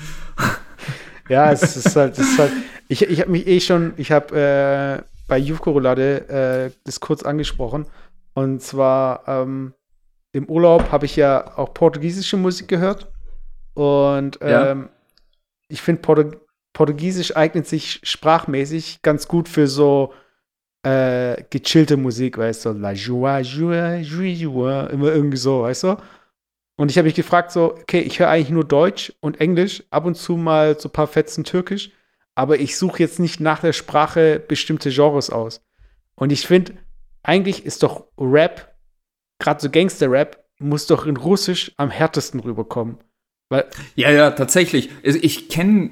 Ja, 1.30 1.52
es 1.52 1.78
ist 1.78 1.96
halt, 1.96 2.18
es 2.20 2.32
ist 2.32 2.40
halt 2.40 2.52
ich, 2.94 3.02
ich 3.02 3.22
habe 3.22 3.32
mich 3.32 3.48
eh 3.48 3.60
schon, 3.60 3.94
ich 3.98 4.12
habe 4.12 4.36
äh, 4.38 5.04
bei 5.28 5.38
Jufko 5.38 5.72
Roulade 5.72 6.28
äh, 6.30 6.78
das 6.84 7.00
kurz 7.00 7.24
angesprochen. 7.24 7.86
Und 8.34 8.62
zwar 8.62 9.28
ähm, 9.28 9.74
im 10.32 10.46
Urlaub 10.46 10.92
habe 10.92 11.06
ich 11.06 11.16
ja 11.16 11.58
auch 11.58 11.74
portugiesische 11.74 12.38
Musik 12.38 12.68
gehört. 12.68 13.12
Und 13.74 14.40
ähm, 14.42 14.82
ja. 14.82 14.90
ich 15.68 15.82
finde, 15.82 16.02
Portug 16.02 16.44
Portugiesisch 16.74 17.38
eignet 17.38 17.68
sich 17.68 18.00
sprachmäßig 18.02 19.04
ganz 19.04 19.28
gut 19.28 19.48
für 19.48 19.68
so 19.68 20.12
äh, 20.84 21.44
gechillte 21.50 21.98
Musik, 21.98 22.38
weißt 22.38 22.66
du, 22.66 22.72
La 22.74 22.92
Joie, 22.92 23.42
Joie, 23.42 24.02
Joie, 24.02 24.34
Joie, 24.34 24.90
immer 24.92 25.12
irgendwie 25.14 25.38
so, 25.38 25.64
weißt 25.64 25.84
du? 25.84 25.98
Und 26.76 26.90
ich 26.90 26.98
habe 26.98 27.06
mich 27.06 27.16
gefragt, 27.16 27.52
so, 27.52 27.74
okay, 27.74 28.02
ich 28.02 28.20
höre 28.20 28.30
eigentlich 28.30 28.50
nur 28.50 28.66
Deutsch 28.66 29.14
und 29.22 29.40
Englisch, 29.40 29.84
ab 29.90 30.06
und 30.06 30.16
zu 30.16 30.36
mal 30.36 30.80
so 30.80 30.90
ein 30.90 30.94
paar 30.94 31.08
Fetzen 31.08 31.44
Türkisch, 31.44 31.92
aber 32.36 32.60
ich 32.60 32.78
suche 32.78 33.00
jetzt 33.00 33.20
nicht 33.20 33.40
nach 33.40 33.60
der 33.60 33.74
Sprache 33.74 34.40
bestimmte 34.40 34.90
Genres 34.90 35.30
aus. 35.30 35.62
Und 36.16 36.32
ich 36.32 36.48
finde, 36.48 36.74
eigentlich 37.22 37.66
ist 37.66 37.84
doch 37.84 38.08
Rap, 38.18 38.76
gerade 39.40 39.62
so 39.62 39.70
Gangster-Rap, 39.70 40.44
muss 40.60 40.88
doch 40.88 41.06
in 41.06 41.18
Russisch 41.18 41.72
am 41.78 41.90
härtesten 41.90 42.40
rüberkommen. 42.40 42.98
Weil 43.54 43.66
ja, 43.94 44.10
ja, 44.10 44.32
tatsächlich. 44.32 44.90
Also 45.06 45.20
ich 45.22 45.48
kenne, 45.48 45.92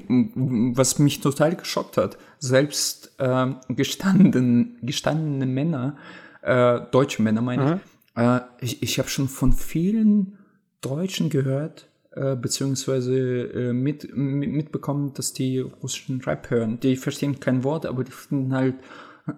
was 0.74 0.98
mich 0.98 1.20
total 1.20 1.56
geschockt 1.56 1.96
hat, 1.96 2.18
selbst 2.40 3.14
äh, 3.20 3.50
gestanden, 3.70 4.80
gestandene 4.82 5.46
Männer, 5.46 5.96
äh, 6.42 6.80
deutsche 6.90 7.22
Männer 7.22 7.44
meine 7.44 7.80
ich, 8.16 8.22
äh, 8.24 8.40
ich, 8.62 8.82
ich 8.82 8.98
habe 8.98 9.10
schon 9.10 9.28
von 9.28 9.54
vielen 9.54 10.40
Deutschen 10.82 11.30
gehört, 11.30 11.88
äh, 12.16 12.36
beziehungsweise 12.36 13.16
äh, 13.16 13.74
mit, 13.74 14.12
mitbekommen, 14.18 15.14
dass 15.14 15.34
die 15.34 15.60
russischen 15.60 16.20
Rap 16.22 16.50
hören. 16.50 16.80
Die 16.80 16.96
verstehen 16.96 17.40
kein 17.40 17.64
Wort, 17.64 17.86
aber 17.86 18.04
die 18.04 18.12
finden 18.12 18.56
halt 18.56 18.74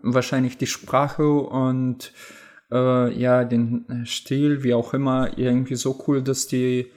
wahrscheinlich 0.01 0.57
die 0.57 0.67
Sprache 0.67 1.29
und 1.29 2.13
äh, 2.71 3.19
ja, 3.19 3.43
den 3.43 4.05
Stil, 4.05 4.63
wie 4.63 4.73
auch 4.73 4.93
immer, 4.93 5.37
irgendwie 5.37 5.75
so 5.75 6.01
cool, 6.07 6.21
dass 6.21 6.47
die 6.47 6.89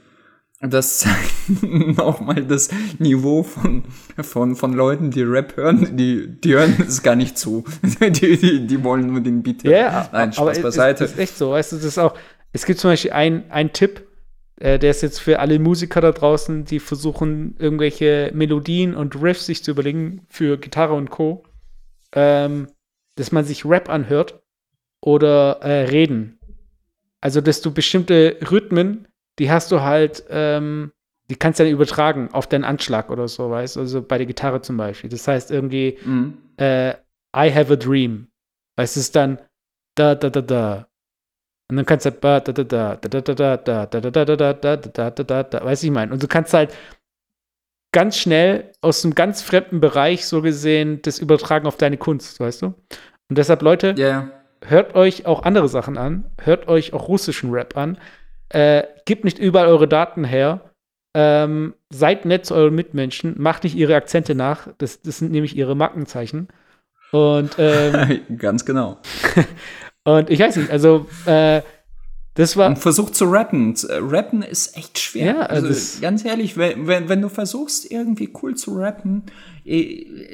das 0.60 1.00
zeigt 1.00 1.62
nochmal 1.62 2.44
das 2.44 2.70
Niveau 2.98 3.42
von, 3.42 3.84
von, 4.22 4.56
von 4.56 4.72
Leuten, 4.72 5.10
die 5.10 5.22
Rap 5.22 5.56
hören. 5.56 5.96
Die, 5.96 6.40
die 6.40 6.54
hören 6.54 6.74
es 6.88 7.02
gar 7.02 7.16
nicht 7.16 7.36
zu. 7.36 7.64
die, 8.00 8.36
die, 8.38 8.66
die 8.66 8.84
wollen 8.84 9.06
nur 9.08 9.20
den 9.20 9.42
Beat 9.42 9.64
hören. 9.64 9.74
Ja, 9.74 10.08
Nein, 10.12 10.32
Spaß 10.32 10.56
aber 10.58 10.62
beiseite. 10.62 11.04
Das 11.04 11.12
ist 11.12 11.18
echt 11.18 11.36
so. 11.36 11.50
Weißt 11.50 11.72
du, 11.72 11.76
das 11.76 11.84
ist 11.84 11.98
auch, 11.98 12.14
es 12.52 12.64
gibt 12.64 12.80
zum 12.80 12.90
Beispiel 12.90 13.12
einen 13.12 13.72
Tipp, 13.72 14.06
äh, 14.58 14.78
der 14.78 14.90
ist 14.90 15.02
jetzt 15.02 15.20
für 15.20 15.40
alle 15.40 15.58
Musiker 15.58 16.00
da 16.00 16.12
draußen, 16.12 16.64
die 16.64 16.80
versuchen, 16.80 17.54
irgendwelche 17.58 18.30
Melodien 18.34 18.94
und 18.94 19.20
Riffs 19.20 19.46
sich 19.46 19.62
zu 19.62 19.72
überlegen 19.72 20.22
für 20.28 20.56
Gitarre 20.56 20.94
und 20.94 21.10
Co., 21.10 21.44
ähm, 22.12 22.68
dass 23.16 23.30
man 23.30 23.44
sich 23.44 23.66
Rap 23.66 23.90
anhört 23.90 24.40
oder 25.02 25.60
äh, 25.60 25.84
Reden. 25.84 26.38
Also, 27.20 27.42
dass 27.42 27.60
du 27.60 27.72
bestimmte 27.72 28.38
Rhythmen 28.50 29.08
die 29.38 29.50
hast 29.50 29.70
du 29.72 29.82
halt, 29.82 30.24
ähm, 30.30 30.92
die 31.28 31.36
kannst 31.36 31.58
du 31.58 31.64
dann 31.64 31.72
übertragen 31.72 32.30
auf 32.32 32.46
deinen 32.46 32.64
Anschlag 32.64 33.10
oder 33.10 33.28
so, 33.28 33.50
weißt 33.50 33.76
du? 33.76 33.80
Also 33.80 34.02
bei 34.02 34.18
der 34.18 34.26
Gitarre 34.26 34.60
zum 34.62 34.76
Beispiel. 34.76 35.10
Das 35.10 35.26
heißt 35.26 35.50
irgendwie, 35.50 35.98
mhm. 36.04 36.38
äh, 36.56 36.90
I 37.36 37.52
have 37.52 37.72
a 37.72 37.76
dream. 37.76 38.28
Weißt 38.76 38.96
du, 38.96 39.00
es 39.00 39.06
ist 39.06 39.16
dann 39.16 39.38
da, 39.96 40.14
da, 40.14 40.30
da, 40.30 40.40
da. 40.40 40.88
Und 41.68 41.76
dann 41.76 41.86
kannst 41.86 42.06
du 42.06 42.12
da, 42.12 42.40
da, 42.40 42.52
da, 42.52 42.64
da, 42.64 42.96
da, 42.96 43.08
da, 43.08 43.34
da, 43.34 43.56
da, 43.56 43.86
da, 43.86 43.86
da, 43.86 44.10
da, 44.10 44.24
da, 44.24 44.54
da, 44.54 44.76
da, 44.76 45.10
da, 45.10 45.24
da, 45.24 45.42
da, 45.42 45.64
weißt 45.64 45.82
du, 45.82 45.86
ich 45.88 45.92
meine. 45.92 46.12
Und 46.12 46.22
du 46.22 46.28
kannst 46.28 46.54
halt 46.54 46.72
ganz 47.92 48.18
schnell 48.18 48.72
aus 48.82 49.04
einem 49.04 49.14
ganz 49.14 49.42
fremden 49.42 49.80
Bereich 49.80 50.26
so 50.26 50.42
gesehen 50.42 51.00
das 51.02 51.18
übertragen 51.18 51.66
auf 51.66 51.76
deine 51.76 51.96
Kunst, 51.96 52.38
weißt 52.38 52.62
du? 52.62 52.66
Und 53.28 53.38
deshalb, 53.38 53.62
Leute, 53.62 53.94
hört 54.62 54.94
euch 54.94 55.26
auch 55.26 55.42
andere 55.42 55.68
Sachen 55.68 55.98
an, 55.98 56.30
hört 56.40 56.68
euch 56.68 56.92
auch 56.92 57.08
russischen 57.08 57.50
Rap 57.50 57.76
an, 57.76 57.98
äh, 58.50 58.84
gebt 59.04 59.24
nicht 59.24 59.38
überall 59.38 59.68
eure 59.68 59.88
Daten 59.88 60.24
her, 60.24 60.72
ähm, 61.14 61.74
seid 61.90 62.24
nett 62.24 62.46
zu 62.46 62.54
euren 62.54 62.74
Mitmenschen, 62.74 63.34
macht 63.38 63.64
nicht 63.64 63.76
ihre 63.76 63.94
Akzente 63.94 64.34
nach, 64.34 64.68
das, 64.78 65.00
das 65.00 65.18
sind 65.18 65.32
nämlich 65.32 65.56
ihre 65.56 65.74
Markenzeichen. 65.74 66.48
Und 67.12 67.56
ähm, 67.58 68.20
ganz 68.38 68.64
genau. 68.64 68.98
und 70.04 70.28
ich 70.28 70.40
weiß 70.40 70.56
nicht, 70.56 70.70
also 70.70 71.06
äh, 71.24 71.62
das 72.36 72.54
war. 72.58 72.68
Und 72.68 72.78
versucht 72.78 73.14
zu 73.14 73.24
rappen. 73.24 73.74
Äh, 73.88 73.94
rappen 73.94 74.42
ist 74.42 74.76
echt 74.76 74.98
schwer. 74.98 75.24
Ja, 75.24 75.40
also 75.40 76.00
ganz 76.02 76.24
ehrlich, 76.24 76.58
wenn, 76.58 76.86
wenn, 76.86 77.08
wenn 77.08 77.22
du 77.22 77.30
versuchst, 77.30 77.90
irgendwie 77.90 78.30
cool 78.42 78.54
zu 78.54 78.76
rappen, 78.76 79.22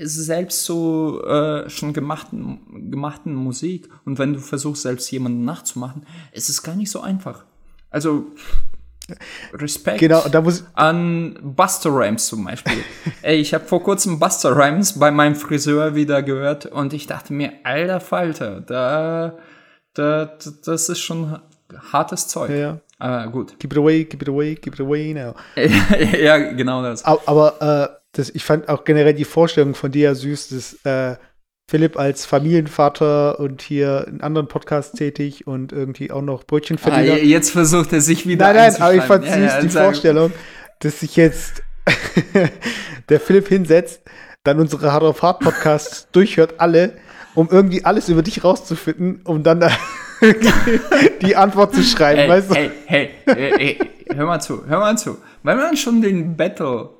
selbst 0.02 0.64
so 0.64 1.24
äh, 1.24 1.70
schon 1.70 1.92
gemachten, 1.92 2.90
gemachten 2.90 3.34
Musik, 3.34 3.88
und 4.04 4.18
wenn 4.18 4.32
du 4.32 4.40
versuchst, 4.40 4.82
selbst 4.82 5.10
jemanden 5.12 5.44
nachzumachen, 5.44 6.04
ist 6.32 6.48
es 6.48 6.62
gar 6.64 6.74
nicht 6.74 6.90
so 6.90 7.00
einfach. 7.00 7.44
Also 7.92 8.26
Respekt 9.52 9.98
genau, 9.98 10.22
da 10.28 10.40
muss 10.40 10.64
an 10.74 11.38
Buster 11.42 11.90
Rhymes 11.90 12.26
zum 12.26 12.44
Beispiel. 12.44 12.78
Ey, 13.22 13.36
ich 13.36 13.52
habe 13.52 13.64
vor 13.64 13.82
kurzem 13.82 14.18
Buster 14.18 14.56
Rhymes 14.56 14.98
bei 14.98 15.10
meinem 15.10 15.34
Friseur 15.34 15.94
wieder 15.94 16.22
gehört 16.22 16.66
und 16.66 16.92
ich 16.92 17.06
dachte 17.06 17.32
mir, 17.32 17.52
alter 17.64 18.00
Falter, 18.00 18.60
da, 18.60 19.38
da, 19.94 20.38
das 20.64 20.88
ist 20.88 21.00
schon 21.00 21.38
hartes 21.92 22.28
Zeug. 22.28 22.50
Ja, 22.50 22.56
ja. 22.56 22.80
Aber 22.98 23.30
gut. 23.30 23.58
Keep 23.58 23.72
it 23.72 23.78
away, 23.78 24.04
keep 24.04 24.22
it 24.22 24.28
away, 24.28 24.54
keep 24.54 24.74
it 24.74 24.80
away 24.80 25.12
now. 25.12 25.34
ja, 26.16 26.38
genau 26.52 26.82
das. 26.82 27.04
Aber, 27.04 27.20
aber 27.26 27.90
äh, 27.90 27.96
das, 28.12 28.30
ich 28.30 28.44
fand 28.44 28.68
auch 28.68 28.84
generell 28.84 29.14
die 29.14 29.24
Vorstellung 29.24 29.74
von 29.74 29.90
dir 29.90 30.14
süß, 30.14 30.48
dass 30.50 30.74
äh, 30.84 31.16
Philipp 31.72 31.98
als 31.98 32.26
Familienvater 32.26 33.40
und 33.40 33.62
hier 33.62 34.06
in 34.06 34.20
anderen 34.20 34.46
Podcasts 34.46 34.92
tätig 34.92 35.46
und 35.46 35.72
irgendwie 35.72 36.10
auch 36.10 36.20
noch 36.20 36.44
Brötchenverdiener. 36.44 37.14
Ah, 37.14 37.16
jetzt 37.16 37.48
versucht 37.48 37.94
er 37.94 38.02
sich 38.02 38.26
wieder 38.26 38.52
Nein, 38.52 38.56
nein, 38.56 38.82
aber 38.82 38.94
ich 38.94 39.02
fand 39.04 39.24
ja, 39.24 39.32
süß 39.32 39.40
ja, 39.40 39.60
die 39.62 39.68
Vorstellung, 39.70 40.32
dass 40.80 41.00
sich 41.00 41.16
jetzt 41.16 41.62
der 43.08 43.20
Philipp 43.20 43.48
hinsetzt, 43.48 44.02
dann 44.44 44.60
unsere 44.60 44.92
Hard 44.92 45.02
of 45.04 45.22
Hard 45.22 45.40
Podcasts 45.40 46.08
durchhört, 46.12 46.56
alle, 46.58 46.92
um 47.34 47.48
irgendwie 47.50 47.86
alles 47.86 48.10
über 48.10 48.20
dich 48.20 48.44
rauszufinden, 48.44 49.22
um 49.24 49.42
dann 49.42 49.60
da 49.60 49.70
die 51.22 51.36
Antwort 51.36 51.74
zu 51.74 51.82
schreiben, 51.82 52.20
hey, 52.20 52.28
weißt 52.28 52.50
du? 52.50 52.54
Hey, 52.54 52.70
hey, 52.84 53.10
hey, 53.24 53.52
hey, 53.56 53.78
hör 54.14 54.26
mal 54.26 54.40
zu, 54.40 54.66
hör 54.66 54.78
mal 54.78 54.98
zu. 54.98 55.16
Wenn 55.42 55.56
man 55.56 55.74
schon 55.78 56.02
den 56.02 56.36
Battle 56.36 56.90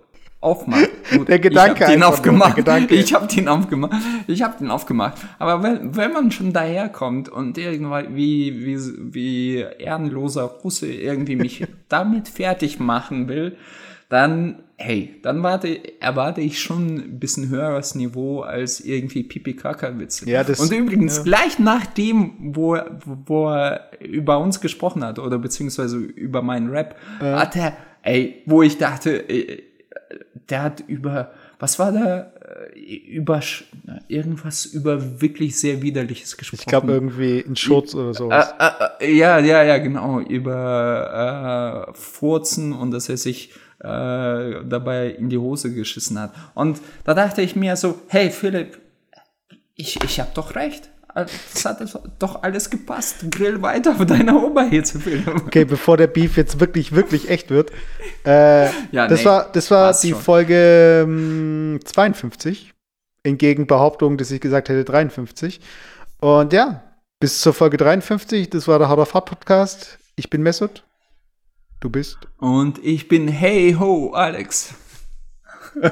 aufmacht. 0.43 0.91
Gut, 1.11 1.29
der 1.29 1.39
Gedanke. 1.39 1.85
Ich 1.85 1.89
habe 1.89 1.93
den 1.93 2.03
aufgemacht. 2.03 2.59
Ich 2.91 3.15
habe 3.15 3.27
den 3.27 3.49
aufgemacht. 3.49 3.93
Ich 4.27 4.43
habe 4.43 4.59
den 4.59 4.71
aufgemacht. 4.71 5.19
Aber 5.39 5.63
wenn, 5.63 5.97
wenn 5.97 6.13
man 6.13 6.31
schon 6.31 6.53
daherkommt 6.53 7.29
und 7.29 7.57
irgendwie 7.57 8.15
wie, 8.15 8.67
wie, 8.67 9.15
wie 9.15 9.57
ehrenloser 9.79 10.43
Russe 10.43 10.93
irgendwie 10.93 11.37
mich 11.37 11.65
damit 11.89 12.29
fertig 12.29 12.81
machen 12.81 13.29
will, 13.29 13.57
dann, 14.09 14.65
hey, 14.77 15.19
dann 15.23 15.43
warte, 15.43 15.81
erwarte 16.01 16.43
ich 16.43 16.61
schon 16.61 16.97
ein 16.97 17.19
bisschen 17.19 17.49
höheres 17.49 17.95
Niveau 17.95 18.41
als 18.41 18.81
irgendwie 18.81 19.23
Pipi-Kaka-Witze. 19.23 20.29
Ja, 20.29 20.45
das, 20.45 20.61
Und 20.61 20.71
übrigens, 20.71 21.19
ja. 21.19 21.23
gleich 21.23 21.59
nachdem, 21.59 22.55
wo, 22.55 22.77
wo 23.25 23.49
er 23.49 23.89
über 24.01 24.39
uns 24.39 24.61
gesprochen 24.61 25.03
hat, 25.03 25.19
oder 25.19 25.39
beziehungsweise 25.39 25.97
über 25.97 26.43
meinen 26.43 26.69
Rap, 26.69 26.97
äh. 27.21 27.33
hat 27.33 27.57
er, 27.57 27.75
ey, 28.03 28.43
wo 28.45 28.63
ich 28.63 28.77
dachte, 28.77 29.31
ey, 29.31 29.63
der 30.49 30.63
hat 30.63 30.81
über, 30.87 31.33
was 31.59 31.79
war 31.79 31.93
da, 31.93 32.33
äh, 32.75 32.95
über 32.95 33.41
irgendwas 34.09 34.65
über 34.67 35.21
wirklich 35.21 35.59
sehr 35.59 35.83
widerliches 35.83 36.37
gesprochen. 36.37 36.61
Ich 36.61 36.67
glaube 36.67 36.93
irgendwie 36.93 37.41
in 37.41 37.57
Schutz 37.57 37.95
oder 37.95 38.15
sowas. 38.15 38.55
Äh, 38.59 38.65
äh, 38.67 39.07
äh, 39.13 39.17
ja, 39.17 39.39
ja, 39.39 39.63
ja, 39.63 39.79
genau, 39.79 40.21
über 40.21 41.89
äh, 41.89 41.95
Furzen 41.95 42.73
und 42.73 42.91
dass 42.91 43.09
er 43.09 43.17
sich 43.17 43.51
äh, 43.81 44.65
dabei 44.65 45.11
in 45.11 45.29
die 45.29 45.39
Hose 45.39 45.75
geschissen 45.75 46.19
hat. 46.19 46.33
Und 46.55 46.81
da 47.05 47.15
dachte 47.15 47.43
ich 47.43 47.57
mir 47.57 47.77
so, 47.77 48.01
hey 48.09 48.31
Philipp, 48.31 48.79
ich, 49.75 50.03
ich 50.05 50.21
habe 50.21 50.31
doch 50.35 50.55
recht. 50.55 50.92
Es 51.15 51.65
hat 51.65 51.81
doch 52.19 52.43
alles 52.43 52.71
gepasst. 52.71 53.31
Grill 53.31 53.61
weiter 53.61 53.93
auf 53.93 54.07
deiner 54.07 54.43
Oberhitze. 54.43 55.01
Okay, 55.47 55.65
bevor 55.65 55.97
der 55.97 56.07
Beef 56.07 56.37
jetzt 56.37 56.59
wirklich, 56.59 56.93
wirklich 56.93 57.29
echt 57.29 57.51
wird. 57.51 57.71
Äh, 58.25 58.67
ja, 58.93 59.07
das, 59.07 59.21
nee, 59.21 59.27
war, 59.27 59.53
das 59.53 59.71
war 59.71 59.93
die 59.93 60.11
schon. 60.11 60.21
Folge 60.21 61.03
ähm, 61.05 61.81
52. 61.85 62.73
Entgegen 63.25 63.67
Behauptung, 63.67 64.17
dass 64.17 64.31
ich 64.31 64.41
gesagt 64.41 64.69
hätte 64.69 64.85
53. 64.85 65.61
Und 66.21 66.53
ja, 66.53 66.83
bis 67.21 67.41
zur 67.41 67.53
Folge 67.53 67.77
53. 67.77 68.49
Das 68.51 68.67
war 68.67 68.79
der 68.79 68.89
Hard 68.89 69.01
of 69.01 69.15
Hard 69.15 69.27
Podcast. 69.27 69.99
Ich 70.17 70.31
bin 70.31 70.43
Mesut. 70.43 70.83
Du 71.81 71.91
bist. 71.91 72.19
Und 72.39 72.79
ich 72.85 73.09
bin 73.09 73.29
Hey 73.29 73.77
Ho, 73.79 74.13
Alex. 74.13 74.75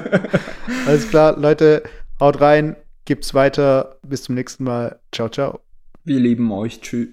Alles 0.87 1.09
klar, 1.09 1.37
Leute, 1.37 1.83
haut 2.19 2.39
rein, 2.39 2.75
gibt's 3.05 3.33
weiter. 3.33 3.97
Bis 4.03 4.23
zum 4.23 4.35
nächsten 4.35 4.63
Mal. 4.63 4.99
Ciao, 5.11 5.29
ciao. 5.29 5.61
Wir 6.03 6.19
lieben 6.19 6.51
euch. 6.51 6.81
Tschüss. 6.81 7.09